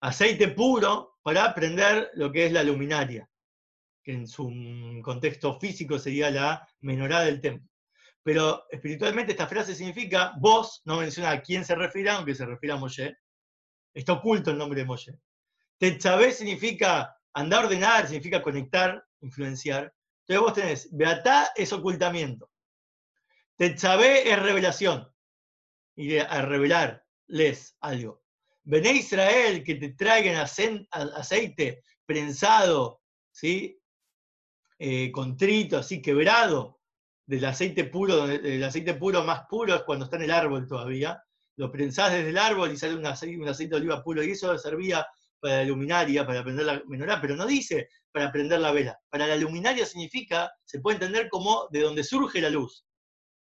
aceite 0.00 0.48
puro 0.48 1.18
para 1.22 1.44
aprender 1.44 2.10
lo 2.14 2.30
que 2.30 2.46
es 2.46 2.52
la 2.52 2.62
luminaria, 2.62 3.28
que 4.02 4.12
en 4.12 4.26
su 4.26 4.52
contexto 5.02 5.58
físico 5.58 5.98
sería 5.98 6.30
la 6.30 6.68
menorá 6.80 7.20
del 7.20 7.40
templo. 7.40 7.73
Pero 8.24 8.64
espiritualmente 8.70 9.32
esta 9.32 9.46
frase 9.46 9.74
significa, 9.74 10.32
vos, 10.38 10.80
no 10.86 10.96
menciona 10.96 11.30
a 11.30 11.42
quién 11.42 11.62
se 11.62 11.74
refiere, 11.74 12.08
aunque 12.08 12.34
se 12.34 12.46
refiere 12.46 12.72
a 12.72 12.78
Moshe. 12.78 13.18
Está 13.92 14.14
oculto 14.14 14.50
el 14.50 14.56
nombre 14.56 14.80
de 14.80 14.86
Moshe. 14.86 15.14
Tetzabé 15.78 16.32
significa 16.32 17.14
andar 17.34 17.60
a 17.60 17.66
ordenar, 17.66 18.06
significa 18.06 18.42
conectar, 18.42 19.04
influenciar. 19.20 19.94
Entonces 20.20 20.40
vos 20.40 20.54
tenés, 20.54 20.88
Beatá 20.90 21.52
es 21.54 21.70
ocultamiento. 21.74 22.50
Tetzabé 23.56 24.32
es 24.32 24.42
revelación. 24.42 25.06
Y 25.94 26.16
a 26.16 26.42
revelarles 26.42 27.76
algo. 27.80 28.24
Bené 28.62 28.92
Israel, 28.92 29.62
que 29.62 29.74
te 29.74 29.90
traigan 29.90 30.36
aceite 30.36 31.84
prensado, 32.06 33.02
¿sí? 33.30 33.78
Eh, 34.78 35.12
contrito, 35.12 35.78
así 35.78 36.00
quebrado, 36.02 36.73
del 37.26 37.44
aceite 37.44 37.84
puro, 37.84 38.26
el 38.26 38.62
aceite 38.62 38.94
puro 38.94 39.24
más 39.24 39.42
puro 39.48 39.74
es 39.74 39.82
cuando 39.82 40.04
está 40.04 40.16
en 40.16 40.24
el 40.24 40.30
árbol 40.30 40.66
todavía, 40.66 41.22
lo 41.56 41.70
prensás 41.70 42.12
desde 42.12 42.30
el 42.30 42.38
árbol 42.38 42.72
y 42.72 42.76
sale 42.76 42.96
un 42.96 43.06
aceite, 43.06 43.40
un 43.40 43.48
aceite 43.48 43.74
de 43.74 43.80
oliva 43.80 44.02
puro, 44.02 44.22
y 44.22 44.32
eso 44.32 44.56
servía 44.58 45.06
para 45.40 45.58
la 45.58 45.64
luminaria, 45.64 46.26
para 46.26 46.42
prender 46.42 46.66
la 46.66 46.82
menorá, 46.86 47.20
pero 47.20 47.36
no 47.36 47.46
dice 47.46 47.88
para 48.12 48.30
prender 48.30 48.60
la 48.60 48.72
vela. 48.72 48.98
Para 49.08 49.26
la 49.26 49.36
luminaria 49.36 49.84
significa, 49.86 50.50
se 50.64 50.80
puede 50.80 50.96
entender 50.96 51.28
como 51.28 51.68
de 51.70 51.80
donde 51.80 52.04
surge 52.04 52.40
la 52.40 52.50
luz. 52.50 52.86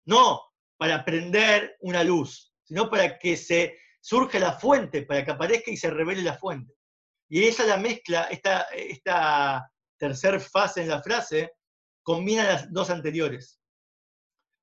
No 0.06 0.42
para 0.78 1.06
prender 1.06 1.78
una 1.82 2.04
luz, 2.04 2.54
sino 2.64 2.90
para 2.90 3.20
que 3.20 3.38
se 3.38 3.78
surja 4.00 4.40
la 4.40 4.54
fuente, 4.54 5.04
para 5.04 5.24
que 5.24 5.32
aparezca 5.32 5.72
y 5.72 5.78
se 5.78 5.92
revele 5.92 6.24
la 6.24 6.38
fuente. 6.38 6.74
Y 7.30 7.44
esa 7.44 7.66
la 7.66 7.78
mezcla, 7.78 8.24
esta, 8.24 8.62
esta 8.74 9.70
tercera 9.98 10.40
fase 10.40 10.82
en 10.82 10.90
la 10.90 11.02
frase, 11.04 11.52
combina 12.02 12.44
las 12.44 12.72
dos 12.74 12.90
anteriores 12.90 13.61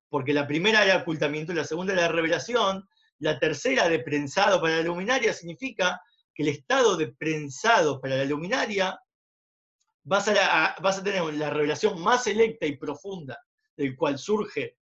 porque 0.09 0.33
la 0.33 0.47
primera 0.47 0.85
era 0.85 0.99
ocultamiento, 0.99 1.53
la 1.53 1.65
segunda 1.65 1.93
era 1.93 2.09
revelación, 2.09 2.89
la 3.19 3.39
tercera 3.39 3.89
de 3.89 3.99
prensado 4.01 4.61
para 4.61 4.77
la 4.77 4.83
luminaria 4.83 5.33
significa 5.33 6.01
que 6.35 6.45
el 6.45 6.51
estado 6.51 6.97
de 6.97 7.09
prensado 7.09 8.01
para 8.01 8.17
la 8.17 8.25
luminaria 8.25 8.99
vas 10.05 10.29
a, 10.29 10.77
vas 10.81 10.99
a 10.99 11.03
tener 11.03 11.23
la 11.35 11.51
revelación 11.51 12.01
más 12.01 12.25
selecta 12.25 12.67
y 12.67 12.77
profunda 12.77 13.39
del 13.77 13.97
cual 13.97 14.19
surge 14.19 14.77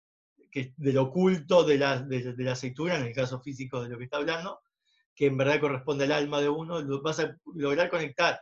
que, 0.51 0.73
del 0.77 0.97
oculto 0.97 1.63
de 1.63 1.77
la, 1.77 1.99
de, 1.99 2.35
la 2.37 2.51
aceituna, 2.51 2.95
en 2.95 3.05
el 3.05 3.13
caso 3.13 3.39
físico 3.41 3.81
de 3.81 3.89
lo 3.89 3.97
que 3.97 4.03
está 4.03 4.17
hablando, 4.17 4.61
que 5.15 5.27
en 5.27 5.37
verdad 5.37 5.59
corresponde 5.59 6.03
al 6.03 6.11
alma 6.11 6.41
de 6.41 6.49
uno, 6.49 7.01
vas 7.01 7.19
a 7.19 7.35
lograr 7.55 7.89
conectar. 7.89 8.39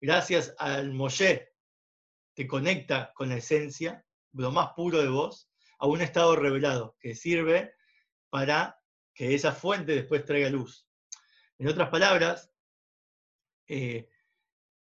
Gracias 0.00 0.54
al 0.58 0.92
Moshe, 0.92 1.50
te 2.34 2.46
conecta 2.46 3.12
con 3.14 3.28
la 3.28 3.36
esencia, 3.36 4.04
lo 4.32 4.50
más 4.50 4.70
puro 4.74 4.98
de 4.98 5.08
vos, 5.08 5.49
a 5.80 5.86
un 5.86 6.02
estado 6.02 6.36
revelado, 6.36 6.96
que 7.00 7.14
sirve 7.14 7.74
para 8.28 8.78
que 9.14 9.34
esa 9.34 9.52
fuente 9.52 9.92
después 9.92 10.24
traiga 10.24 10.50
luz. 10.50 10.86
En 11.58 11.68
otras 11.68 11.88
palabras, 11.88 12.52
eh, 13.66 14.08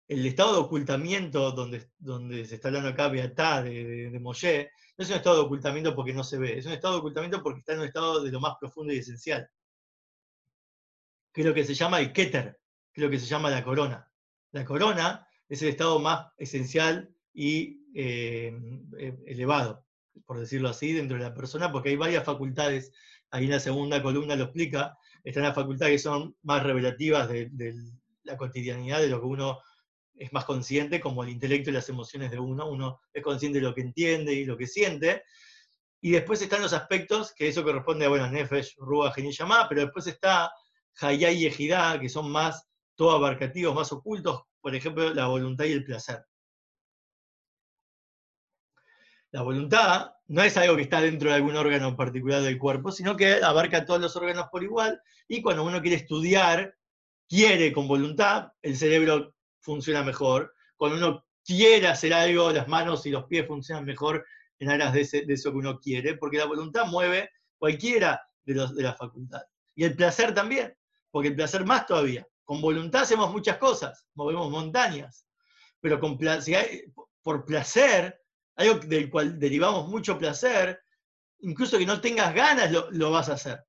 el 0.08 0.24
estado 0.24 0.54
de 0.54 0.60
ocultamiento 0.60 1.52
donde, 1.52 1.90
donde 1.98 2.46
se 2.46 2.54
está 2.54 2.68
hablando 2.68 2.88
acá, 2.88 3.08
Beatá, 3.08 3.62
de, 3.62 4.10
de, 4.10 4.20
Moshe, 4.20 4.70
no 4.96 5.04
es 5.04 5.10
un 5.10 5.16
estado 5.16 5.36
de 5.36 5.42
ocultamiento 5.42 5.94
porque 5.94 6.14
no 6.14 6.24
se 6.24 6.38
ve, 6.38 6.58
es 6.58 6.64
un 6.64 6.72
estado 6.72 6.94
de 6.94 7.00
ocultamiento 7.00 7.42
porque 7.42 7.60
está 7.60 7.74
en 7.74 7.80
un 7.80 7.86
estado 7.86 8.22
de 8.22 8.32
lo 8.32 8.40
más 8.40 8.56
profundo 8.58 8.92
y 8.92 8.98
esencial, 8.98 9.46
que 11.32 11.42
es 11.42 11.46
lo 11.46 11.52
que 11.52 11.64
se 11.64 11.74
llama 11.74 12.00
el 12.00 12.14
Keter, 12.14 12.58
que 12.92 13.00
es 13.02 13.04
lo 13.04 13.10
que 13.10 13.18
se 13.18 13.26
llama 13.26 13.50
la 13.50 13.62
corona. 13.62 14.10
La 14.52 14.64
corona 14.64 15.28
es 15.50 15.60
el 15.60 15.68
estado 15.68 15.98
más 15.98 16.28
esencial 16.38 17.14
y 17.34 17.82
eh, 17.94 18.58
elevado 19.26 19.87
por 20.26 20.38
decirlo 20.38 20.68
así, 20.68 20.92
dentro 20.92 21.16
de 21.16 21.24
la 21.24 21.34
persona, 21.34 21.70
porque 21.70 21.90
hay 21.90 21.96
varias 21.96 22.24
facultades, 22.24 22.92
ahí 23.30 23.44
en 23.44 23.50
la 23.52 23.60
segunda 23.60 24.02
columna 24.02 24.36
lo 24.36 24.44
explica, 24.44 24.96
están 25.24 25.42
las 25.42 25.54
facultades 25.54 25.94
que 25.94 25.98
son 25.98 26.36
más 26.42 26.62
revelativas 26.62 27.28
de, 27.28 27.50
la 28.24 28.36
cotidianidad, 28.36 29.00
de 29.00 29.08
lo 29.08 29.20
que 29.20 29.26
uno 29.26 29.58
es 30.14 30.32
más 30.32 30.44
consciente, 30.44 31.00
como 31.00 31.22
el 31.22 31.30
intelecto 31.30 31.70
y 31.70 31.72
las 31.72 31.88
emociones 31.88 32.30
de 32.30 32.38
uno, 32.38 32.68
uno 32.68 33.00
es 33.12 33.22
consciente 33.22 33.58
de 33.58 33.66
lo 33.66 33.74
que 33.74 33.80
entiende 33.80 34.32
y 34.34 34.44
lo 34.44 34.56
que 34.56 34.66
siente, 34.66 35.22
y 36.00 36.12
después 36.12 36.40
están 36.42 36.62
los 36.62 36.72
aspectos, 36.72 37.32
que 37.34 37.48
eso 37.48 37.64
corresponde 37.64 38.06
a, 38.06 38.08
bueno, 38.08 38.30
Nefesh, 38.30 38.76
Ruach 38.78 39.18
y 39.18 39.30
pero 39.68 39.80
después 39.82 40.06
está 40.06 40.52
Hayá 41.00 41.30
y 41.30 41.46
Ejidá, 41.46 41.98
que 41.98 42.08
son 42.08 42.30
más 42.30 42.68
todo 42.94 43.12
abarcativos, 43.12 43.74
más 43.74 43.92
ocultos, 43.92 44.42
por 44.60 44.74
ejemplo, 44.74 45.12
la 45.14 45.26
voluntad 45.26 45.64
y 45.64 45.72
el 45.72 45.84
placer. 45.84 46.24
La 49.30 49.42
voluntad 49.42 50.12
no 50.28 50.42
es 50.42 50.56
algo 50.56 50.76
que 50.76 50.82
está 50.82 51.00
dentro 51.00 51.28
de 51.28 51.36
algún 51.36 51.56
órgano 51.56 51.96
particular 51.96 52.42
del 52.42 52.58
cuerpo, 52.58 52.90
sino 52.92 53.16
que 53.16 53.34
abarca 53.42 53.84
todos 53.84 54.00
los 54.00 54.16
órganos 54.16 54.46
por 54.50 54.62
igual, 54.62 55.00
y 55.26 55.42
cuando 55.42 55.64
uno 55.64 55.82
quiere 55.82 55.96
estudiar, 55.96 56.74
quiere 57.28 57.72
con 57.72 57.86
voluntad, 57.86 58.52
el 58.62 58.76
cerebro 58.76 59.34
funciona 59.60 60.02
mejor. 60.02 60.54
Cuando 60.76 60.96
uno 60.96 61.26
quiere 61.44 61.88
hacer 61.88 62.14
algo, 62.14 62.52
las 62.52 62.68
manos 62.68 63.04
y 63.04 63.10
los 63.10 63.24
pies 63.24 63.46
funcionan 63.46 63.84
mejor 63.84 64.24
en 64.58 64.70
aras 64.70 64.92
de, 64.94 65.00
eso 65.00 65.50
que 65.52 65.58
uno 65.58 65.78
quiere, 65.78 66.16
porque 66.16 66.38
la 66.38 66.46
voluntad 66.46 66.86
mueve 66.86 67.30
cualquiera 67.58 68.22
de, 68.44 68.54
los, 68.54 68.74
de 68.74 68.82
las 68.82 68.96
facultades. 68.96 69.48
Y 69.74 69.84
el 69.84 69.94
placer 69.94 70.34
también, 70.34 70.74
porque 71.10 71.28
el 71.28 71.36
placer 71.36 71.64
más 71.64 71.86
todavía. 71.86 72.26
Con 72.44 72.62
voluntad 72.62 73.02
hacemos 73.02 73.30
muchas 73.30 73.58
cosas, 73.58 74.06
movemos 74.14 74.50
montañas, 74.50 75.26
pero 75.80 76.00
con, 76.00 76.18
si 76.40 76.54
por 77.22 77.44
placer 77.44 78.18
algo 78.58 78.80
del 78.80 79.08
cual 79.08 79.38
derivamos 79.38 79.88
mucho 79.88 80.18
placer, 80.18 80.82
incluso 81.40 81.78
que 81.78 81.86
no 81.86 82.00
tengas 82.00 82.34
ganas 82.34 82.70
lo, 82.72 83.10
vas 83.10 83.28
a 83.28 83.34
hacer. 83.34 83.64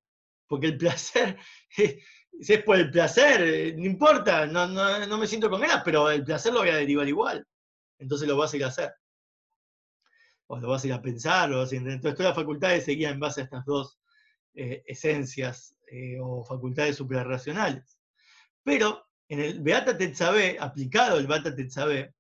Porque 0.47 0.67
el 0.67 0.77
placer, 0.77 1.37
si 1.69 2.53
es 2.53 2.63
por 2.63 2.77
el 2.77 2.89
placer, 2.89 3.41
eh, 3.41 3.75
no 3.77 3.85
importa, 3.85 4.47
no, 4.47 4.67
no, 4.67 5.17
me 5.17 5.27
siento 5.27 5.49
con 5.49 5.61
ganas, 5.61 5.83
pero 5.85 6.09
el 6.09 6.23
placer 6.23 6.53
lo 6.53 6.59
voy 6.59 6.69
a 6.69 6.75
derivar 6.75 7.07
igual. 7.07 7.45
Entonces 7.99 8.27
lo 8.27 8.35
vas 8.35 8.51
a 8.51 8.57
ir 8.57 8.63
a 8.63 8.69
hacer. 8.69 8.91
O 10.47 10.57
lo 10.57 10.69
vas 10.69 10.83
a 10.83 10.87
ir 10.87 10.93
a 10.93 11.01
pensar, 11.01 11.53
o 11.53 11.59
vas 11.59 11.71
Entonces 11.71 12.15
todas 12.15 12.31
las 12.31 12.35
facultades 12.35 12.83
seguían 12.83 13.13
en 13.13 13.19
base 13.19 13.41
a 13.41 13.43
estas 13.43 13.65
dos 13.65 13.99
eh, 14.55 14.81
esencias 14.87 15.77
eh, 15.91 16.17
o 16.19 16.43
facultades 16.43 16.95
suprarracionales. 16.95 17.99
Pero 18.63 19.05
en 19.27 19.39
el 19.39 19.61
Beata 19.61 19.95
Tetzabé, 19.95 20.57
aplicado 20.59 21.19
el 21.19 21.27
Beata 21.27 21.55
Tetzabé, 21.55 22.15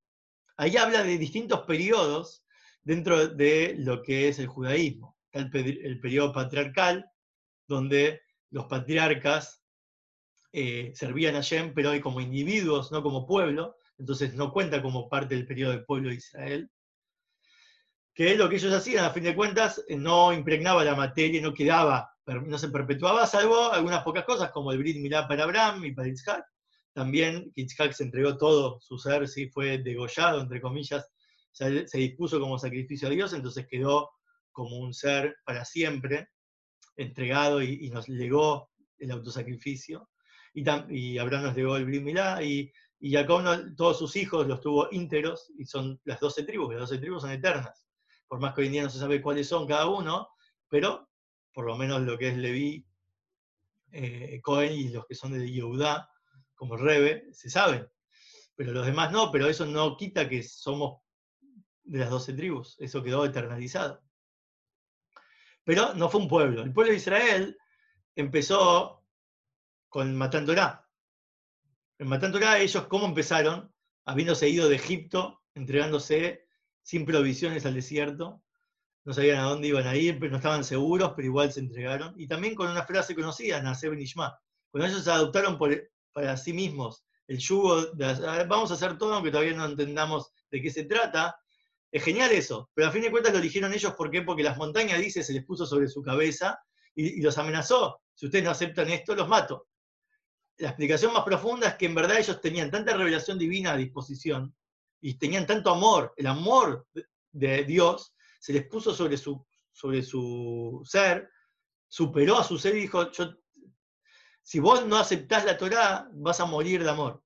ahí 0.57 0.77
habla 0.77 1.01
de 1.01 1.17
distintos 1.17 1.61
periodos 1.61 2.43
dentro 2.83 3.27
de 3.27 3.75
lo 3.77 4.01
que 4.01 4.27
es 4.27 4.39
el 4.39 4.47
judaísmo. 4.47 5.17
Está 5.31 5.59
el, 5.59 5.99
periodo 5.99 6.33
patriarcal, 6.33 7.05
donde 7.67 8.21
los 8.49 8.65
patriarcas 8.65 9.63
eh, 10.51 10.91
servían 10.95 11.35
a 11.35 11.41
Shem, 11.41 11.73
pero 11.73 11.91
hoy 11.91 12.01
como 12.01 12.21
individuos, 12.21 12.91
no 12.91 13.03
como 13.03 13.27
pueblo, 13.27 13.77
entonces 13.97 14.33
no 14.33 14.51
cuenta 14.51 14.81
como 14.81 15.07
parte 15.07 15.35
del 15.35 15.45
periodo 15.45 15.71
del 15.71 15.85
pueblo 15.85 16.09
de 16.09 16.15
Israel 16.15 16.71
que 18.19 18.35
lo 18.35 18.49
que 18.49 18.57
ellos 18.57 18.73
hacían, 18.73 19.05
a 19.05 19.11
fin 19.11 19.23
de 19.23 19.33
cuentas, 19.33 19.81
eh, 19.87 19.95
no 19.95 20.33
impregnaba 20.33 20.83
la 20.83 20.93
materia, 20.93 21.41
no 21.41 21.53
quedaba, 21.53 22.13
no 22.25 22.57
se 22.57 22.67
perpetuaba, 22.67 23.25
salvo 23.25 23.71
algunas 23.71 24.03
pocas 24.03 24.25
cosas, 24.25 24.51
como 24.51 24.73
el 24.73 24.77
Brit 24.77 24.97
Milá 24.97 25.25
para 25.25 25.45
Abraham 25.45 25.85
y 25.85 25.93
para 25.93 26.09
Yitzhak. 26.09 26.43
También 26.91 27.49
Yitzhak 27.55 27.93
se 27.93 28.03
entregó 28.03 28.37
todo 28.37 28.81
su 28.81 28.97
ser, 28.97 29.25
sí, 29.25 29.47
fue 29.47 29.77
degollado, 29.77 30.41
entre 30.41 30.59
comillas, 30.59 31.09
se, 31.51 31.85
dispuso 31.97 32.39
como 32.39 32.59
sacrificio 32.59 33.07
a 33.07 33.11
Dios, 33.11 33.33
entonces 33.33 33.67
quedó 33.67 34.11
como 34.51 34.77
un 34.77 34.93
ser 34.93 35.35
para 35.45 35.65
siempre, 35.65 36.29
entregado 36.95 37.61
y, 37.61 37.89
nos 37.89 38.09
legó 38.09 38.69
el 38.97 39.11
autosacrificio. 39.11 40.09
Y, 40.53 40.63
y, 40.89 41.17
Abraham 41.17 41.43
nos 41.43 41.55
legó 41.55 41.77
el 41.77 41.85
Brit 41.85 42.03
Milá, 42.03 42.43
y, 42.43 42.71
y 42.99 43.13
Jacob, 43.13 43.43
todos 43.77 43.99
sus 43.99 44.15
hijos 44.15 44.47
los 44.47 44.61
tuvo 44.61 44.87
íntegros, 44.91 45.51
y 45.57 45.65
son 45.65 45.99
las 46.03 46.19
doce 46.19 46.43
tribus, 46.43 46.71
las 46.71 46.81
doce 46.81 46.97
tribus 46.97 47.21
son 47.21 47.31
eternas 47.31 47.85
por 48.29 48.39
más 48.39 48.53
que 48.53 48.61
hoy 48.61 48.67
en 48.67 48.73
día 48.73 48.83
no 48.83 48.89
se 48.89 48.99
sabe 48.99 49.21
cuáles 49.21 49.47
son 49.47 49.67
cada 49.67 49.87
uno, 49.87 50.29
pero 50.69 51.09
por 51.51 51.65
lo 51.65 51.75
menos 51.75 52.01
lo 52.01 52.17
que 52.17 52.29
es 52.29 52.37
Leví, 52.37 52.85
eh, 53.91 54.39
Cohen 54.43 54.71
y 54.71 54.89
los 54.89 55.05
que 55.07 55.15
son 55.15 55.33
de 55.33 55.51
Yehudá, 55.51 56.09
como 56.53 56.77
Rebe, 56.77 57.27
se 57.33 57.49
saben. 57.49 57.89
Pero 58.55 58.71
los 58.71 58.85
demás 58.85 59.11
no, 59.11 59.31
pero 59.31 59.47
eso 59.47 59.65
no 59.65 59.97
quita 59.97 60.29
que 60.29 60.43
somos 60.43 61.01
de 61.89 61.99
las 61.99 62.09
doce 62.09 62.33
tribus, 62.33 62.75
eso 62.79 63.03
quedó 63.03 63.25
eternalizado. 63.25 64.01
Pero 65.63 65.93
no 65.95 66.09
fue 66.09 66.21
un 66.21 66.27
pueblo. 66.27 66.61
El 66.61 66.71
pueblo 66.71 66.91
de 66.91 66.97
Israel 66.97 67.57
empezó 68.15 69.03
con 69.89 70.15
Matán 70.15 70.45
Torah. 70.45 70.87
En 71.97 72.07
Matán 72.07 72.31
Torah 72.31 72.59
ellos, 72.59 72.87
¿cómo 72.87 73.07
empezaron? 73.07 73.73
Habiéndose 74.05 74.49
ido 74.49 74.69
de 74.69 74.75
Egipto, 74.75 75.41
entregándose 75.55 76.47
sin 76.83 77.05
provisiones 77.05 77.65
al 77.65 77.73
desierto, 77.73 78.41
no 79.03 79.13
sabían 79.13 79.39
a 79.39 79.49
dónde 79.49 79.67
iban 79.67 79.87
a 79.87 79.95
ir, 79.95 80.19
pero 80.19 80.31
no 80.31 80.37
estaban 80.37 80.63
seguros, 80.63 81.13
pero 81.15 81.27
igual 81.27 81.51
se 81.51 81.59
entregaron. 81.59 82.13
Y 82.17 82.27
también 82.27 82.53
con 82.53 82.69
una 82.69 82.85
frase 82.85 83.15
conocida, 83.15 83.61
Naseb 83.61 83.93
Nishma. 83.93 84.39
Cuando 84.69 84.87
ellos 84.87 85.07
adoptaron 85.07 85.57
para 86.13 86.37
sí 86.37 86.53
mismos 86.53 87.03
el 87.27 87.39
yugo, 87.39 87.87
vamos 88.47 88.69
a 88.69 88.75
hacer 88.75 88.97
todo 88.97 89.13
aunque 89.13 89.31
todavía 89.31 89.55
no 89.55 89.65
entendamos 89.65 90.31
de 90.51 90.61
qué 90.61 90.69
se 90.69 90.83
trata, 90.85 91.39
es 91.91 92.03
genial 92.03 92.31
eso, 92.31 92.69
pero 92.73 92.87
a 92.87 92.91
fin 92.91 93.01
de 93.01 93.11
cuentas 93.11 93.33
lo 93.33 93.39
eligieron 93.39 93.73
ellos, 93.73 93.93
¿por? 93.93 94.11
Porque 94.25 94.43
las 94.43 94.57
montañas, 94.57 94.99
dice, 94.99 95.23
se 95.23 95.33
les 95.33 95.45
puso 95.45 95.65
sobre 95.65 95.87
su 95.87 96.01
cabeza 96.01 96.59
y, 96.95 97.19
y 97.19 97.21
los 97.21 97.37
amenazó. 97.37 98.01
Si 98.13 98.25
ustedes 98.25 98.45
no 98.45 98.51
aceptan 98.51 98.89
esto, 98.89 99.15
los 99.15 99.27
mato. 99.27 99.67
La 100.57 100.69
explicación 100.69 101.13
más 101.13 101.23
profunda 101.23 101.69
es 101.69 101.75
que 101.75 101.85
en 101.85 101.95
verdad 101.95 102.17
ellos 102.17 102.41
tenían 102.41 102.69
tanta 102.69 102.95
revelación 102.95 103.39
divina 103.39 103.71
a 103.71 103.77
disposición 103.77 104.53
y 105.01 105.17
tenían 105.17 105.47
tanto 105.47 105.71
amor, 105.71 106.13
el 106.17 106.27
amor 106.27 106.85
de 107.31 107.63
Dios 107.63 108.13
se 108.39 108.53
les 108.53 108.67
puso 108.67 108.93
sobre 108.93 109.17
su, 109.17 109.45
sobre 109.71 110.01
su 110.03 110.81
ser, 110.85 111.29
superó 111.87 112.37
a 112.37 112.43
su 112.43 112.57
ser 112.57 112.75
y 112.75 112.81
dijo, 112.81 113.11
yo, 113.11 113.33
si 114.43 114.59
vos 114.59 114.85
no 114.85 114.97
aceptás 114.97 115.45
la 115.45 115.57
Torá, 115.57 116.09
vas 116.13 116.39
a 116.39 116.45
morir 116.45 116.83
de 116.83 116.89
amor. 116.89 117.23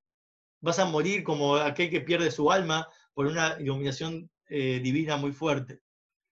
Vas 0.62 0.80
a 0.80 0.86
morir 0.86 1.24
como 1.24 1.56
aquel 1.56 1.90
que 1.90 2.02
pierde 2.02 2.32
su 2.32 2.52
alma 2.52 2.88
por 3.14 3.26
una 3.26 3.58
iluminación 3.60 4.30
eh, 4.48 4.80
divina 4.82 5.18
muy 5.18 5.32
fuerte. 5.32 5.82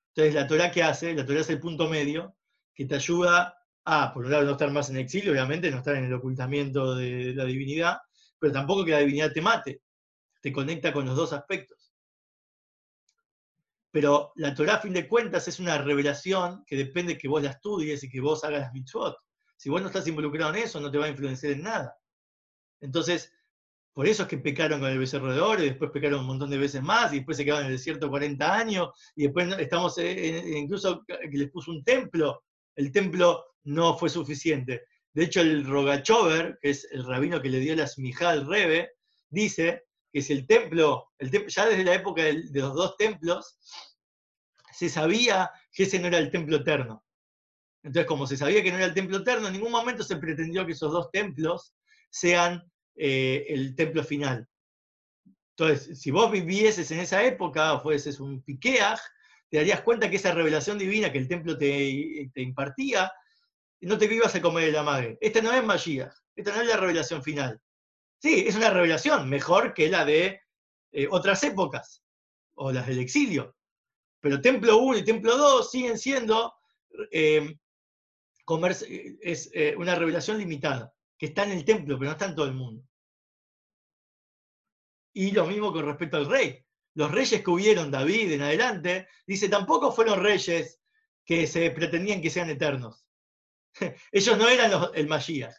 Entonces, 0.09 0.36
la 0.36 0.47
Torá 0.47 0.72
que 0.72 0.84
hace, 0.84 1.14
la 1.14 1.26
Torá 1.26 1.41
es 1.41 1.49
el 1.49 1.59
punto 1.59 1.89
medio 1.89 2.36
que 2.74 2.86
te 2.86 2.95
ayuda 2.95 3.57
a, 3.86 4.14
por 4.14 4.26
un 4.26 4.32
lado, 4.32 4.43
no 4.45 4.51
estar 4.51 4.72
más 4.72 4.89
en 4.89 4.97
exilio, 4.97 5.32
obviamente, 5.32 5.72
no 5.72 5.78
estar 5.78 5.95
en 5.95 6.05
el 6.05 6.14
ocultamiento 6.14 6.95
de 6.95 7.34
la 7.34 7.45
divinidad, 7.45 7.97
pero 8.38 8.53
tampoco 8.53 8.86
que 8.86 8.91
la 8.91 8.99
divinidad 8.99 9.32
te 9.32 9.41
mate 9.41 9.82
te 10.41 10.51
conecta 10.51 10.91
con 10.91 11.05
los 11.05 11.16
dos 11.16 11.34
aspectos. 11.34 11.93
Pero 13.91 14.32
la 14.36 14.55
Torah, 14.55 14.76
a 14.76 14.80
fin 14.80 14.93
de 14.93 15.07
cuentas, 15.07 15.47
es 15.47 15.59
una 15.59 15.78
revelación 15.78 16.64
que 16.66 16.76
depende 16.76 17.18
que 17.18 17.28
vos 17.28 17.43
la 17.43 17.51
estudies 17.51 18.03
y 18.03 18.09
que 18.09 18.22
vos 18.22 18.43
hagas 18.43 18.62
las 18.62 18.74
mitzvot. 18.74 19.18
Si 19.55 19.70
vos 19.70 19.82
no 19.82 19.88
estás 19.88 20.07
involucrado 20.07 20.53
en 20.53 20.64
eso, 20.64 20.80
no 20.80 20.89
te 20.89 20.97
va 20.97 21.05
a 21.05 21.09
influenciar 21.09 21.53
en 21.53 21.64
nada. 21.64 21.95
Entonces, 22.80 23.32
por 23.94 24.08
eso 24.08 24.24
es 24.24 24.30
que 24.30 24.38
pecaron 24.38 24.80
con 24.80 24.89
el 24.89 25.00
becerro 25.00 25.34
de 25.34 25.42
oro 25.42 25.64
y 25.64 25.70
después 25.70 25.92
pecaron 25.92 26.22
un 26.22 26.28
montón 26.28 26.50
de 26.50 26.58
veces 26.58 26.82
más 26.82 27.12
y 27.12 27.18
después 27.18 27.38
se 27.38 27.44
quedaron 27.44 27.66
en 27.66 27.72
el 27.72 27.78
desierto 27.78 28.10
40 28.10 28.54
años 28.54 28.89
y 29.16 29.24
después 29.24 29.54
estamos, 29.60 29.98
incluso 29.98 31.04
que 31.06 31.38
les 31.38 31.52
puso 31.52 31.72
un 31.72 31.84
templo, 31.84 32.44
el 32.76 32.92
templo 32.92 33.44
no 33.64 33.98
fue 33.98 34.10
suficiente. 34.10 34.84
De 35.14 35.26
hecho, 35.26 35.42
el 35.42 35.66
Rogachover, 35.66 36.58
que 36.62 36.70
es 36.70 36.88
el 36.92 37.06
rabino 37.06 37.42
que 37.42 37.50
le 37.50 37.60
dio 37.60 37.76
la 37.76 37.88
smijá 37.88 38.30
al 38.30 38.48
Rebe, 38.48 38.92
dice 39.30 39.84
que 40.12 40.22
si 40.22 40.34
el 40.34 40.48
templo, 40.48 41.12
ya 41.20 41.66
desde 41.66 41.84
la 41.84 41.96
época 41.96 42.24
de, 42.24 42.50
los 42.54 42.74
dos 42.74 42.96
templos, 42.98 43.58
se 44.74 44.89
sabía 44.89 45.52
que 45.74 45.84
ese 45.84 46.00
no 46.00 46.08
era 46.08 46.18
el 46.18 46.32
templo 46.32 46.58
eterno. 46.58 47.04
Entonces, 47.84 48.08
como 48.08 48.26
se 48.26 48.38
sabía 48.38 48.64
que 48.64 48.72
no 48.72 48.78
era 48.78 48.86
el 48.86 48.94
templo 48.94 49.18
eterno, 49.18 49.48
en 49.48 49.54
ningún 49.54 49.72
momento 49.72 50.04
se 50.04 50.18
pretendió 50.18 50.66
que 50.66 50.74
esos 50.74 50.92
dos 50.92 51.12
templos 51.12 51.74
sean 52.10 52.70
eh, 52.96 53.46
el 53.50 53.76
templo 53.76 54.04
final. 54.04 54.48
Entonces, 55.58 56.00
si 56.00 56.12
vos 56.12 56.32
vivieses 56.32 56.89
en 56.92 57.00
esa 57.00 57.24
época, 57.24 57.74
o 57.74 57.82
fueses 57.82 58.20
un 58.20 58.42
piqueaj, 58.42 59.00
te 59.50 59.58
darías 59.58 59.82
cuenta 59.82 60.10
que 60.10 60.16
esa 60.16 60.34
revelación 60.34 60.78
divina 60.78 61.12
que 61.12 61.18
el 61.18 61.28
templo 61.28 61.58
te, 61.58 62.32
impartía, 62.36 63.12
no 63.82 63.98
te 63.98 64.06
ibas 64.06 64.34
a 64.34 64.42
comer 64.42 64.70
el 64.70 64.78
amague. 64.78 65.18
Esta 65.20 65.42
no 65.42 65.52
es 65.52 65.64
magia, 65.64 66.14
esta 66.36 66.56
no 66.56 66.62
es 66.62 66.68
la 66.68 66.78
revelación 66.78 67.22
final. 67.22 67.62
Sí, 68.20 68.46
es 68.48 68.56
una 68.56 68.70
revelación, 68.70 69.30
mejor 69.30 69.74
que 69.74 69.89
la 69.89 70.06
de 70.06 70.42
eh, 70.94 71.08
otras 71.12 71.44
épocas, 71.44 72.02
o 72.54 72.72
las 72.72 72.88
del 72.88 73.00
exilio. 73.00 73.56
Pero 74.22 74.39
Templo 74.39 74.78
1 74.78 75.00
y 75.00 75.04
Templo 75.04 75.36
2 75.36 75.70
siguen 75.70 75.98
siendo 75.98 76.54
em, 77.12 77.58
es 79.22 79.50
eh, 79.54 79.76
una 79.78 79.96
revelación 79.96 80.38
limitada, 80.38 80.94
que 81.22 81.28
está 81.28 81.43
en 81.43 81.51
el 81.51 81.63
templo, 81.63 81.99
pero 81.99 82.09
no 82.09 82.13
está 82.13 82.26
en 82.26 82.34
todo 82.34 82.47
el 82.47 82.55
mundo. 82.55 82.84
Y 85.13 85.30
lo 85.30 85.45
mismo 85.45 85.72
con 85.72 85.86
respecto 85.86 86.17
al 86.17 86.26
rey. 86.26 86.65
Los 86.95 87.11
reyes 87.11 87.43
que 87.43 87.51
hubieron 87.51 87.91
David 87.91 88.32
en 88.32 88.41
adelante, 88.41 89.07
dice, 89.28 89.47
tampoco 89.47 89.91
fueron 89.91 90.19
reyes 90.19 90.82
que 91.24 91.45
se 91.45 91.69
pretendían 91.69 92.24
que 92.24 92.32
sean 92.32 92.49
eternos. 92.49 93.05
Ellos 94.11 94.36
no 94.36 94.49
eran 94.49 94.72
el 94.95 95.07
Mashiach. 95.07 95.53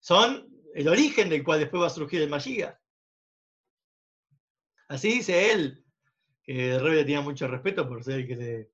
Son 0.00 0.48
el 0.74 0.88
origen 0.88 1.28
del 1.28 1.44
cual 1.44 1.60
después 1.60 1.82
va 1.82 1.88
a 1.88 1.90
surgir 1.90 2.22
el 2.22 2.30
Mashiach. 2.30 2.74
Así 4.88 5.10
dice 5.10 5.52
él, 5.52 5.84
que 6.42 6.70
el 6.70 6.80
rey 6.80 6.94
le 6.94 7.04
tenía 7.04 7.20
mucho 7.20 7.46
respeto 7.48 7.86
por 7.86 8.02
ser 8.02 8.20
el 8.20 8.26
que 8.26 8.36
le, 8.36 8.70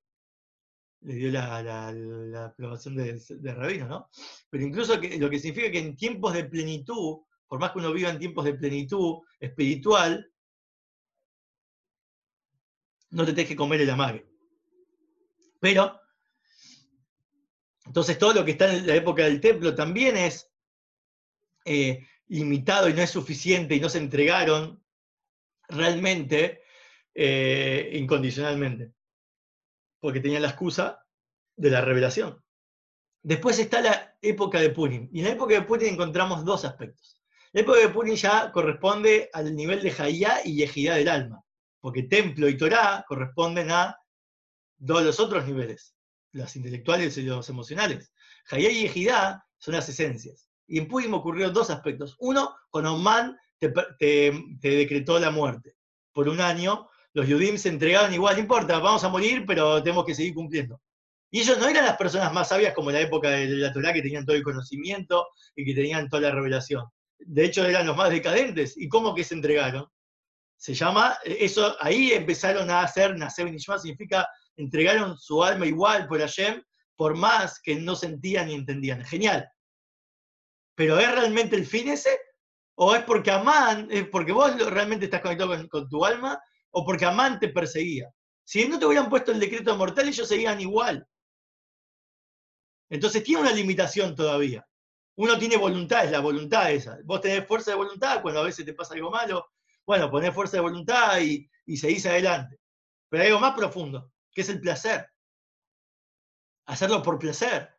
dio 1.13 1.31
la, 1.31 2.45
aprobación 2.45 2.95
de, 2.95 3.53
Rabino, 3.53 3.87
¿no? 3.87 4.09
Pero 4.49 4.63
incluso 4.63 4.95
lo 4.95 5.29
que 5.29 5.39
significa 5.39 5.71
que 5.71 5.79
en 5.79 5.95
tiempos 5.95 6.33
de 6.33 6.45
plenitud, 6.45 7.19
por 7.47 7.59
más 7.59 7.71
que 7.71 7.79
uno 7.79 7.93
viva 7.93 8.09
en 8.09 8.19
tiempos 8.19 8.45
de 8.45 8.55
plenitud 8.55 9.19
espiritual, 9.39 10.31
no 13.11 13.25
te 13.25 13.33
tenés 13.33 13.47
que 13.47 13.55
comer 13.55 13.81
el 13.81 13.89
amague. 13.89 14.25
Pero, 15.59 15.99
entonces 17.85 18.17
todo 18.17 18.33
lo 18.33 18.45
que 18.45 18.51
está 18.51 18.73
en 18.73 18.87
la 18.87 18.95
época 18.95 19.23
del 19.23 19.39
templo 19.39 19.73
también 19.75 20.17
es 20.17 20.51
eh, 21.65 22.05
limitado 22.27 22.89
y 22.89 22.93
no 22.93 23.01
es 23.01 23.09
suficiente 23.09 23.75
y 23.75 23.79
no 23.79 23.89
se 23.89 23.99
entregaron 23.99 24.83
realmente 25.67 26.61
eh, 27.13 27.91
incondicionalmente, 27.93 28.91
porque 30.05 30.19
tenían 30.19 30.43
la 30.43 30.49
excusa 30.49 31.03
de 31.55 31.71
la 31.71 31.81
revelación. 31.81 32.39
Después 33.23 33.57
está 33.57 33.81
la 33.81 34.15
época 34.21 34.59
de 34.59 34.69
Purim, 34.69 35.09
y 35.11 35.17
en 35.17 35.25
la 35.25 35.31
época 35.31 35.55
de 35.55 35.63
Purim 35.63 35.95
encontramos 35.95 36.45
dos 36.45 36.63
aspectos. 36.63 37.19
La 37.53 37.61
época 37.61 37.79
de 37.79 37.89
Purim 37.89 38.13
ya 38.13 38.51
corresponde 38.51 39.31
al 39.33 39.55
nivel 39.55 39.81
de 39.81 39.91
Hayá 39.97 40.41
y 40.45 40.57
Yejidá 40.57 40.93
del 40.93 41.09
alma, 41.09 41.43
porque 41.79 42.03
templo 42.03 42.47
y 42.47 42.55
Torá 42.55 43.03
corresponden 43.07 43.71
a 43.71 43.97
todos 44.85 45.03
los 45.03 45.19
otros 45.19 45.47
niveles, 45.47 45.95
los 46.33 46.55
intelectuales 46.55 47.17
y 47.17 47.23
los 47.23 47.49
emocionales. 47.49 48.13
Hayá 48.51 48.69
y 48.69 48.83
Yejidá 48.83 49.43
son 49.57 49.73
las 49.73 49.89
esencias. 49.89 50.51
Y 50.67 50.77
en 50.77 50.87
Purim 50.87 51.15
ocurrieron 51.15 51.51
dos 51.51 51.71
aspectos. 51.71 52.15
Uno, 52.19 52.55
con 52.69 52.85
Oman 52.85 53.35
te, 53.57 53.71
decretó 54.61 55.17
la 55.17 55.31
muerte. 55.31 55.73
Por 56.13 56.29
un 56.29 56.41
año, 56.41 56.89
los 57.15 57.27
Yudim 57.27 57.57
se 57.57 57.69
entregaron 57.69 58.13
igual, 58.13 58.35
no 58.35 58.41
importa, 58.41 58.77
vamos 58.79 59.03
a 59.05 59.09
morir, 59.09 59.45
pero 59.47 59.81
tenemos 59.81 60.05
que 60.05 60.13
seguir 60.13 60.33
cumpliendo. 60.33 60.81
Y 61.31 61.39
ellos 61.39 61.57
no 61.57 61.67
eran 61.67 61.85
las 61.85 61.95
personas 61.95 62.31
más 62.33 62.49
sabias 62.49 62.73
como 62.73 62.89
en 62.89 62.97
la 62.97 63.01
época 63.01 63.29
de 63.29 63.47
la 63.47 63.71
Torah, 63.71 63.93
que 63.93 64.01
tenían 64.01 64.25
todo 64.25 64.35
el 64.35 64.43
conocimiento 64.43 65.25
y 65.55 65.65
que 65.65 65.73
tenían 65.73 66.09
toda 66.09 66.23
la 66.23 66.31
revelación. 66.31 66.85
De 67.17 67.45
hecho, 67.45 67.65
eran 67.65 67.87
los 67.87 67.95
más 67.95 68.09
decadentes. 68.09 68.75
¿Y 68.77 68.89
cómo 68.89 69.15
que 69.15 69.23
se 69.23 69.33
entregaron? 69.33 69.87
Se 70.57 70.73
llama, 70.73 71.17
eso, 71.23 71.77
ahí 71.79 72.11
empezaron 72.11 72.69
a 72.69 72.81
hacer, 72.81 73.17
nacer 73.17 73.49
Nishma, 73.49 73.79
significa 73.79 74.27
entregaron 74.57 75.17
su 75.17 75.41
alma 75.41 75.65
igual 75.65 76.07
por 76.07 76.19
Hashem, 76.19 76.61
por 76.97 77.15
más 77.15 77.61
que 77.61 77.75
no 77.75 77.95
sentían 77.95 78.47
ni 78.47 78.55
entendían. 78.55 79.05
Genial. 79.05 79.49
Pero 80.75 80.99
¿es 80.99 81.09
realmente 81.09 81.55
el 81.55 81.65
fin 81.65 81.87
ese? 81.87 82.19
¿O 82.75 82.93
es 82.93 83.03
porque 83.03 83.31
Amán, 83.31 83.87
es 83.89 84.07
porque 84.09 84.33
vos 84.33 84.53
realmente 84.69 85.05
estás 85.05 85.21
conectado 85.21 85.69
con, 85.69 85.87
tu 85.87 86.03
alma? 86.03 86.41
¿O 86.77 86.85
porque 86.85 87.05
Amán 87.05 87.39
te 87.39 87.47
perseguía? 87.47 88.13
Si 88.43 88.67
no 88.67 88.77
te 88.77 88.85
hubieran 88.85 89.09
puesto 89.09 89.31
el 89.31 89.39
decreto 89.39 89.77
mortal, 89.77 90.09
ellos 90.09 90.27
seguían 90.27 90.59
igual. 90.59 91.07
Entonces 92.89 93.23
tiene 93.23 93.43
una 93.43 93.53
limitación 93.53 94.13
todavía. 94.13 94.67
Uno 95.15 95.39
tiene 95.39 95.55
voluntad, 95.55 96.03
es 96.03 96.11
la 96.11 96.19
voluntad 96.19 96.69
esa. 96.71 96.97
Vos 97.05 97.21
tenés 97.21 97.47
fuerza 97.47 97.71
de 97.71 97.77
voluntad 97.77 98.21
cuando 98.21 98.41
a 98.41 98.43
veces 98.43 98.65
te 98.65 98.73
pasa 98.73 98.93
algo 98.93 99.09
malo. 99.09 99.51
Bueno, 99.85 100.11
ponés 100.11 100.33
fuerza 100.33 100.57
de 100.57 100.61
voluntad 100.61 101.17
y, 101.21 101.49
y 101.65 101.77
seguís 101.77 102.05
adelante. 102.07 102.59
Pero 103.07 103.23
hay 103.23 103.29
algo 103.29 103.39
más 103.39 103.55
profundo, 103.55 104.11
que 104.33 104.41
es 104.41 104.49
el 104.49 104.59
placer. 104.59 105.09
Hacerlo 106.65 107.01
por 107.01 107.17
placer. 107.17 107.73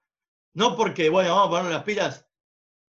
No 0.55 0.75
porque, 0.75 1.11
bueno, 1.11 1.35
vamos 1.35 1.49
a 1.49 1.51
ponernos 1.51 1.73
las 1.75 1.85
pilas, 1.85 2.27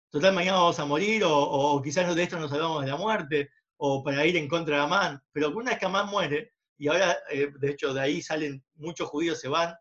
total 0.09 0.33
mañana 0.33 0.57
vamos 0.57 0.79
a 0.79 0.85
morir, 0.85 1.21
o, 1.25 1.79
quizás 1.83 2.15
de 2.15 2.23
esto 2.23 2.39
nos 2.39 2.49
salvamos 2.49 2.83
de 2.83 2.89
la 2.89 2.97
muerte, 2.97 3.51
o 3.83 4.03
para 4.03 4.23
ir 4.27 4.37
en 4.37 4.47
contra 4.47 4.75
de 4.75 4.83
Amán. 4.83 5.23
Pero 5.31 5.49
una 5.49 5.71
vez 5.71 5.79
que 5.79 5.87
Amán 5.87 6.07
muere, 6.07 6.53
y 6.77 6.87
ahora, 6.87 7.17
eh, 7.31 7.51
de 7.59 7.71
hecho, 7.71 7.95
de 7.95 8.01
ahí 8.01 8.21
salen 8.21 8.63
muchos 8.75 9.09
judíos, 9.09 9.39
se 9.39 9.47
van, 9.47 9.75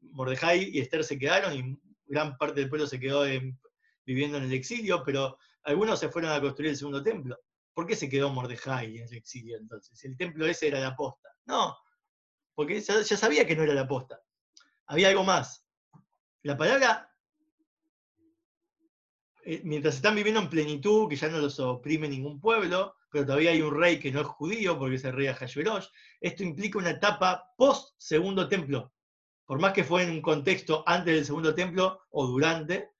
Mordejai 0.00 0.68
y 0.70 0.80
Esther 0.80 1.02
se 1.02 1.18
quedaron 1.18 1.56
y 1.56 1.78
gran 2.06 2.36
parte 2.36 2.60
del 2.60 2.68
pueblo 2.68 2.86
se 2.86 3.00
quedó 3.00 3.24
viviendo 4.04 4.36
en 4.36 4.44
el 4.44 4.52
exilio, 4.52 5.02
pero 5.02 5.38
algunos 5.62 5.98
se 5.98 6.10
fueron 6.10 6.30
a 6.30 6.40
construir 6.42 6.72
el 6.72 6.76
segundo 6.76 7.02
templo. 7.02 7.38
¿Por 7.72 7.86
qué 7.86 7.96
se 7.96 8.10
quedó 8.10 8.28
Mordejai 8.28 8.98
en 8.98 9.04
el 9.04 9.14
exilio 9.14 9.56
entonces? 9.56 10.04
El 10.04 10.18
templo 10.18 10.44
ese 10.44 10.68
era 10.68 10.80
la 10.80 10.94
posta. 10.94 11.30
No, 11.46 11.74
porque 12.54 12.78
ya, 12.82 13.02
sabía 13.02 13.46
que 13.46 13.56
no 13.56 13.62
era 13.62 13.72
la 13.72 13.88
posta. 13.88 14.20
Había 14.88 15.08
algo 15.08 15.24
más. 15.24 15.66
La 16.42 16.54
palabra, 16.54 17.10
eh, 19.46 19.62
mientras 19.64 19.94
están 19.96 20.16
viviendo 20.16 20.42
en 20.42 20.50
plenitud, 20.50 21.08
que 21.08 21.16
ya 21.16 21.28
no 21.28 21.38
los 21.38 21.58
oprime 21.60 22.08
ningún 22.08 22.38
pueblo, 22.38 22.94
pero 23.10 23.26
todavía 23.26 23.50
hay 23.50 23.62
un 23.62 23.78
rey 23.78 23.98
que 23.98 24.12
no 24.12 24.20
es 24.20 24.26
judío, 24.26 24.78
porque 24.78 24.96
es 24.96 25.04
el 25.04 25.12
rey 25.12 25.26
Ahasuerus, 25.26 25.90
esto 26.20 26.42
implica 26.42 26.78
una 26.78 26.90
etapa 26.90 27.52
post 27.56 27.94
segundo 27.98 28.48
templo 28.48 28.92
por 29.48 29.58
más 29.58 29.72
que 29.72 29.82
fue 29.82 30.02
en 30.02 30.10
un 30.10 30.20
contexto 30.20 30.84
antes 30.86 31.14
del 31.14 31.24
segundo 31.24 31.54
templo 31.54 32.02
o 32.10 32.26
durante, 32.26 32.90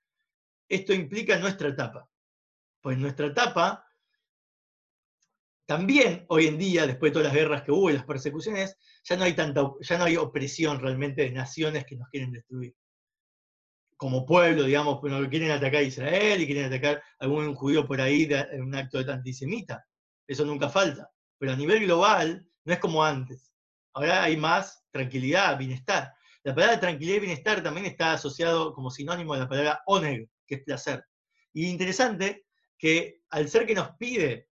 esto 0.67 0.95
implica 0.95 1.39
nuestra 1.39 1.69
etapa. 1.69 2.09
Pues 2.81 2.97
nuestra 2.97 3.27
etapa, 3.27 3.87
también 5.67 6.25
hoy 6.31 6.47
en 6.47 6.57
día, 6.57 6.87
después 6.87 7.11
de 7.11 7.13
todas 7.13 7.27
las 7.27 7.35
guerras 7.35 7.63
que 7.65 7.71
hubo 7.71 7.91
y 7.91 7.93
las 7.93 8.07
persecuciones, 8.07 8.79
ya 9.05 9.17
no 9.19 9.25
hay 9.25 9.35
tanta, 9.35 9.61
ya 9.83 9.99
no 9.99 10.05
hay 10.05 10.17
opresión 10.17 10.81
realmente 10.81 11.21
de 11.21 11.33
naciones 11.33 11.85
que 11.85 11.97
nos 11.97 12.09
quieren 12.09 12.33
destruir. 12.33 12.75
Como 13.99 14.25
pueblo, 14.25 14.63
digamos, 14.63 15.01
pues, 15.03 15.29
quieren 15.29 15.51
atacar 15.51 15.81
a 15.81 15.83
Israel 15.83 16.41
y 16.41 16.47
quieren 16.47 16.65
atacar 16.65 16.97
a 16.97 17.25
algún 17.27 17.55
judío 17.55 17.87
por 17.87 18.01
ahí 18.01 18.27
en 18.31 18.63
un 18.63 18.75
acto 18.75 19.05
de 19.05 19.13
antisemita. 19.13 19.87
Eso 20.29 20.45
nunca 20.45 20.69
falta. 20.69 21.11
Pero 21.39 21.53
a 21.53 21.57
nivel 21.57 21.85
global 21.85 22.47
no 22.65 22.73
es 22.73 22.79
como 22.79 23.03
antes. 23.03 23.53
Ahora 23.95 24.23
hay 24.23 24.37
más 24.37 24.85
tranquilidad, 24.93 25.59
bienestar. 25.59 26.15
La 26.45 26.55
palabra 26.55 26.79
tranquilidad 26.79 27.17
y 27.17 27.21
bienestar 27.21 27.63
también 27.63 27.87
está 27.87 28.13
asociado 28.13 28.73
como 28.73 28.91
sinónimo 28.91 29.35
de 29.35 29.41
la 29.41 29.49
palabra 29.49 29.83
oneg, 29.87 30.29
que 30.47 30.57
es 30.57 30.63
placer. 30.63 31.05
Y 31.53 31.67
interesante 31.67 32.47
que 32.77 33.23
al 33.31 33.49
ser 33.49 33.67
que 33.67 33.75
nos 33.75 33.91
pide, 33.97 34.49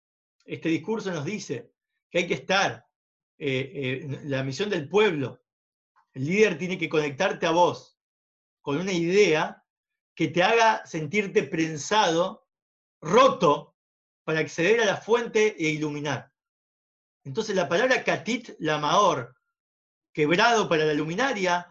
este 0.45 0.69
discurso 0.69 1.11
nos 1.11 1.26
dice 1.26 1.72
que 2.09 2.19
hay 2.19 2.28
que 2.28 2.36
estar, 2.36 2.86
eh, 3.39 3.72
eh, 3.74 4.19
la 4.26 4.43
misión 4.43 4.69
del 4.69 4.88
pueblo, 4.88 5.41
el 6.13 6.26
líder 6.26 6.57
tiene 6.57 6.78
que 6.78 6.89
conectarte 6.89 7.45
a 7.47 7.51
vos 7.51 7.97
con 8.61 8.78
una 8.78 8.91
idea 8.91 9.63
que 10.13 10.28
te 10.28 10.43
haga 10.43 10.86
sentirte 10.86 11.43
prensado, 11.43 12.47
roto, 13.01 13.70
para 14.32 14.40
acceder 14.40 14.80
a 14.80 14.86
la 14.86 14.96
fuente 14.96 15.58
e 15.60 15.72
iluminar. 15.72 16.32
Entonces 17.26 17.54
la 17.54 17.68
palabra 17.68 18.02
katit 18.02 18.52
lamaor, 18.60 19.36
quebrado 20.14 20.70
para 20.70 20.86
la 20.86 20.94
luminaria, 20.94 21.68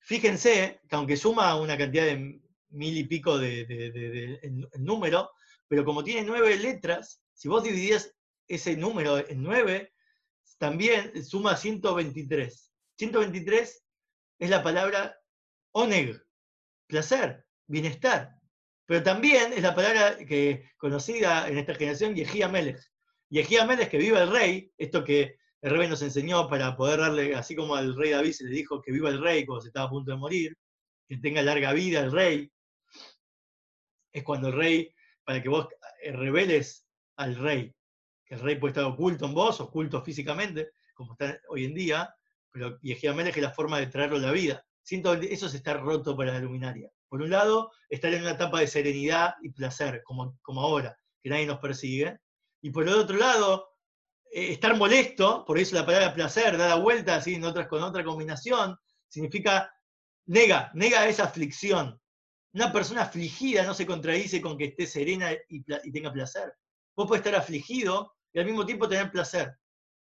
Fíjense 0.00 0.80
que 0.88 0.96
aunque 0.96 1.18
suma 1.18 1.54
una 1.60 1.76
cantidad 1.76 2.06
de 2.06 2.40
mil 2.70 2.96
y 2.96 3.04
pico 3.04 3.36
de, 3.36 4.40
número, 4.78 5.30
pero 5.66 5.84
como 5.84 6.02
tiene 6.02 6.22
nueve 6.22 6.56
letras, 6.56 7.22
si 7.34 7.46
vos 7.46 7.62
dividías 7.62 8.14
ese 8.46 8.74
número 8.74 9.18
en 9.18 9.42
nueve, 9.42 9.92
también 10.56 11.22
suma 11.22 11.58
123. 11.58 12.72
123 12.96 13.84
es 14.38 14.48
la 14.48 14.62
palabra 14.62 15.14
oneg, 15.72 16.24
placer, 16.86 17.44
bienestar. 17.66 18.37
Pero 18.88 19.02
también 19.02 19.52
es 19.52 19.62
la 19.62 19.74
palabra 19.74 20.16
que 20.16 20.70
conocida 20.78 21.46
en 21.46 21.58
esta 21.58 21.74
generación, 21.74 22.14
Yehía 22.14 22.48
Melech. 22.48 22.80
Yehía 23.28 23.66
Melech, 23.66 23.90
que 23.90 23.98
viva 23.98 24.22
el 24.22 24.30
rey, 24.30 24.72
esto 24.78 25.04
que 25.04 25.36
el 25.60 25.76
rey 25.76 25.88
nos 25.90 26.00
enseñó 26.00 26.48
para 26.48 26.74
poder 26.74 27.00
darle, 27.00 27.34
así 27.34 27.54
como 27.54 27.74
al 27.74 27.94
rey 27.94 28.12
David 28.12 28.32
se 28.32 28.44
le 28.44 28.50
dijo 28.50 28.80
que 28.80 28.90
viva 28.90 29.10
el 29.10 29.20
rey 29.20 29.44
cuando 29.44 29.60
se 29.60 29.68
estaba 29.68 29.88
a 29.88 29.90
punto 29.90 30.10
de 30.10 30.16
morir, 30.16 30.56
que 31.06 31.18
tenga 31.18 31.42
larga 31.42 31.74
vida 31.74 32.00
el 32.00 32.12
rey, 32.12 32.50
es 34.10 34.24
cuando 34.24 34.48
el 34.48 34.54
rey, 34.54 34.94
para 35.22 35.42
que 35.42 35.50
vos 35.50 35.68
eh, 36.02 36.12
reveles 36.12 36.86
al 37.16 37.36
rey, 37.36 37.74
que 38.24 38.36
el 38.36 38.40
rey 38.40 38.56
puede 38.56 38.70
estar 38.70 38.84
oculto 38.84 39.26
en 39.26 39.34
vos, 39.34 39.60
oculto 39.60 40.02
físicamente, 40.02 40.70
como 40.94 41.12
está 41.12 41.38
hoy 41.50 41.66
en 41.66 41.74
día, 41.74 42.14
pero 42.50 42.80
Yehiamel 42.80 43.28
es 43.28 43.36
la 43.36 43.50
forma 43.50 43.80
de 43.80 43.88
traerlo 43.88 44.16
a 44.16 44.20
la 44.20 44.32
vida. 44.32 44.64
Siento, 44.80 45.12
eso 45.12 45.46
se 45.46 45.58
está 45.58 45.74
roto 45.74 46.16
para 46.16 46.32
la 46.32 46.40
luminaria. 46.40 46.90
Por 47.08 47.22
un 47.22 47.30
lado, 47.30 47.70
estar 47.88 48.12
en 48.12 48.22
una 48.22 48.32
etapa 48.32 48.60
de 48.60 48.66
serenidad 48.66 49.34
y 49.42 49.50
placer, 49.50 50.02
como, 50.04 50.38
como 50.42 50.60
ahora, 50.60 50.98
que 51.22 51.30
nadie 51.30 51.46
nos 51.46 51.58
persigue. 51.58 52.18
Y 52.60 52.70
por 52.70 52.86
el 52.86 52.94
otro 52.94 53.16
lado, 53.16 53.68
eh, 54.30 54.52
estar 54.52 54.76
molesto, 54.76 55.44
por 55.44 55.58
eso 55.58 55.74
la 55.74 55.86
palabra 55.86 56.14
placer, 56.14 56.56
dada 56.58 56.76
vuelta 56.76 57.16
así 57.16 57.34
en 57.34 57.44
otras, 57.44 57.68
con 57.68 57.82
otra 57.82 58.04
combinación, 58.04 58.76
significa 59.08 59.72
nega, 60.26 60.70
nega 60.74 61.08
esa 61.08 61.24
aflicción. 61.24 61.98
Una 62.52 62.72
persona 62.72 63.02
afligida 63.02 63.62
no 63.64 63.74
se 63.74 63.86
contradice 63.86 64.40
con 64.40 64.58
que 64.58 64.66
esté 64.66 64.86
serena 64.86 65.30
y, 65.48 65.62
tenga 65.92 66.12
placer. 66.12 66.52
Vos 66.96 67.06
podés 67.06 67.20
estar 67.20 67.34
afligido 67.34 68.12
y 68.32 68.38
al 68.38 68.46
mismo 68.46 68.66
tiempo 68.66 68.88
tener 68.88 69.10
placer. 69.10 69.54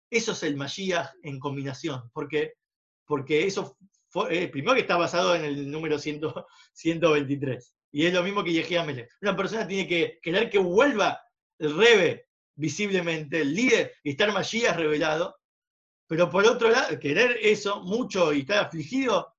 Eso 0.09 0.31
es 0.31 0.43
el 0.43 0.55
Mashiach 0.55 1.11
en 1.23 1.39
combinación, 1.39 2.09
porque, 2.13 2.53
porque 3.05 3.45
eso 3.45 3.77
eh, 4.29 4.47
primero 4.47 4.75
que 4.75 4.81
está 4.81 4.97
basado 4.97 5.35
en 5.35 5.43
el 5.45 5.69
número 5.69 5.99
123, 5.99 7.75
y 7.91 8.05
es 8.05 8.13
lo 8.13 8.23
mismo 8.23 8.43
que 8.43 8.53
Yehia 8.53 8.85
Una 9.21 9.35
persona 9.35 9.67
tiene 9.67 9.87
que 9.87 10.19
querer 10.21 10.49
que 10.49 10.59
vuelva 10.59 11.21
el 11.59 11.77
Rebe 11.77 12.27
visiblemente 12.55 13.41
el 13.41 13.53
líder 13.53 13.93
y 14.03 14.11
estar 14.11 14.31
Magías 14.31 14.75
revelado, 14.75 15.37
pero 16.07 16.29
por 16.29 16.45
otro 16.45 16.69
lado, 16.69 16.97
querer 16.99 17.37
eso 17.41 17.81
mucho 17.83 18.33
y 18.33 18.41
estar 18.41 18.65
afligido, 18.65 19.33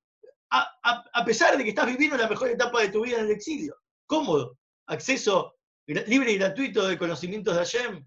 a, 0.51 1.25
pesar 1.25 1.57
de 1.57 1.65
que 1.65 1.71
estás 1.71 1.87
viviendo 1.87 2.17
la 2.17 2.29
mejor 2.29 2.51
etapa 2.51 2.81
de 2.81 2.89
tu 2.89 3.05
vida 3.05 3.19
en 3.19 3.27
el 3.27 3.33
exilio, 3.33 3.77
cómodo, 4.07 4.59
acceso 4.87 5.57
libre 5.87 6.33
y 6.33 6.39
gratuito 6.39 6.87
de 6.87 6.99
conocimientos 6.99 7.55
de 7.55 7.61
Hashem. 7.61 8.07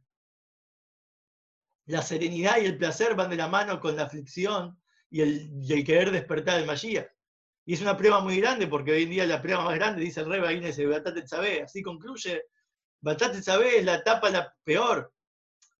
La 1.86 2.02
serenidad 2.02 2.62
y 2.62 2.66
el 2.66 2.78
placer 2.78 3.16
van 3.16 3.30
de 3.30 3.38
la 3.38 3.48
mano 3.48 3.80
con 3.80 3.96
la 3.96 4.04
aflicción 4.04 4.80
y 5.10 5.22
el, 5.22 5.84
querer 5.86 6.12
despertar 6.12 6.60
el 6.60 6.66
Magías. 6.66 7.08
Y 7.66 7.74
es 7.74 7.82
una 7.82 7.98
prueba 7.98 8.20
muy 8.22 8.40
grande, 8.40 8.68
porque 8.68 8.92
hoy 8.92 9.04
en 9.04 9.10
día 9.12 9.26
la 9.26 9.42
prueba 9.42 9.64
más 9.64 9.76
grande, 9.76 10.02
dice 10.02 10.22
el 10.22 10.30
Reba 10.30 10.52
Inés 10.52 10.84
Batate 10.88 11.28
sabe 11.28 11.62
así 11.62 11.82
concluye 11.84 12.44
Batate 13.02 13.42
Sabé 13.42 13.80
es 13.80 13.86
la 13.86 13.96
etapa 13.96 14.30
la 14.30 14.54
peor, 14.64 15.14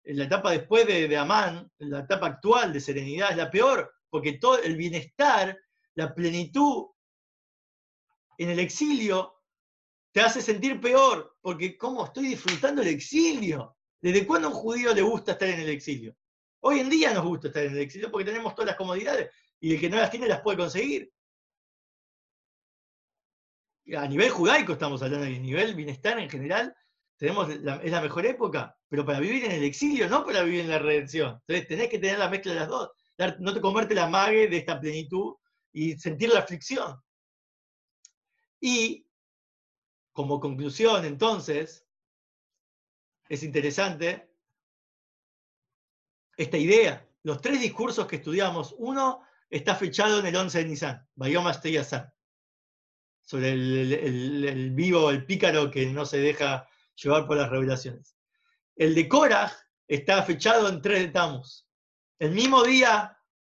la 0.04 0.24
etapa 0.24 0.52
después 0.52 0.86
de, 0.86 1.06
de 1.06 1.16
Amán, 1.16 1.70
la 1.78 2.00
etapa 2.00 2.26
actual 2.28 2.72
de 2.72 2.80
serenidad 2.80 3.30
es 3.30 3.36
la 3.36 3.50
peor, 3.50 3.92
porque 4.08 4.34
todo 4.34 4.58
el 4.62 4.76
bienestar, 4.76 5.58
la 5.94 6.14
plenitud 6.14 6.86
en 8.38 8.50
el 8.50 8.58
exilio 8.58 9.34
te 10.12 10.20
hace 10.20 10.40
sentir 10.40 10.80
peor, 10.80 11.36
porque 11.40 11.76
¿cómo 11.76 12.06
estoy 12.06 12.28
disfrutando 12.28 12.82
el 12.82 12.88
exilio? 12.88 13.76
¿Desde 14.00 14.26
cuándo 14.26 14.48
a 14.48 14.50
un 14.50 14.56
judío 14.56 14.94
le 14.94 15.02
gusta 15.02 15.32
estar 15.32 15.48
en 15.48 15.60
el 15.60 15.68
exilio? 15.68 16.16
Hoy 16.60 16.80
en 16.80 16.90
día 16.90 17.14
nos 17.14 17.24
gusta 17.24 17.48
estar 17.48 17.64
en 17.64 17.72
el 17.72 17.78
exilio 17.78 18.10
porque 18.10 18.26
tenemos 18.26 18.54
todas 18.54 18.68
las 18.68 18.76
comodidades 18.76 19.30
y 19.60 19.74
el 19.74 19.80
que 19.80 19.90
no 19.90 19.96
las 19.96 20.10
tiene 20.10 20.28
las 20.28 20.40
puede 20.42 20.58
conseguir. 20.58 21.12
A 23.96 24.06
nivel 24.06 24.30
judaico 24.30 24.74
estamos 24.74 25.02
hablando, 25.02 25.26
a 25.26 25.30
nivel 25.30 25.74
bienestar 25.74 26.18
en 26.18 26.30
general, 26.30 26.74
tenemos 27.16 27.50
es 27.50 27.62
la 27.62 28.00
mejor 28.00 28.24
época, 28.26 28.76
pero 28.88 29.04
para 29.04 29.20
vivir 29.20 29.44
en 29.44 29.52
el 29.52 29.64
exilio, 29.64 30.08
no 30.08 30.24
para 30.24 30.42
vivir 30.42 30.60
en 30.60 30.70
la 30.70 30.78
redención. 30.78 31.40
Entonces 31.46 31.66
tenés 31.66 31.88
que 31.88 31.98
tener 31.98 32.18
la 32.18 32.30
mezcla 32.30 32.52
de 32.52 32.60
las 32.60 32.68
dos, 32.68 32.90
no 33.38 33.52
te 33.52 33.60
comerte 33.60 33.94
la 33.94 34.08
mague 34.08 34.48
de 34.48 34.56
esta 34.58 34.80
plenitud 34.80 35.34
y 35.72 35.96
sentir 35.98 36.30
la 36.30 36.40
aflicción. 36.40 36.96
Y 38.60 39.06
como 40.12 40.40
conclusión, 40.40 41.04
entonces, 41.04 41.86
es 43.28 43.42
interesante 43.42 44.29
esta 46.42 46.56
idea. 46.56 47.06
Los 47.22 47.42
tres 47.42 47.60
discursos 47.60 48.06
que 48.06 48.16
estudiamos, 48.16 48.74
uno 48.78 49.22
está 49.50 49.74
fechado 49.74 50.20
en 50.20 50.26
el 50.26 50.36
11 50.36 50.58
de 50.58 50.64
Nisan, 50.64 51.08
Bayom 51.14 51.44
San, 51.52 52.10
sobre 53.20 53.52
el, 53.52 54.70
vivo, 54.72 55.10
el 55.10 55.26
pícaro 55.26 55.70
que 55.70 55.86
no 55.86 56.06
se 56.06 56.18
deja 56.18 56.66
llevar 56.94 57.26
por 57.26 57.36
las 57.36 57.50
revelaciones. 57.50 58.16
El 58.74 58.94
de 58.94 59.06
Korah 59.06 59.52
está 59.86 60.22
fechado 60.22 60.68
en 60.68 60.80
3 60.80 61.00
de 61.00 61.08
Tammuz, 61.08 61.66
el 62.18 62.30
mismo 62.30 62.62
día 62.62 63.16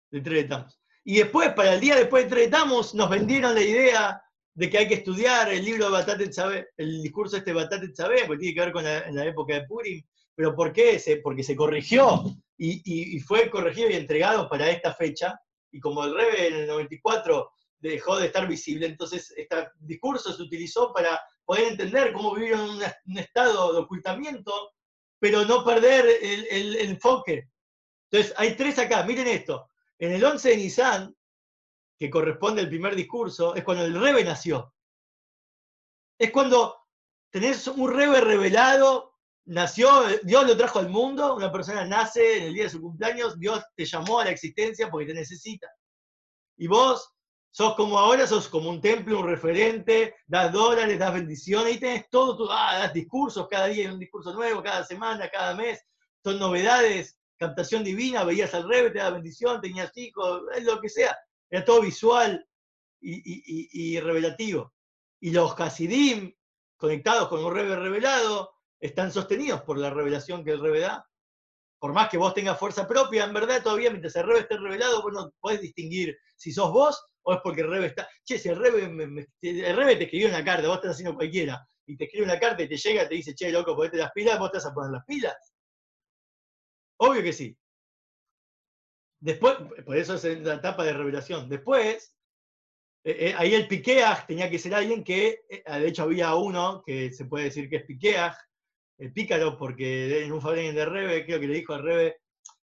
de 0.09 0.21
3 0.21 0.43
de 0.43 0.49
Tammuz. 0.49 0.79
Y 1.03 1.17
después, 1.17 1.53
para 1.53 1.75
el 1.75 1.81
día 1.81 1.95
después 1.95 2.23
de 2.23 2.29
3 2.31 2.45
de 2.45 2.57
Tammuz, 2.57 2.95
nos 2.95 3.09
vendieron 3.09 3.53
la 3.53 3.61
idea 3.61 4.23
de 4.55 4.69
que 4.69 4.77
hay 4.79 4.87
que 4.87 4.95
estudiar 4.95 5.51
el 5.53 5.63
libro 5.63 5.89
de 5.91 6.27
Tzabé, 6.29 6.69
el 6.77 7.01
discurso 7.03 7.37
este 7.37 7.51
de 7.51 7.55
Batate 7.55 7.89
Tzabé, 7.89 8.25
porque 8.25 8.39
tiene 8.39 8.55
que 8.55 8.61
ver 8.61 8.71
con 8.73 8.83
la, 8.83 8.99
en 9.01 9.15
la 9.15 9.25
época 9.25 9.53
de 9.53 9.67
Purim. 9.67 10.03
¿Pero 10.41 10.55
por 10.55 10.73
qué? 10.73 10.99
Porque 11.21 11.43
se 11.43 11.55
corrigió 11.55 12.23
y, 12.57 13.19
fue 13.19 13.47
corregido 13.51 13.91
y 13.91 13.93
entregado 13.93 14.49
para 14.49 14.71
esta 14.71 14.91
fecha. 14.91 15.39
Y 15.71 15.79
como 15.79 16.03
el 16.03 16.15
Rebe 16.15 16.47
en 16.47 16.53
el 16.55 16.67
94 16.67 17.51
dejó 17.77 18.17
de 18.17 18.25
estar 18.25 18.47
visible, 18.47 18.87
entonces 18.87 19.31
este 19.37 19.69
discurso 19.81 20.33
se 20.33 20.41
utilizó 20.41 20.91
para 20.93 21.21
poder 21.45 21.73
entender 21.73 22.11
cómo 22.11 22.33
vivir 22.33 22.53
en 22.53 22.59
un, 22.59 23.17
estado 23.19 23.71
de 23.71 23.81
ocultamiento, 23.81 24.71
pero 25.19 25.45
no 25.45 25.63
perder 25.63 26.07
el, 26.23 26.47
el 26.49 26.75
enfoque. 26.89 27.47
Entonces, 28.09 28.33
hay 28.35 28.55
tres 28.55 28.79
acá, 28.79 29.03
miren 29.03 29.27
esto. 29.27 29.69
En 29.99 30.11
el 30.11 30.23
11 30.23 30.49
de 30.49 30.57
Nisan, 30.57 31.15
que 31.99 32.09
corresponde 32.09 32.61
al 32.61 32.69
primer 32.69 32.95
discurso, 32.95 33.53
es 33.53 33.63
cuando 33.63 33.85
el 33.85 33.93
Rebe 33.93 34.23
nació. 34.23 34.73
Es 36.17 36.31
cuando 36.31 36.79
tenés 37.29 37.67
un 37.67 37.93
Rebe 37.93 38.21
revelado, 38.21 39.10
nació, 39.45 39.89
Dios 40.23 40.47
lo 40.47 40.57
trajo 40.57 40.79
al 40.79 40.89
mundo, 40.89 41.35
una 41.35 41.51
persona 41.51 41.85
nace 41.85 42.37
en 42.37 42.43
el 42.45 42.53
día 42.53 42.63
de 42.63 42.69
su 42.69 42.81
cumpleaños, 42.81 43.39
Dios 43.39 43.63
te 43.75 43.85
llamó 43.85 44.19
a 44.19 44.25
la 44.25 44.31
existencia 44.31 44.89
porque 44.89 45.07
te 45.07 45.13
necesita. 45.13 45.67
Y 46.57 46.67
vos 46.67 47.13
sos 47.51 47.75
como 47.75 47.99
ahora, 47.99 48.25
sos 48.25 48.47
como 48.47 48.69
un 48.69 48.81
templo, 48.81 49.19
un 49.19 49.27
referente, 49.27 50.15
das 50.25 50.51
dólares, 50.51 50.97
das 50.97 51.13
bendiciones, 51.13 51.75
y 51.75 51.79
tenés 51.79 52.09
todo, 52.09 52.37
tu, 52.37 52.47
ah, 52.49 52.77
das 52.79 52.93
discursos, 52.93 53.47
cada 53.49 53.67
día 53.67 53.87
hay 53.87 53.93
un 53.93 53.99
discurso 53.99 54.33
nuevo, 54.33 54.63
cada 54.63 54.85
semana, 54.85 55.29
cada 55.29 55.55
mes, 55.55 55.83
son 56.23 56.39
novedades, 56.39 57.19
captación 57.37 57.83
divina, 57.83 58.23
veías 58.23 58.53
al 58.53 58.69
rebe, 58.69 58.91
te 58.91 58.99
da 58.99 59.09
bendición, 59.09 59.59
tenías 59.59 59.91
hijos, 59.97 60.43
lo 60.61 60.79
que 60.79 60.89
sea 60.89 61.17
era 61.49 61.65
todo 61.65 61.81
visual 61.81 62.47
y, 63.01 63.99
revelativo. 63.99 64.73
Y 65.19 65.31
los 65.31 65.59
Hasidim, 65.59 66.33
conectados 66.77 67.27
con 67.27 67.43
un 67.43 67.53
Rebe 67.53 67.75
revelado, 67.75 68.53
están 68.81 69.11
sostenidos 69.11 69.61
por 69.61 69.77
la 69.77 69.91
revelación 69.91 70.43
que 70.43 70.51
el 70.51 70.59
Rebe 70.59 70.81
da. 70.81 71.07
Por 71.79 71.93
más 71.93 72.09
que 72.09 72.17
vos 72.17 72.33
tengas 72.33 72.59
fuerza 72.59 72.87
propia, 72.87 73.23
en 73.23 73.33
verdad 73.33 73.63
todavía 73.63 73.89
mientras 73.89 74.15
el 74.15 74.27
Rebe 74.27 74.41
esté 74.41 74.57
revelado, 74.57 75.01
vos 75.01 75.13
no 75.13 75.31
podés 75.39 75.61
distinguir 75.61 76.17
si 76.35 76.51
sos 76.51 76.71
vos 76.71 77.03
o 77.23 77.33
es 77.33 77.39
porque 77.43 77.61
el 77.61 77.69
Rebe 77.69 77.87
está. 77.87 78.09
Che, 78.25 78.37
si 78.37 78.49
el 78.49 78.57
Rebe, 78.57 78.83
el 79.41 79.75
Rebe 79.75 79.95
te 79.95 80.03
escribió 80.05 80.27
una 80.27 80.43
carta, 80.43 80.67
vos 80.67 80.77
estás 80.77 80.91
haciendo 80.91 81.15
cualquiera, 81.15 81.65
y 81.85 81.95
te 81.95 82.05
escribe 82.05 82.25
una 82.25 82.39
carta 82.39 82.63
y 82.63 82.69
te 82.69 82.77
llega 82.77 83.03
y 83.03 83.07
te 83.07 83.15
dice, 83.15 83.35
che, 83.35 83.51
loco, 83.51 83.75
ponete 83.75 83.97
las 83.97 84.11
pilas, 84.11 84.39
vos 84.39 84.51
te 84.51 84.57
vas 84.57 84.65
a 84.65 84.73
poner 84.73 84.91
las 84.91 85.05
pilas. 85.05 85.53
Obvio 86.97 87.23
que 87.23 87.33
sí. 87.33 87.57
Después, 89.19 89.55
por 89.85 89.97
eso 89.97 90.15
es 90.15 90.41
la 90.41 90.55
etapa 90.55 90.83
de 90.83 90.93
revelación. 90.93 91.47
Después, 91.47 92.15
eh, 93.03 93.29
eh, 93.29 93.35
ahí 93.37 93.53
el 93.53 93.67
piqueaj 93.67 94.27
tenía 94.27 94.49
que 94.49 94.59
ser 94.59 94.73
alguien 94.73 95.03
que, 95.03 95.41
eh, 95.49 95.63
de 95.67 95.87
hecho 95.87 96.03
había 96.03 96.33
uno 96.35 96.83
que 96.85 97.11
se 97.11 97.25
puede 97.25 97.45
decir 97.45 97.69
que 97.69 97.77
es 97.77 97.85
piqueaj, 97.85 98.35
pícaro, 99.09 99.57
porque 99.57 100.23
en 100.23 100.31
un 100.31 100.41
fabricante 100.41 100.79
de 100.79 100.85
Rebe, 100.85 101.25
creo 101.25 101.39
que 101.39 101.47
le 101.47 101.55
dijo 101.55 101.73
al 101.73 101.83
Rebe, 101.83 102.17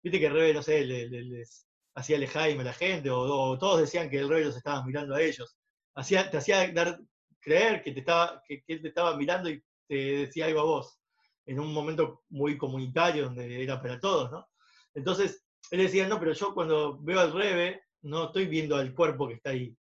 viste 0.02 0.18
que 0.18 0.26
el 0.26 0.32
Rebe, 0.32 0.54
no 0.54 0.62
sé, 0.62 0.84
les 0.84 1.66
hacía 1.94 2.18
lejaim 2.18 2.60
a 2.60 2.64
la 2.64 2.72
gente, 2.72 3.10
o, 3.10 3.56
todos 3.58 3.80
decían 3.80 4.10
que 4.10 4.18
el 4.18 4.28
Rebe 4.28 4.46
los 4.46 4.56
estaba 4.56 4.84
mirando 4.84 5.14
a 5.14 5.22
ellos. 5.22 5.56
Hacía, 5.94 6.30
te 6.30 6.38
hacía 6.38 6.72
dar, 6.72 6.98
creer 7.40 7.82
que, 7.82 7.92
te 7.92 8.00
estaba, 8.00 8.42
que, 8.46 8.62
que 8.64 8.72
él 8.74 8.82
te 8.82 8.88
estaba 8.88 9.16
mirando 9.16 9.48
y 9.48 9.62
te 9.86 9.94
decía 9.94 10.46
algo 10.46 10.60
a 10.60 10.64
vos, 10.64 10.98
en 11.46 11.60
un 11.60 11.72
momento 11.72 12.24
muy 12.30 12.58
comunitario 12.58 13.24
donde 13.24 13.62
era 13.62 13.80
para 13.80 14.00
todos, 14.00 14.30
¿no? 14.32 14.48
Entonces, 14.94 15.44
él 15.70 15.78
decía, 15.80 16.08
no, 16.08 16.18
pero 16.18 16.32
yo 16.32 16.54
cuando 16.54 16.98
veo 17.00 17.20
al 17.20 17.32
Rebe, 17.32 17.82
no 18.02 18.26
estoy 18.26 18.46
viendo 18.46 18.76
al 18.76 18.94
cuerpo 18.94 19.28
que 19.28 19.34
está 19.34 19.50
ahí. 19.50 19.76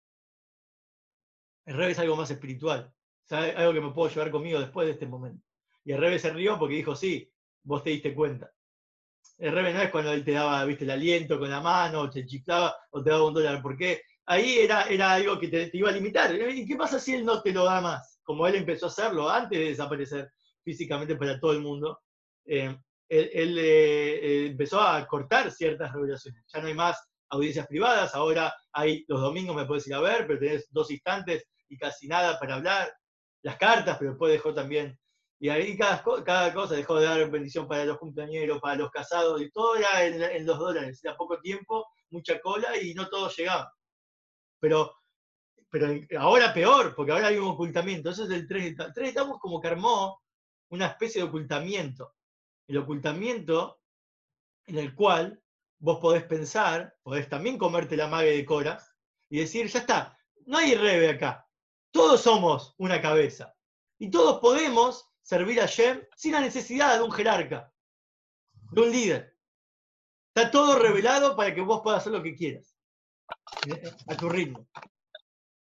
El 1.66 1.76
Rebe 1.76 1.92
es 1.92 1.98
algo 1.98 2.16
más 2.16 2.30
espiritual, 2.30 2.92
algo 3.30 3.72
que 3.72 3.80
me 3.80 3.92
puedo 3.92 4.08
llevar 4.08 4.30
conmigo 4.30 4.58
después 4.58 4.86
de 4.86 4.92
este 4.92 5.06
momento. 5.06 5.47
Y 5.88 5.92
el 5.92 6.00
Rebe 6.00 6.18
se 6.18 6.28
rió 6.28 6.58
porque 6.58 6.74
dijo, 6.74 6.94
sí, 6.94 7.32
vos 7.62 7.82
te 7.82 7.88
diste 7.88 8.14
cuenta. 8.14 8.52
El 9.38 9.52
Rebe 9.52 9.72
no 9.72 9.80
es 9.80 9.90
cuando 9.90 10.12
él 10.12 10.22
te 10.22 10.32
daba, 10.32 10.62
viste, 10.66 10.84
el 10.84 10.90
aliento 10.90 11.38
con 11.38 11.48
la 11.48 11.62
mano, 11.62 12.00
o 12.00 12.10
te 12.10 12.26
chiflaba, 12.26 12.76
o 12.90 13.02
te 13.02 13.08
daba 13.08 13.26
un 13.26 13.32
dólar, 13.32 13.62
porque 13.62 14.02
ahí 14.26 14.58
era, 14.58 14.82
era 14.82 15.14
algo 15.14 15.38
que 15.38 15.48
te, 15.48 15.70
iba 15.72 15.88
a 15.88 15.92
limitar. 15.92 16.34
¿Y 16.34 16.66
qué 16.66 16.76
pasa 16.76 17.00
si 17.00 17.14
él 17.14 17.24
no 17.24 17.40
te 17.40 17.54
lo 17.54 17.64
da 17.64 17.80
más? 17.80 18.20
Como 18.22 18.46
él 18.46 18.56
empezó 18.56 18.84
a 18.84 18.88
hacerlo 18.90 19.30
antes 19.30 19.58
de 19.58 19.64
desaparecer 19.64 20.30
físicamente 20.62 21.16
para 21.16 21.40
todo 21.40 21.52
el 21.52 21.60
mundo. 21.60 21.98
Eh, 22.44 22.76
él, 23.08 23.58
eh, 23.58 24.18
eh, 24.22 24.46
empezó 24.48 24.82
a 24.82 25.06
cortar 25.06 25.50
ciertas 25.50 25.90
revelaciones. 25.90 26.44
Ya 26.52 26.60
no 26.60 26.66
hay 26.66 26.74
más 26.74 27.02
audiencias 27.30 27.66
privadas, 27.66 28.14
ahora 28.14 28.54
hay 28.72 29.06
los 29.08 29.22
domingos 29.22 29.56
me 29.56 29.64
puedes 29.64 29.86
ir 29.86 29.94
a 29.94 30.00
ver, 30.00 30.26
pero 30.26 30.38
tenés 30.38 30.68
dos 30.70 30.90
instantes 30.90 31.48
y 31.66 31.78
casi 31.78 32.08
nada 32.08 32.38
para 32.38 32.56
hablar. 32.56 32.92
Las 33.40 33.56
cartas, 33.56 33.96
pero 33.98 34.10
después 34.10 34.30
dejó 34.30 34.52
también. 34.52 34.94
Y 35.40 35.48
ahí 35.48 35.76
cada, 35.76 36.02
cada 36.24 36.52
cosa 36.52 36.74
dejó 36.74 36.96
de 36.96 37.06
dar 37.06 37.30
bendición 37.30 37.68
para 37.68 37.84
los 37.84 37.98
cumpleaños, 37.98 38.60
para 38.60 38.76
los 38.76 38.90
casados, 38.90 39.40
y 39.40 39.50
todo 39.50 39.76
era 39.76 40.04
en, 40.04 40.46
los 40.46 40.58
dólares. 40.58 41.00
Era 41.04 41.16
poco 41.16 41.40
tiempo, 41.40 41.86
mucha 42.10 42.40
cola 42.40 42.76
y 42.76 42.94
no 42.94 43.08
todo 43.08 43.30
llegaba. 43.30 43.72
Pero, 44.60 44.96
pero 45.70 45.88
ahora 46.18 46.52
peor, 46.52 46.94
porque 46.94 47.12
ahora 47.12 47.28
hay 47.28 47.36
un 47.36 47.48
ocultamiento. 47.48 48.10
Eso 48.10 48.24
es 48.24 48.30
el 48.30 48.48
3 48.48 48.74
estamos 48.96 49.38
como 49.38 49.60
que 49.60 49.68
armó 49.68 50.20
una 50.70 50.86
especie 50.86 51.22
de 51.22 51.28
ocultamiento 51.28 52.14
el 52.68 52.76
ocultamiento 52.76 53.80
en 54.66 54.78
el 54.78 54.94
cual 54.94 55.42
vos 55.78 55.98
podés 56.00 56.24
pensar, 56.24 56.94
podés 57.02 57.28
también 57.28 57.56
comerte 57.56 57.96
la 57.96 58.06
mague 58.06 58.36
de 58.36 58.44
Cora 58.44 58.78
y 59.30 59.40
decir, 59.40 59.66
ya 59.68 59.80
está, 59.80 60.18
no 60.46 60.58
hay 60.58 60.74
rebe 60.74 61.10
acá, 61.10 61.48
todos 61.90 62.20
somos 62.20 62.74
una 62.76 63.00
cabeza 63.00 63.54
y 63.98 64.10
todos 64.10 64.40
podemos 64.40 65.07
servir 65.28 65.60
a 65.60 65.66
Shem 65.66 66.02
sin 66.16 66.32
la 66.32 66.40
necesidad 66.40 66.96
de 66.96 67.02
un 67.02 67.12
jerarca, 67.12 67.70
de 68.72 68.80
un 68.80 68.90
líder. 68.90 69.36
Está 70.34 70.50
todo 70.50 70.78
revelado 70.78 71.36
para 71.36 71.54
que 71.54 71.60
vos 71.60 71.82
puedas 71.82 72.00
hacer 72.00 72.12
lo 72.12 72.22
que 72.22 72.34
quieras, 72.34 72.74
a 74.06 74.16
tu 74.16 74.30
ritmo. 74.30 74.66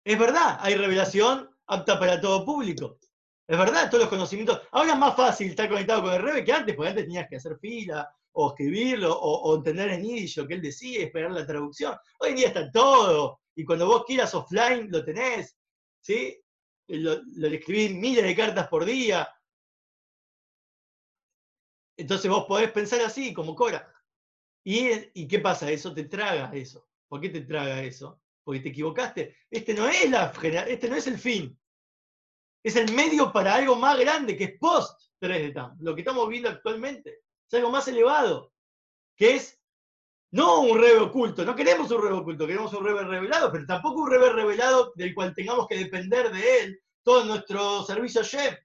Es 0.04 0.20
verdad, 0.20 0.58
hay 0.60 0.76
revelación 0.76 1.50
apta 1.68 1.98
para 1.98 2.20
todo 2.20 2.44
público, 2.44 3.00
es 3.48 3.58
verdad, 3.58 3.90
todos 3.90 4.02
los 4.02 4.10
conocimientos. 4.10 4.62
Ahora 4.72 4.94
es 4.94 5.00
más 5.00 5.16
fácil 5.16 5.50
estar 5.50 5.70
conectado 5.70 6.02
con 6.02 6.14
el 6.14 6.22
Rebe 6.22 6.44
que 6.44 6.52
antes, 6.52 6.76
porque 6.76 6.90
antes 6.90 7.06
tenías 7.06 7.30
que 7.30 7.38
hacer 7.38 7.58
fila, 7.58 8.14
o 8.34 8.50
escribirlo, 8.50 9.18
o, 9.18 9.56
entender 9.56 9.92
en 9.92 10.04
Yiddish 10.04 10.38
lo 10.40 10.48
que 10.48 10.56
él 10.56 10.62
decía, 10.62 11.06
esperar 11.06 11.32
la 11.32 11.46
traducción. 11.46 11.96
Hoy 12.20 12.32
en 12.32 12.36
día 12.36 12.48
está 12.48 12.70
todo, 12.70 13.40
y 13.56 13.64
cuando 13.64 13.88
vos 13.88 14.04
quieras 14.06 14.36
offline 14.36 14.90
lo 14.92 15.06
tenés, 15.06 15.58
¿sí? 16.02 16.38
Lo, 16.88 17.22
lo 17.38 17.48
escribís 17.48 17.96
miles 17.96 18.26
de 18.26 18.36
cartas 18.36 18.68
por 18.68 18.84
día. 18.84 19.30
Entonces 21.98 22.30
vos 22.30 22.46
podés 22.46 22.72
pensar 22.72 23.02
así, 23.02 23.34
como 23.34 23.56
Cora. 23.56 23.92
¿Y, 24.64 24.90
¿Y 25.14 25.28
qué 25.28 25.40
pasa? 25.40 25.70
Eso 25.70 25.94
te 25.94 26.06
traga 26.06 26.52
eso. 26.54 26.88
¿Por 27.08 27.22
qué 27.22 27.30
te 27.30 27.42
traga 27.42 27.84
eso? 27.84 28.22
Porque 28.44 28.60
te 28.60 28.70
equivocaste. 28.70 29.36
Este 29.50 29.74
no 29.74 29.88
es, 29.88 30.10
la, 30.10 30.32
este 30.68 30.90
no 30.90 30.96
es 30.96 31.08
el 31.08 31.20
fin 31.20 31.58
es 32.64 32.78
el 32.78 32.94
medio 32.94 33.32
para 33.32 33.56
algo 33.56 33.76
más 33.76 34.00
grande, 34.00 34.38
que 34.38 34.46
es 34.46 34.58
post 34.58 35.00
3 35.20 35.42
de 35.42 35.52
TAM, 35.52 35.78
lo 35.82 35.94
que 35.94 36.02
estamos 36.02 36.28
viendo 36.30 36.50
actualmente. 36.50 37.20
Es 37.48 37.54
algo 37.56 37.70
más 37.70 37.88
elevado, 37.88 38.54
que 39.18 39.36
es 39.36 39.62
no 40.32 40.62
un 40.62 40.80
rebe 40.80 41.00
oculto, 41.00 41.46
no 41.46 41.56
queremos 41.56 41.92
un 41.92 42.02
rebe 42.02 42.16
oculto, 42.16 42.48
queremos 42.48 42.74
un 42.74 42.84
rebe 42.84 43.04
revelado, 43.04 43.52
pero 43.52 43.66
tampoco 43.66 44.02
un 44.02 44.10
rebe 44.10 44.32
revelado 44.32 44.94
del 44.96 45.14
cual 45.14 45.34
tengamos 45.36 45.68
que 45.68 45.78
depender 45.78 46.32
de 46.32 46.60
él 46.62 46.80
todo 47.04 47.26
nuestro 47.26 47.84
servicio 47.84 48.24
Shem 48.24 48.56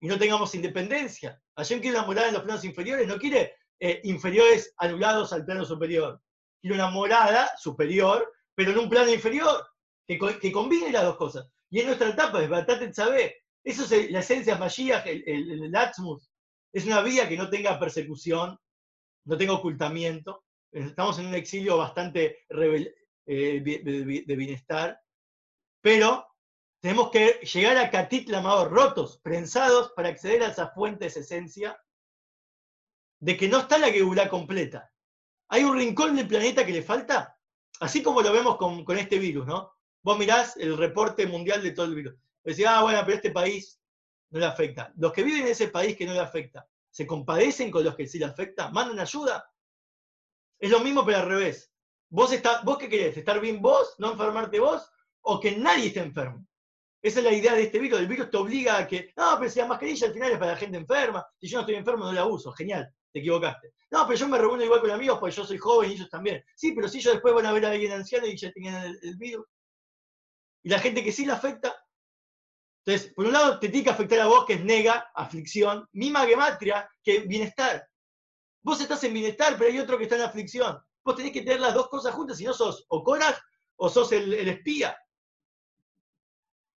y 0.00 0.08
no 0.08 0.18
tengamos 0.18 0.54
independencia. 0.54 1.40
Hashem 1.56 1.80
quiere 1.80 1.96
una 1.96 2.06
morada 2.06 2.28
en 2.28 2.34
los 2.34 2.42
planos 2.42 2.64
inferiores, 2.64 3.08
no 3.08 3.18
quiere 3.18 3.54
eh, 3.80 4.00
inferiores 4.04 4.74
anulados 4.78 5.32
al 5.32 5.44
plano 5.44 5.64
superior. 5.64 6.20
Quiere 6.60 6.76
una 6.76 6.90
morada 6.90 7.50
superior, 7.58 8.32
pero 8.54 8.72
en 8.72 8.78
un 8.78 8.88
plano 8.88 9.12
inferior, 9.12 9.66
que, 10.06 10.18
que 10.40 10.52
combine 10.52 10.92
las 10.92 11.04
dos 11.04 11.16
cosas. 11.16 11.48
Y 11.70 11.80
en 11.80 11.86
nuestra 11.86 12.10
etapa 12.10 12.42
es 12.42 12.48
Batate 12.48 12.92
sabe 12.92 13.42
Eso 13.64 13.82
es 13.82 14.10
la 14.10 14.20
esencia 14.20 14.58
el, 15.04 15.24
el, 15.26 15.64
el 15.64 15.74
Es 16.72 16.86
una 16.86 17.02
vida 17.02 17.28
que 17.28 17.36
no 17.36 17.50
tenga 17.50 17.78
persecución, 17.78 18.58
no 19.24 19.36
tenga 19.36 19.54
ocultamiento. 19.54 20.44
Estamos 20.70 21.18
en 21.18 21.26
un 21.26 21.34
exilio 21.34 21.78
bastante 21.78 22.44
eh, 23.26 23.60
de, 23.60 24.36
bienestar, 24.36 25.00
pero 25.80 26.26
Tenemos 26.80 27.10
que 27.10 27.40
llegar 27.42 27.76
a 27.78 27.90
Katit 27.90 28.28
Lamado, 28.28 28.68
rotos, 28.68 29.18
prensados, 29.18 29.92
para 29.96 30.08
acceder 30.08 30.42
a 30.42 30.48
esa 30.48 30.68
fuente, 30.68 31.06
esa 31.06 31.20
esencia, 31.20 31.80
de 33.18 33.36
que 33.36 33.48
no 33.48 33.58
está 33.58 33.78
la 33.78 33.90
Geulá 33.90 34.28
completa. 34.28 34.92
Hay 35.48 35.64
un 35.64 35.76
rincón 35.76 36.16
del 36.16 36.28
planeta 36.28 36.66
que 36.66 36.72
le 36.72 36.82
falta, 36.82 37.38
así 37.80 38.02
como 38.02 38.20
lo 38.20 38.32
vemos 38.32 38.56
con, 38.56 38.84
con 38.84 38.98
este 38.98 39.18
virus, 39.18 39.46
¿no? 39.46 39.72
Vos 40.02 40.18
mirás 40.18 40.56
el 40.56 40.76
reporte 40.76 41.26
mundial 41.26 41.62
de 41.62 41.72
todo 41.72 41.86
el 41.86 41.94
virus. 41.94 42.14
Decís, 42.44 42.66
ah, 42.66 42.82
bueno, 42.82 43.00
pero 43.04 43.16
este 43.16 43.30
país 43.30 43.80
no 44.30 44.38
le 44.38 44.46
afecta. 44.46 44.92
Los 44.96 45.12
que 45.12 45.22
viven 45.22 45.42
en 45.42 45.48
ese 45.48 45.68
país 45.68 45.96
que 45.96 46.06
no 46.06 46.12
le 46.12 46.20
afecta, 46.20 46.68
¿se 46.90 47.06
compadecen 47.06 47.70
con 47.70 47.84
los 47.84 47.96
que 47.96 48.06
sí 48.06 48.18
le 48.18 48.26
afecta? 48.26 48.70
¿Mandan 48.70 49.00
ayuda? 49.00 49.50
Es 50.58 50.70
lo 50.70 50.80
mismo, 50.80 51.04
pero 51.04 51.18
al 51.18 51.28
revés. 51.28 51.72
¿Vos, 52.08 52.32
está, 52.32 52.62
¿Vos 52.62 52.78
qué 52.78 52.88
querés? 52.88 53.16
¿Estar 53.16 53.40
bien 53.40 53.60
vos? 53.60 53.96
¿No 53.98 54.12
enfermarte 54.12 54.60
vos? 54.60 54.90
¿O 55.22 55.40
que 55.40 55.56
nadie 55.56 55.88
esté 55.88 56.00
enfermo? 56.00 56.46
Esa 57.06 57.20
es 57.20 57.24
la 57.24 57.32
idea 57.32 57.54
de 57.54 57.62
este 57.62 57.78
virus. 57.78 58.00
El 58.00 58.08
virus 58.08 58.30
te 58.32 58.36
obliga 58.36 58.78
a 58.78 58.86
que, 58.88 59.12
no, 59.16 59.36
pero 59.38 59.48
si 59.48 59.60
la 59.60 59.66
mascarilla 59.66 60.08
al 60.08 60.12
final 60.12 60.32
es 60.32 60.38
para 60.38 60.50
la 60.50 60.56
gente 60.56 60.76
enferma. 60.76 61.24
Si 61.40 61.46
yo 61.46 61.58
no 61.58 61.60
estoy 61.60 61.76
enfermo, 61.76 62.04
no 62.04 62.12
la 62.12 62.26
uso. 62.26 62.50
Genial, 62.50 62.92
te 63.12 63.20
equivocaste. 63.20 63.74
No, 63.92 64.04
pero 64.08 64.18
yo 64.18 64.26
me 64.26 64.38
reúno 64.38 64.64
igual 64.64 64.80
con 64.80 64.90
amigos 64.90 65.18
porque 65.20 65.36
yo 65.36 65.44
soy 65.44 65.56
joven 65.56 65.90
y 65.90 65.94
ellos 65.94 66.10
también. 66.10 66.44
Sí, 66.56 66.72
pero 66.72 66.88
si 66.88 66.98
ellos 66.98 67.12
después 67.12 67.32
van 67.32 67.46
a 67.46 67.52
ver 67.52 67.64
a 67.64 67.70
alguien 67.70 67.92
anciano 67.92 68.26
y 68.26 68.36
ya 68.36 68.50
tenían 68.50 68.98
el 69.00 69.16
virus. 69.16 69.46
Y 70.64 70.68
la 70.68 70.80
gente 70.80 71.04
que 71.04 71.12
sí 71.12 71.24
le 71.24 71.32
afecta. 71.32 71.76
Entonces, 72.84 73.14
por 73.14 73.26
un 73.26 73.32
lado, 73.32 73.60
te 73.60 73.68
tiene 73.68 73.84
que 73.84 73.90
afectar 73.90 74.18
a 74.18 74.26
vos, 74.26 74.44
que 74.44 74.54
es 74.54 74.64
nega, 74.64 75.08
aflicción, 75.14 75.88
misma 75.92 76.26
gematria, 76.26 76.90
que 77.04 77.20
bienestar. 77.20 77.86
Vos 78.64 78.80
estás 78.80 79.04
en 79.04 79.14
bienestar, 79.14 79.56
pero 79.56 79.70
hay 79.70 79.78
otro 79.78 79.96
que 79.96 80.04
está 80.04 80.16
en 80.16 80.22
aflicción. 80.22 80.76
Vos 81.04 81.14
tenés 81.14 81.30
que 81.30 81.42
tener 81.42 81.60
las 81.60 81.72
dos 81.72 81.88
cosas 81.88 82.12
juntas, 82.16 82.36
si 82.36 82.44
no 82.44 82.52
sos 82.52 82.84
o 82.88 83.04
Korach 83.04 83.38
o 83.76 83.88
sos 83.88 84.10
el, 84.10 84.32
espía. 84.48 84.98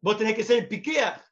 Vos 0.00 0.16
tenés 0.16 0.34
que 0.34 0.44
ser 0.44 0.58
el 0.58 0.68
piquea. 0.68 1.24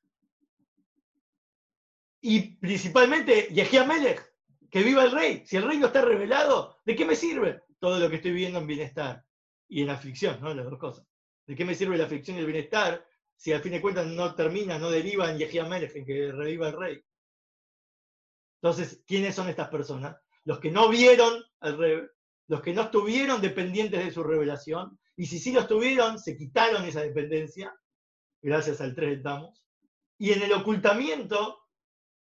Y 2.21 2.57
principalmente, 2.57 3.49
Yehia 3.53 3.85
Melech, 3.85 4.23
que 4.71 4.83
viva 4.83 5.05
el 5.05 5.13
rey. 5.13 5.43
Si 5.47 5.57
el 5.57 5.63
rey 5.63 5.79
no 5.79 5.87
está 5.87 6.03
revelado, 6.03 6.79
¿de 6.85 6.97
qué 6.97 7.05
me 7.05 7.15
sirve 7.15 7.63
todo 7.79 7.99
lo 7.99 8.11
que 8.11 8.17
estoy 8.17 8.33
viviendo 8.33 8.59
en 8.59 8.67
bienestar? 8.67 9.25
Y 9.69 9.83
en 9.83 9.91
aflicción, 9.91 10.41
¿no? 10.41 10.53
Las 10.55 10.65
dos 10.65 10.79
cosas. 10.79 11.07
¿De 11.47 11.55
qué 11.55 11.65
me 11.65 11.75
sirve 11.75 11.97
la 11.97 12.05
aflicción 12.05 12.37
y 12.37 12.41
el 12.41 12.47
bienestar 12.47 13.07
si 13.37 13.53
al 13.53 13.61
fin 13.61 13.73
de 13.73 13.81
cuentas 13.81 14.07
no 14.07 14.35
termina, 14.35 14.79
no 14.79 14.91
deriva 14.91 15.31
en 15.31 15.39
Yehia 15.39 15.65
Melech, 15.65 15.95
en 15.95 16.05
que 16.05 16.33
reviva 16.33 16.69
el 16.69 16.77
rey? 16.77 17.05
Entonces, 18.61 19.03
¿quiénes 19.07 19.35
son 19.35 19.49
estas 19.49 19.69
personas? 19.69 20.17
Los 20.45 20.59
que 20.59 20.71
no 20.71 20.89
vieron 20.89 21.45
al 21.61 21.79
rey, 21.79 22.03
los 22.49 22.63
que 22.63 22.73
no 22.73 22.83
estuvieron 22.83 23.41
dependientes 23.41 24.05
de 24.05 24.11
su 24.11 24.23
revelación, 24.23 24.99
y 25.17 25.27
si 25.27 25.39
sí 25.39 25.53
lo 25.53 25.61
estuvieron, 25.61 26.19
se 26.19 26.37
quitaron 26.37 26.85
esa 26.85 27.03
dependencia, 27.03 27.75
gracias 28.43 28.81
al 28.81 28.95
3 28.95 29.23
Damos, 29.23 29.65
y 30.19 30.33
en 30.33 30.43
el 30.43 30.53
ocultamiento, 30.53 31.59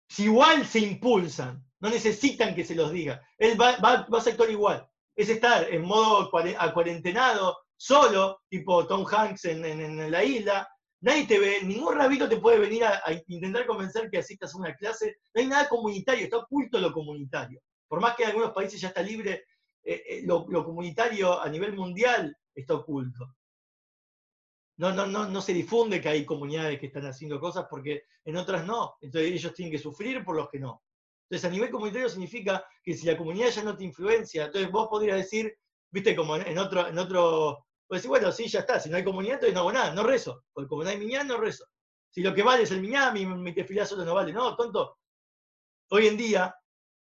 si 0.09 0.23
igual 0.23 0.65
se 0.65 0.79
impulsan, 0.79 1.63
no 1.79 1.89
necesitan 1.89 2.55
que 2.55 2.63
se 2.63 2.75
los 2.75 2.91
diga, 2.91 3.21
él 3.37 3.59
va, 3.59 3.77
va, 3.77 4.07
va 4.11 4.19
a 4.19 4.21
actuar 4.21 4.49
igual, 4.49 4.89
es 5.15 5.29
estar 5.29 5.71
en 5.71 5.83
modo 5.83 6.29
acuarentenado, 6.59 7.57
solo, 7.77 8.41
tipo 8.49 8.85
Tom 8.87 9.05
Hanks 9.09 9.45
en, 9.45 10.11
la 10.11 10.23
isla, 10.23 10.67
nadie 11.01 11.27
te 11.27 11.39
ve, 11.39 11.61
ningún 11.63 11.95
rabino 11.95 12.27
te 12.27 12.37
puede 12.37 12.59
venir 12.59 12.83
a, 12.83 13.01
intentar 13.27 13.65
convencer 13.65 14.09
que 14.09 14.19
asistas 14.19 14.53
a 14.53 14.57
una 14.57 14.75
clase, 14.75 15.17
no 15.33 15.41
hay 15.41 15.47
nada 15.47 15.69
comunitario, 15.69 16.25
está 16.25 16.37
oculto 16.37 16.79
lo 16.79 16.91
comunitario. 16.91 17.61
Por 17.87 18.01
más 18.01 18.15
que 18.15 18.23
en 18.23 18.29
algunos 18.29 18.51
países 18.51 18.81
ya 18.81 18.89
está 18.89 19.01
libre, 19.01 19.45
eh, 19.83 20.03
eh, 20.09 20.21
lo, 20.25 20.45
comunitario 20.45 21.39
a 21.39 21.47
nivel 21.49 21.73
mundial 21.73 22.35
está 22.53 22.75
oculto. 22.75 23.35
No, 24.77 24.91
no, 24.91 25.05
no, 25.05 25.27
no 25.27 25.41
se 25.41 25.53
difunde 25.53 26.01
que 26.01 26.09
hay 26.09 26.25
comunidades 26.25 26.79
que 26.79 26.87
están 26.87 27.05
haciendo 27.05 27.39
cosas 27.39 27.65
porque 27.69 28.03
en 28.25 28.35
otras 28.35 28.65
no. 28.65 28.95
Entonces 29.01 29.31
ellos 29.31 29.53
tienen 29.53 29.71
que 29.71 29.79
sufrir 29.79 30.23
por 30.23 30.35
los 30.35 30.49
que 30.49 30.59
no. 30.59 30.83
Entonces 31.29 31.49
a 31.49 31.53
nivel 31.53 31.71
comunitario 31.71 32.09
significa 32.09 32.65
que 32.83 32.93
si 32.93 33.05
la 33.07 33.17
comunidad 33.17 33.49
ya 33.49 33.63
no 33.63 33.75
te 33.75 33.83
influencia, 33.83 34.45
entonces 34.45 34.69
vos 34.71 34.87
podrías 34.89 35.17
decir, 35.17 35.57
viste, 35.89 36.15
como 36.15 36.35
en 36.35 36.57
otro, 36.57 36.87
en 36.87 36.97
otro, 36.99 37.65
pues 37.87 37.99
decir, 37.99 38.09
bueno, 38.09 38.31
sí, 38.31 38.47
ya 38.47 38.59
está, 38.59 38.79
si 38.79 38.89
no 38.89 38.97
hay 38.97 39.03
comunidad, 39.03 39.35
entonces 39.35 39.55
no 39.55 39.61
hago 39.61 39.71
nada, 39.71 39.93
no 39.93 40.03
rezo, 40.03 40.43
porque 40.53 40.67
como 40.67 40.83
no 40.83 40.89
hay 40.89 40.97
miñán, 40.97 41.27
no 41.27 41.37
rezo. 41.37 41.65
Si 42.09 42.21
lo 42.21 42.33
que 42.33 42.43
vale 42.43 42.63
es 42.63 42.71
el 42.71 42.81
miñán, 42.81 43.13
mi, 43.13 43.25
mi 43.25 43.53
tefilá 43.53 43.85
solo 43.85 44.05
no 44.05 44.13
vale. 44.13 44.31
No, 44.31 44.55
tonto. 44.55 44.99
Hoy 45.89 46.07
en 46.07 46.17
día, 46.17 46.55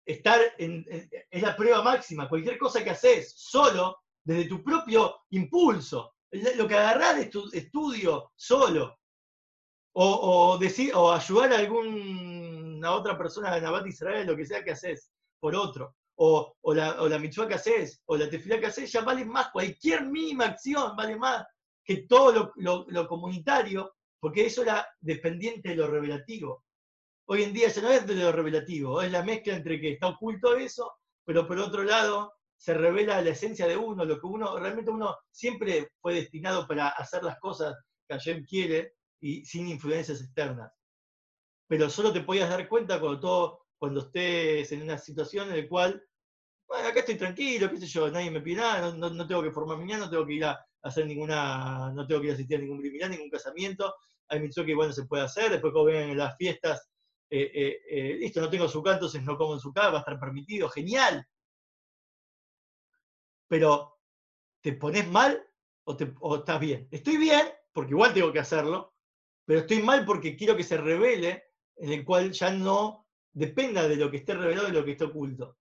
estar 0.05 0.39
en, 0.57 0.85
es 1.29 1.41
la 1.41 1.55
prueba 1.55 1.81
máxima. 1.81 2.29
Cualquier 2.29 2.57
cosa 2.57 2.83
que 2.83 2.91
haces 2.91 3.33
solo, 3.35 3.97
desde 4.23 4.45
tu 4.47 4.63
propio 4.63 5.21
impulso, 5.31 6.13
lo 6.55 6.67
que 6.67 6.75
agarrás 6.75 7.17
de 7.17 7.25
tu 7.27 7.49
estudio 7.51 8.31
solo, 8.35 8.97
o, 9.95 10.57
decir, 10.57 10.91
o 10.95 11.11
ayudar 11.11 11.53
a 11.53 11.59
alguna 11.59 12.91
otra 12.91 13.17
persona 13.17 13.53
de 13.53 13.61
Nabat 13.61 13.85
Israel, 13.85 14.25
lo 14.25 14.35
que 14.35 14.45
sea 14.45 14.63
que 14.63 14.71
haces, 14.71 15.11
por 15.39 15.55
otro, 15.55 15.95
o, 16.15 16.55
la, 16.73 17.01
o 17.01 17.07
la 17.07 17.21
que 17.21 17.53
haces, 17.53 18.01
o 18.05 18.17
la 18.17 18.29
tefila 18.29 18.59
que 18.59 18.67
haces, 18.67 18.91
ya 18.91 19.01
vale 19.01 19.25
más, 19.25 19.51
cualquier 19.51 20.05
mínima 20.05 20.45
acción 20.45 20.95
vale 20.95 21.15
más 21.15 21.45
que 21.83 22.07
todo 22.07 22.53
lo, 22.55 23.07
comunitario, 23.07 23.93
porque 24.19 24.45
eso 24.45 24.63
era 24.63 24.87
dependiente 25.01 25.69
de 25.69 25.75
lo 25.75 25.87
revelativo. 25.87 26.63
Hoy 27.25 27.43
en 27.43 27.53
día 27.53 27.67
ya 27.67 27.81
no 27.81 27.89
es 27.89 28.07
de 28.07 28.15
lo 28.15 28.31
revelativo, 28.31 29.01
es 29.01 29.11
la 29.11 29.23
mezcla 29.23 29.55
entre 29.55 29.79
que 29.79 29.93
está 29.93 30.07
oculto 30.07 30.55
eso, 30.55 30.93
pero 31.25 31.47
por 31.47 31.59
otro 31.59 31.83
lado 31.83 32.33
se 32.63 32.73
revela 32.73 33.21
la 33.21 33.31
esencia 33.31 33.67
de 33.67 33.75
uno, 33.75 34.05
lo 34.05 34.17
que 34.21 34.25
uno, 34.25 34.57
realmente 34.57 34.89
uno 34.89 35.17
siempre 35.29 35.89
fue 35.99 36.13
destinado 36.13 36.65
para 36.65 36.87
hacer 36.87 37.21
las 37.21 37.37
cosas 37.37 37.75
que 38.07 38.13
Hashem 38.13 38.45
quiere 38.45 38.93
y 39.19 39.43
sin 39.43 39.67
influencias 39.67 40.21
externas. 40.21 40.71
Pero 41.67 41.89
solo 41.89 42.13
te 42.13 42.21
podías 42.21 42.49
dar 42.49 42.69
cuenta 42.69 43.01
cuando 43.01 43.19
todo 43.19 43.65
cuando 43.77 43.99
estés 43.99 44.71
en 44.71 44.83
una 44.83 44.97
situación 44.97 45.51
en 45.51 45.61
la 45.61 45.67
cual, 45.67 46.01
bueno, 46.65 46.87
acá 46.87 47.01
estoy 47.01 47.15
tranquilo, 47.15 47.69
qué 47.69 47.75
sé 47.79 47.87
yo, 47.87 48.09
nadie 48.09 48.31
me 48.31 48.39
pide 48.39 48.61
nada, 48.61 48.95
no, 48.95 49.27
tengo 49.27 49.43
que 49.43 49.51
formar 49.51 49.77
mañana, 49.77 50.05
no 50.05 50.09
tengo 50.09 50.25
que 50.25 50.35
ir 50.35 50.45
a 50.45 50.65
hacer 50.83 51.05
ninguna, 51.05 51.91
no 51.93 52.07
tengo 52.07 52.21
que 52.21 52.27
ir 52.27 52.31
a 52.31 52.35
asistir 52.35 52.59
a 52.59 52.61
ningún 52.61 52.79
criminal, 52.79 53.11
ningún 53.11 53.29
casamiento, 53.29 53.93
hay 54.29 54.39
mitzvot 54.39 54.65
que 54.65 54.73
bueno 54.73 54.93
se 54.93 55.05
puede 55.05 55.23
hacer, 55.23 55.51
después 55.51 55.73
cuando 55.73 55.91
vengan 55.91 56.17
las 56.17 56.37
fiestas, 56.37 56.89
eh, 57.29 57.51
eh, 57.53 57.81
eh, 57.89 58.15
listo, 58.19 58.39
no 58.39 58.49
tengo 58.49 58.69
su 58.69 58.81
entonces 58.87 59.21
no 59.21 59.35
como 59.35 59.55
en 59.55 59.59
su 59.59 59.73
casa, 59.73 59.89
va 59.89 59.97
a 59.97 59.99
estar 59.99 60.17
permitido, 60.17 60.69
genial. 60.69 61.27
Pero, 63.53 63.99
¿te 64.61 64.73
pones 64.73 65.07
mal 65.07 65.47
o, 65.83 65.95
te, 65.95 66.11
estás 66.37 66.59
bien? 66.59 66.87
Estoy 66.89 67.17
bien, 67.17 67.45
porque 67.71 67.91
igual 67.91 68.11
tengo 68.11 68.33
que 68.33 68.39
hacerlo, 68.39 68.95
pero 69.45 69.59
estoy 69.59 69.83
mal 69.83 70.05
porque 70.05 70.35
quiero 70.35 70.57
que 70.57 70.63
se 70.63 70.75
revele, 70.75 71.43
en 71.75 71.91
el 71.91 72.03
cual 72.03 72.31
ya 72.31 72.49
no 72.49 73.05
dependa 73.31 73.87
de 73.87 73.95
lo 73.95 74.09
que 74.09 74.17
esté 74.17 74.33
revelado 74.33 74.69
y 74.69 74.71
lo 74.71 74.83
que 74.83 74.93
esté 74.93 75.03
oculto. 75.03 75.59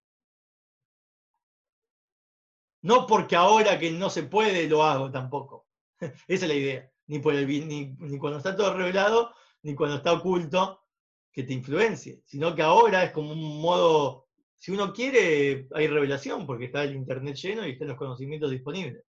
No 2.80 3.06
porque 3.06 3.36
ahora 3.36 3.78
que 3.78 3.90
no 3.90 4.08
se 4.08 4.22
puede 4.22 4.66
lo 4.70 4.84
hago 4.84 5.10
tampoco. 5.10 5.66
Esa 6.00 6.16
es 6.26 6.48
la 6.48 6.54
idea. 6.54 6.90
Ni, 7.08 7.18
por 7.18 7.34
el, 7.34 7.46
ni, 7.46 7.94
ni 7.98 8.18
cuando 8.18 8.38
está 8.38 8.56
todo 8.56 8.72
revelado, 8.74 9.34
ni 9.64 9.74
cuando 9.74 9.96
está 9.96 10.14
oculto, 10.14 10.82
que 11.30 11.42
te 11.42 11.52
influencie. 11.52 12.22
Sino 12.24 12.54
que 12.54 12.62
ahora 12.62 13.04
es 13.04 13.10
como 13.10 13.32
un 13.32 13.60
modo, 13.60 14.28
si 14.62 14.70
uno 14.70 14.92
quiere, 14.92 15.66
hay 15.74 15.88
revelación, 15.88 16.46
porque 16.46 16.66
está 16.66 16.84
el 16.84 16.94
Internet 16.94 17.34
lleno 17.34 17.66
y 17.66 17.72
están 17.72 17.88
los 17.88 17.96
conocimientos 17.96 18.48
disponibles. 18.48 19.02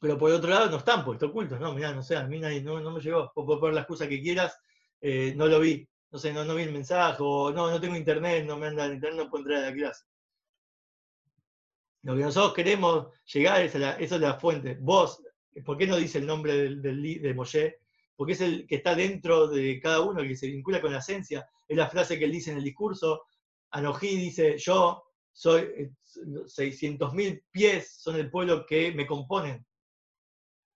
Pero 0.00 0.18
por 0.18 0.32
otro 0.32 0.50
lado 0.50 0.68
no 0.68 0.78
están, 0.78 1.04
porque 1.04 1.18
está 1.18 1.26
oculto. 1.26 1.56
No, 1.56 1.72
mirá, 1.72 1.92
no 1.92 2.02
sé, 2.02 2.16
a 2.16 2.26
mí 2.26 2.40
nadie, 2.40 2.60
no, 2.62 2.90
me 2.90 3.00
llegó. 3.00 3.30
Puedo 3.32 3.60
poner 3.60 3.74
la 3.74 3.82
excusa 3.82 4.08
que 4.08 4.20
quieras, 4.20 4.58
eh, 5.00 5.34
no 5.36 5.46
lo 5.46 5.60
vi 5.60 5.88
no 6.10 6.18
sé, 6.18 6.32
no, 6.32 6.44
no 6.44 6.56
vi 6.56 6.64
el 6.64 6.72
mensaje, 6.72 7.18
o 7.20 7.52
no, 7.52 7.70
no 7.70 7.80
tengo 7.80 7.94
internet, 7.94 8.44
no 8.44 8.56
me 8.56 8.66
anda 8.66 8.86
el 8.86 8.94
internet, 8.94 9.22
no 9.22 9.30
puedo 9.30 9.44
entrar 9.44 9.62
a 9.62 9.70
la 9.70 9.72
clase. 9.72 10.04
Lo 12.02 12.16
que 12.16 12.22
nosotros 12.22 12.54
queremos 12.54 13.06
llegar 13.32 13.60
es 13.60 13.76
a 13.76 13.78
la, 13.78 14.18
la 14.18 14.34
fuente. 14.40 14.78
Vos, 14.80 15.22
¿por 15.64 15.78
qué 15.78 15.86
no 15.86 15.94
dice 15.94 16.18
el 16.18 16.26
nombre 16.26 16.54
del, 16.54 17.20
de 17.22 17.34
Moshe? 17.34 17.78
Porque 18.16 18.32
es 18.32 18.40
el 18.40 18.66
que 18.66 18.76
está 18.76 18.96
dentro 18.96 19.46
de 19.46 19.78
cada 19.78 20.00
uno, 20.00 20.22
que 20.22 20.34
se 20.34 20.48
vincula 20.48 20.80
con 20.80 20.92
la 20.92 20.98
esencia. 20.98 21.48
Es 21.68 21.76
la 21.76 21.88
frase 21.88 22.18
que 22.18 22.24
él 22.24 22.32
dice 22.32 22.50
en 22.50 22.56
el 22.58 22.64
discurso. 22.64 23.26
Anojí 23.70 24.16
dice, 24.16 24.58
yo 24.58 25.04
soy 25.32 25.92
600.000 26.14 27.20
eh, 27.20 27.44
pies, 27.50 27.96
son 28.00 28.16
el 28.16 28.30
pueblo 28.30 28.64
que 28.66 28.92
me 28.92 29.06
componen. 29.06 29.66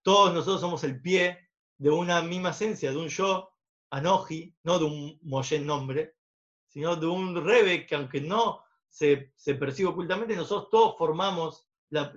Todos 0.03 0.33
nosotros 0.33 0.61
somos 0.61 0.83
el 0.83 1.01
pie 1.01 1.49
de 1.77 1.89
una 1.89 2.21
misma 2.21 2.51
esencia, 2.51 2.91
de 2.91 2.97
un 2.97 3.07
yo 3.07 3.51
Anoji, 3.91 4.55
no 4.63 4.79
de 4.79 4.85
un 4.85 5.19
Moshe 5.23 5.59
nombre, 5.59 6.15
sino 6.67 6.95
de 6.95 7.07
un 7.07 7.43
Rebe 7.43 7.85
que 7.85 7.95
aunque 7.95 8.21
no 8.21 8.63
se, 8.87 9.33
percibe 9.59 9.89
ocultamente, 9.89 10.35
nosotros 10.35 10.69
todos 10.69 10.97
formamos 10.97 11.67
la, 11.89 12.13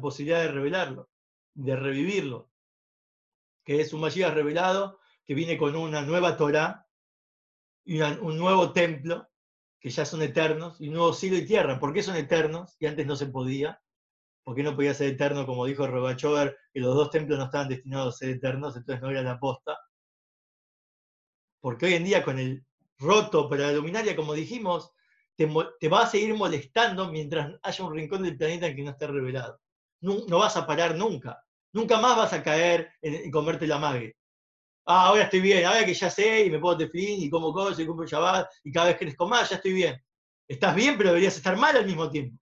posibilidad 0.00 0.42
de 0.42 0.52
revelarlo, 0.52 1.08
de 1.54 1.76
revivirlo, 1.76 2.50
que 3.64 3.80
es 3.80 3.92
un 3.92 4.00
Mashiach 4.00 4.34
revelado 4.34 5.00
que 5.24 5.34
viene 5.34 5.58
con 5.58 5.74
una 5.74 6.02
nueva 6.02 6.36
Torah 6.36 6.86
y 7.84 8.00
un 8.00 8.38
nuevo 8.38 8.72
templo, 8.72 9.28
que 9.80 9.90
ya 9.90 10.04
son 10.04 10.22
eternos, 10.22 10.80
y 10.80 10.88
un 10.88 10.94
nuevo 10.94 11.12
cielo 11.12 11.36
y 11.36 11.46
tierra. 11.46 11.78
¿Por 11.78 11.92
qué 11.92 12.02
son 12.02 12.16
eternos? 12.16 12.76
Y 12.78 12.86
antes 12.86 13.06
no 13.06 13.16
se 13.16 13.26
podía. 13.26 13.80
¿Por 14.44 14.54
qué 14.54 14.62
no 14.62 14.76
podía 14.76 14.94
ser 14.94 15.08
eterno, 15.08 15.44
como 15.46 15.66
dijo 15.66 15.86
Robachover, 15.86 16.56
que 16.72 16.80
los 16.80 16.94
dos 16.94 17.10
templos 17.10 17.38
no 17.38 17.46
estaban 17.46 17.68
destinados 17.68 18.14
a 18.14 18.18
ser 18.18 18.30
eternos, 18.30 18.76
entonces 18.76 19.02
no 19.02 19.10
era 19.10 19.22
la 19.22 19.32
aposta? 19.32 19.76
Porque 21.60 21.86
hoy 21.86 21.94
en 21.94 22.04
día 22.04 22.22
con 22.22 22.38
el 22.38 22.64
roto 22.98 23.48
para 23.48 23.66
la 23.66 23.72
luminaria, 23.72 24.14
como 24.14 24.34
dijimos, 24.34 24.92
te, 25.36 25.88
va 25.88 26.02
a 26.02 26.06
seguir 26.06 26.34
molestando 26.34 27.10
mientras 27.10 27.52
haya 27.62 27.84
un 27.84 27.94
rincón 27.94 28.22
del 28.22 28.36
planeta 28.36 28.66
en 28.66 28.76
que 28.76 28.82
no 28.82 28.90
esté 28.90 29.06
revelado. 29.06 29.60
No, 30.00 30.38
vas 30.38 30.56
a 30.56 30.66
parar 30.66 30.96
nunca. 30.96 31.42
Nunca 31.72 32.00
más 32.00 32.16
vas 32.16 32.32
a 32.32 32.42
caer 32.42 32.92
en, 33.02 33.30
comerte 33.30 33.66
la 33.66 33.78
mague. 33.78 34.16
Ah, 34.86 35.08
ahora 35.08 35.24
estoy 35.24 35.40
bien, 35.40 35.64
ahora 35.64 35.84
que 35.84 35.94
ya 35.94 36.08
sé 36.10 36.46
y 36.46 36.50
me 36.50 36.60
puedo 36.60 36.76
teflín 36.78 37.20
y 37.22 37.28
como 37.28 37.52
cosas 37.52 37.80
y 37.80 37.86
como 37.86 38.04
Shabbat 38.06 38.48
y 38.64 38.70
cada 38.72 38.86
vez 38.86 38.98
crezco 38.98 39.26
más, 39.28 39.50
ya 39.50 39.56
estoy 39.56 39.72
bien. 39.72 40.00
Estás 40.48 40.76
bien, 40.76 40.96
pero 40.96 41.10
deberías 41.10 41.36
estar 41.36 41.56
mal 41.56 41.76
al 41.76 41.86
mismo 41.86 42.08
tiempo. 42.08 42.38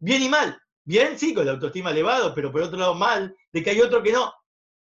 Bien 0.00 0.22
y 0.22 0.28
mal. 0.28 0.58
Bien, 0.84 1.18
sí, 1.18 1.34
con 1.34 1.46
la 1.46 1.52
autoestima 1.52 1.90
elevado, 1.92 2.34
pero 2.34 2.50
por 2.50 2.62
otro 2.62 2.78
lado 2.78 2.94
mal, 2.94 3.34
de 3.52 3.62
que 3.62 3.70
hay 3.70 3.80
otro 3.80 4.02
que 4.02 4.12
no. 4.12 4.32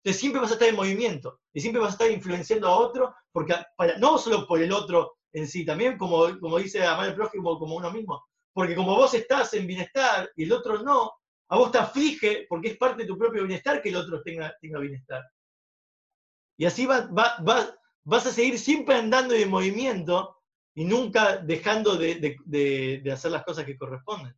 Entonces 0.03 0.19
siempre 0.19 0.41
vas 0.41 0.51
a 0.51 0.55
estar 0.55 0.67
en 0.67 0.76
movimiento 0.76 1.39
y 1.53 1.61
siempre 1.61 1.82
vas 1.82 1.91
a 1.91 1.93
estar 1.93 2.11
influenciando 2.11 2.67
a 2.67 2.78
otro, 2.78 3.15
porque 3.32 3.55
no 3.99 4.17
solo 4.17 4.45
por 4.47 4.61
el 4.61 4.71
otro 4.73 5.17
en 5.34 5.47
sí, 5.47 5.65
también 5.65 5.97
como, 5.97 6.39
como 6.39 6.57
dice 6.59 6.86
Amar 6.86 7.09
el 7.09 7.15
prójimo, 7.15 7.57
como 7.59 7.76
uno 7.76 7.91
mismo. 7.91 8.23
Porque 8.53 8.76
como 8.76 8.95
vos 8.95 9.13
estás 9.13 9.53
en 9.53 9.67
bienestar 9.67 10.30
y 10.36 10.43
el 10.43 10.53
otro 10.53 10.82
no, 10.84 11.11
a 11.49 11.57
vos 11.57 11.71
te 11.71 11.78
aflige 11.78 12.45
porque 12.49 12.69
es 12.69 12.78
parte 12.78 13.03
de 13.03 13.07
tu 13.07 13.17
propio 13.17 13.43
bienestar 13.45 13.82
que 13.82 13.89
el 13.89 13.97
otro 13.97 14.21
tenga, 14.23 14.53
tenga 14.61 14.80
bienestar. 14.80 15.23
Y 16.58 16.66
así 16.66 16.86
va, 16.86 17.10
vas 18.03 18.26
a 18.26 18.32
seguir 18.32 18.58
siempre 18.60 18.95
andando 18.95 19.34
en 19.34 19.49
movimiento 19.49 20.41
y 20.74 20.86
nunca 20.86 21.38
dejando 21.38 21.95
de, 21.95 22.38
de 22.45 23.12
hacer 23.12 23.32
las 23.32 23.43
cosas 23.43 23.66
que 23.66 23.78
corresponden. 23.78 24.36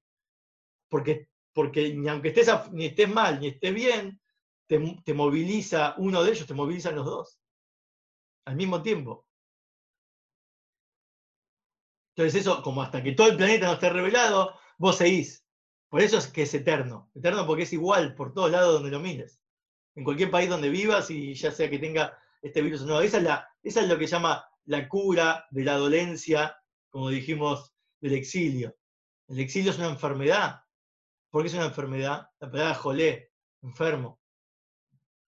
Porque 0.89 1.28
porque 1.57 1.91
ni 1.91 2.07
aunque 2.07 2.28
estés, 2.28 2.51
ni 2.72 2.86
estés 2.86 3.09
mal 3.09 3.39
ni 3.39 3.47
estés 3.47 3.74
bien, 3.74 4.22
te, 4.68 5.13
moviliza 5.15 5.95
uno 5.97 6.24
de 6.24 6.30
ellos, 6.32 6.45
te 6.45 6.53
movilizan 6.53 6.93
los 6.93 7.05
dos, 7.07 7.39
al 8.45 8.55
mismo 8.55 8.84
tiempo. 8.84 9.26
Entonces 12.15 12.41
eso, 12.41 12.61
como 12.61 12.84
hasta 12.84 13.01
que 13.01 13.13
todo 13.13 13.30
el 13.30 13.38
planeta 13.38 13.65
no 13.65 13.74
esté 13.74 13.89
revelado, 13.89 14.53
vos 14.78 14.97
seguís. 14.97 15.43
Por 15.89 16.01
eso 16.01 16.20
es 16.20 16.28
que 16.28 16.43
es 16.43 16.53
eterno. 16.53 17.09
Eterno 17.15 17.47
porque 17.47 17.63
es 17.63 17.74
igual 17.74 18.13
por 18.13 18.36
todos 18.36 18.51
lados 18.51 18.74
donde 18.74 18.91
lo 18.91 18.99
mires. 18.99 19.41
En 19.97 20.03
cualquier 20.03 20.29
país 20.29 20.47
donde 20.47 20.69
vivas 20.69 21.09
y 21.09 21.33
ya 21.33 21.51
sea 21.51 21.71
que 21.71 21.79
tenga 21.79 22.15
este 22.43 22.61
virus 22.61 22.83
o 22.83 22.85
no. 22.85 23.01
Esa 23.01 23.17
es, 23.63 23.87
lo 23.89 23.97
que 23.97 24.05
llama 24.05 24.47
la 24.65 24.87
cura 24.87 25.47
de 25.49 25.63
la 25.63 25.73
dolencia, 25.73 26.55
como 26.91 27.09
dijimos, 27.09 27.73
del 27.99 28.13
exilio. 28.13 28.77
El 29.27 29.39
exilio 29.39 29.71
es 29.71 29.79
una 29.79 29.89
enfermedad, 29.89 30.61
porque 31.31 31.47
es 31.47 31.55
una 31.55 31.65
enfermedad, 31.65 32.29
la 32.39 32.51
palabra 32.51 32.75
jolé, 32.75 33.31
enfermo, 33.63 34.21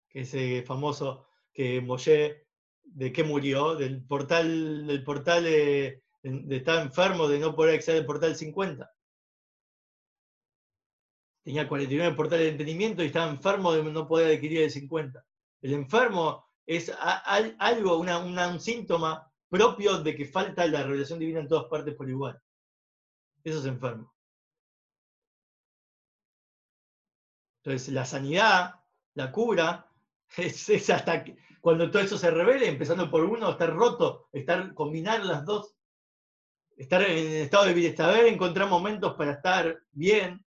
que 0.08 0.20
ese 0.20 0.62
famoso 0.62 1.26
que 1.52 1.80
Moshe, 1.80 2.46
¿de 2.84 3.12
qué 3.12 3.24
murió? 3.24 3.74
Del 3.74 4.04
portal, 4.04 4.86
del 4.86 5.02
portal 5.02 5.42
de, 5.42 6.04
estar 6.50 6.80
enfermo, 6.80 7.26
de 7.26 7.40
no 7.40 7.56
poder 7.56 7.74
acceder 7.74 8.02
al 8.02 8.06
portal 8.06 8.36
50. 8.36 8.88
Tenía 11.42 11.68
49 11.68 12.14
portales 12.14 12.46
de 12.46 12.50
entendimiento 12.52 13.02
y 13.02 13.06
estaba 13.06 13.30
enfermo 13.30 13.72
de 13.72 13.82
no 13.82 14.06
poder 14.06 14.36
adquirir 14.36 14.62
el 14.62 14.70
50. 14.70 15.24
El 15.60 15.74
enfermo 15.74 16.44
es 16.66 16.92
algo, 16.98 17.98
un 17.98 18.60
síntoma 18.60 19.30
propio 19.48 19.98
de 19.98 20.14
que 20.14 20.24
falta 20.24 20.66
la 20.66 20.84
revelación 20.84 21.18
divina 21.18 21.40
en 21.40 21.48
todas 21.48 21.66
partes 21.66 21.94
por 21.94 22.08
igual. 22.08 22.40
Eso 23.42 23.58
es 23.58 23.66
enfermo. 23.66 24.12
Entonces, 27.64 27.92
la 27.92 28.04
sanidad, 28.04 28.74
la 29.14 29.30
cura, 29.30 29.88
es, 30.36 30.90
hasta 30.90 31.24
cuando 31.60 31.90
todo 31.90 32.02
eso 32.02 32.18
se 32.18 32.30
revele, 32.30 32.68
empezando 32.68 33.10
por 33.10 33.24
uno, 33.24 33.50
estar 33.50 33.72
roto, 33.72 34.28
estar, 34.32 34.74
combinar 34.74 35.24
las 35.24 35.44
dos, 35.44 35.74
estar 36.76 37.02
en 37.02 37.42
estado 37.42 37.66
de 37.66 37.74
bienestar, 37.74 38.16
encontrar 38.26 38.68
momentos 38.68 39.14
para 39.14 39.32
estar 39.32 39.80
bien 39.92 40.44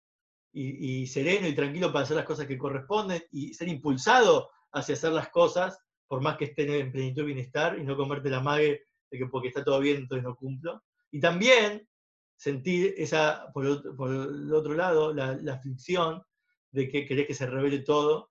y, 0.54 1.06
sereno 1.08 1.48
y 1.48 1.54
tranquilo 1.54 1.92
para 1.92 2.04
hacer 2.04 2.16
las 2.16 2.24
cosas 2.24 2.46
que 2.46 2.56
corresponden 2.56 3.22
y 3.32 3.52
ser 3.54 3.68
impulsado 3.68 4.50
hacia 4.72 4.94
hacer 4.94 5.12
las 5.12 5.28
cosas, 5.30 5.78
por 6.06 6.20
más 6.20 6.36
que 6.36 6.46
estén 6.46 6.70
en 6.70 6.92
plenitud 6.92 7.22
y 7.22 7.26
bienestar, 7.26 7.78
y 7.78 7.84
no 7.84 7.96
comerte 7.96 8.30
la 8.30 8.40
mague 8.40 8.84
de 9.10 9.18
que 9.18 9.26
porque 9.26 9.48
está 9.48 9.64
todo 9.64 9.80
bien, 9.80 9.96
entonces 9.98 10.24
no 10.24 10.36
cumplo. 10.36 10.82
Y 11.10 11.20
también 11.20 11.88
sentir 12.36 12.94
esa, 12.96 13.50
por, 13.52 13.66
el 13.66 14.52
otro 14.52 14.74
lado, 14.74 15.12
la, 15.12 15.34
la 15.34 15.54
aflicción 15.54 16.22
de 16.70 16.88
que 16.88 17.06
querés 17.06 17.26
que 17.26 17.34
se 17.34 17.46
revele 17.46 17.80
todo 17.80 18.30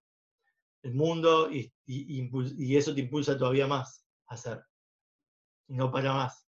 el 0.84 0.93
mundo 0.93 1.49
y, 1.49 1.74
eso 2.76 2.93
te 2.93 3.01
impulsa 3.01 3.38
todavía 3.38 3.67
más 3.67 4.05
a 4.28 4.36
hacer. 4.36 4.63
Y 5.67 5.76
no 5.76 5.91
para 5.91 6.13
más. 6.13 6.47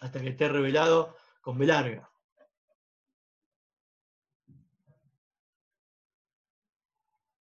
Hasta 0.00 0.20
que 0.20 0.30
esté 0.30 0.48
revelado 0.48 1.14
con 1.42 1.58
B 1.58 1.66
larga. 1.66 2.09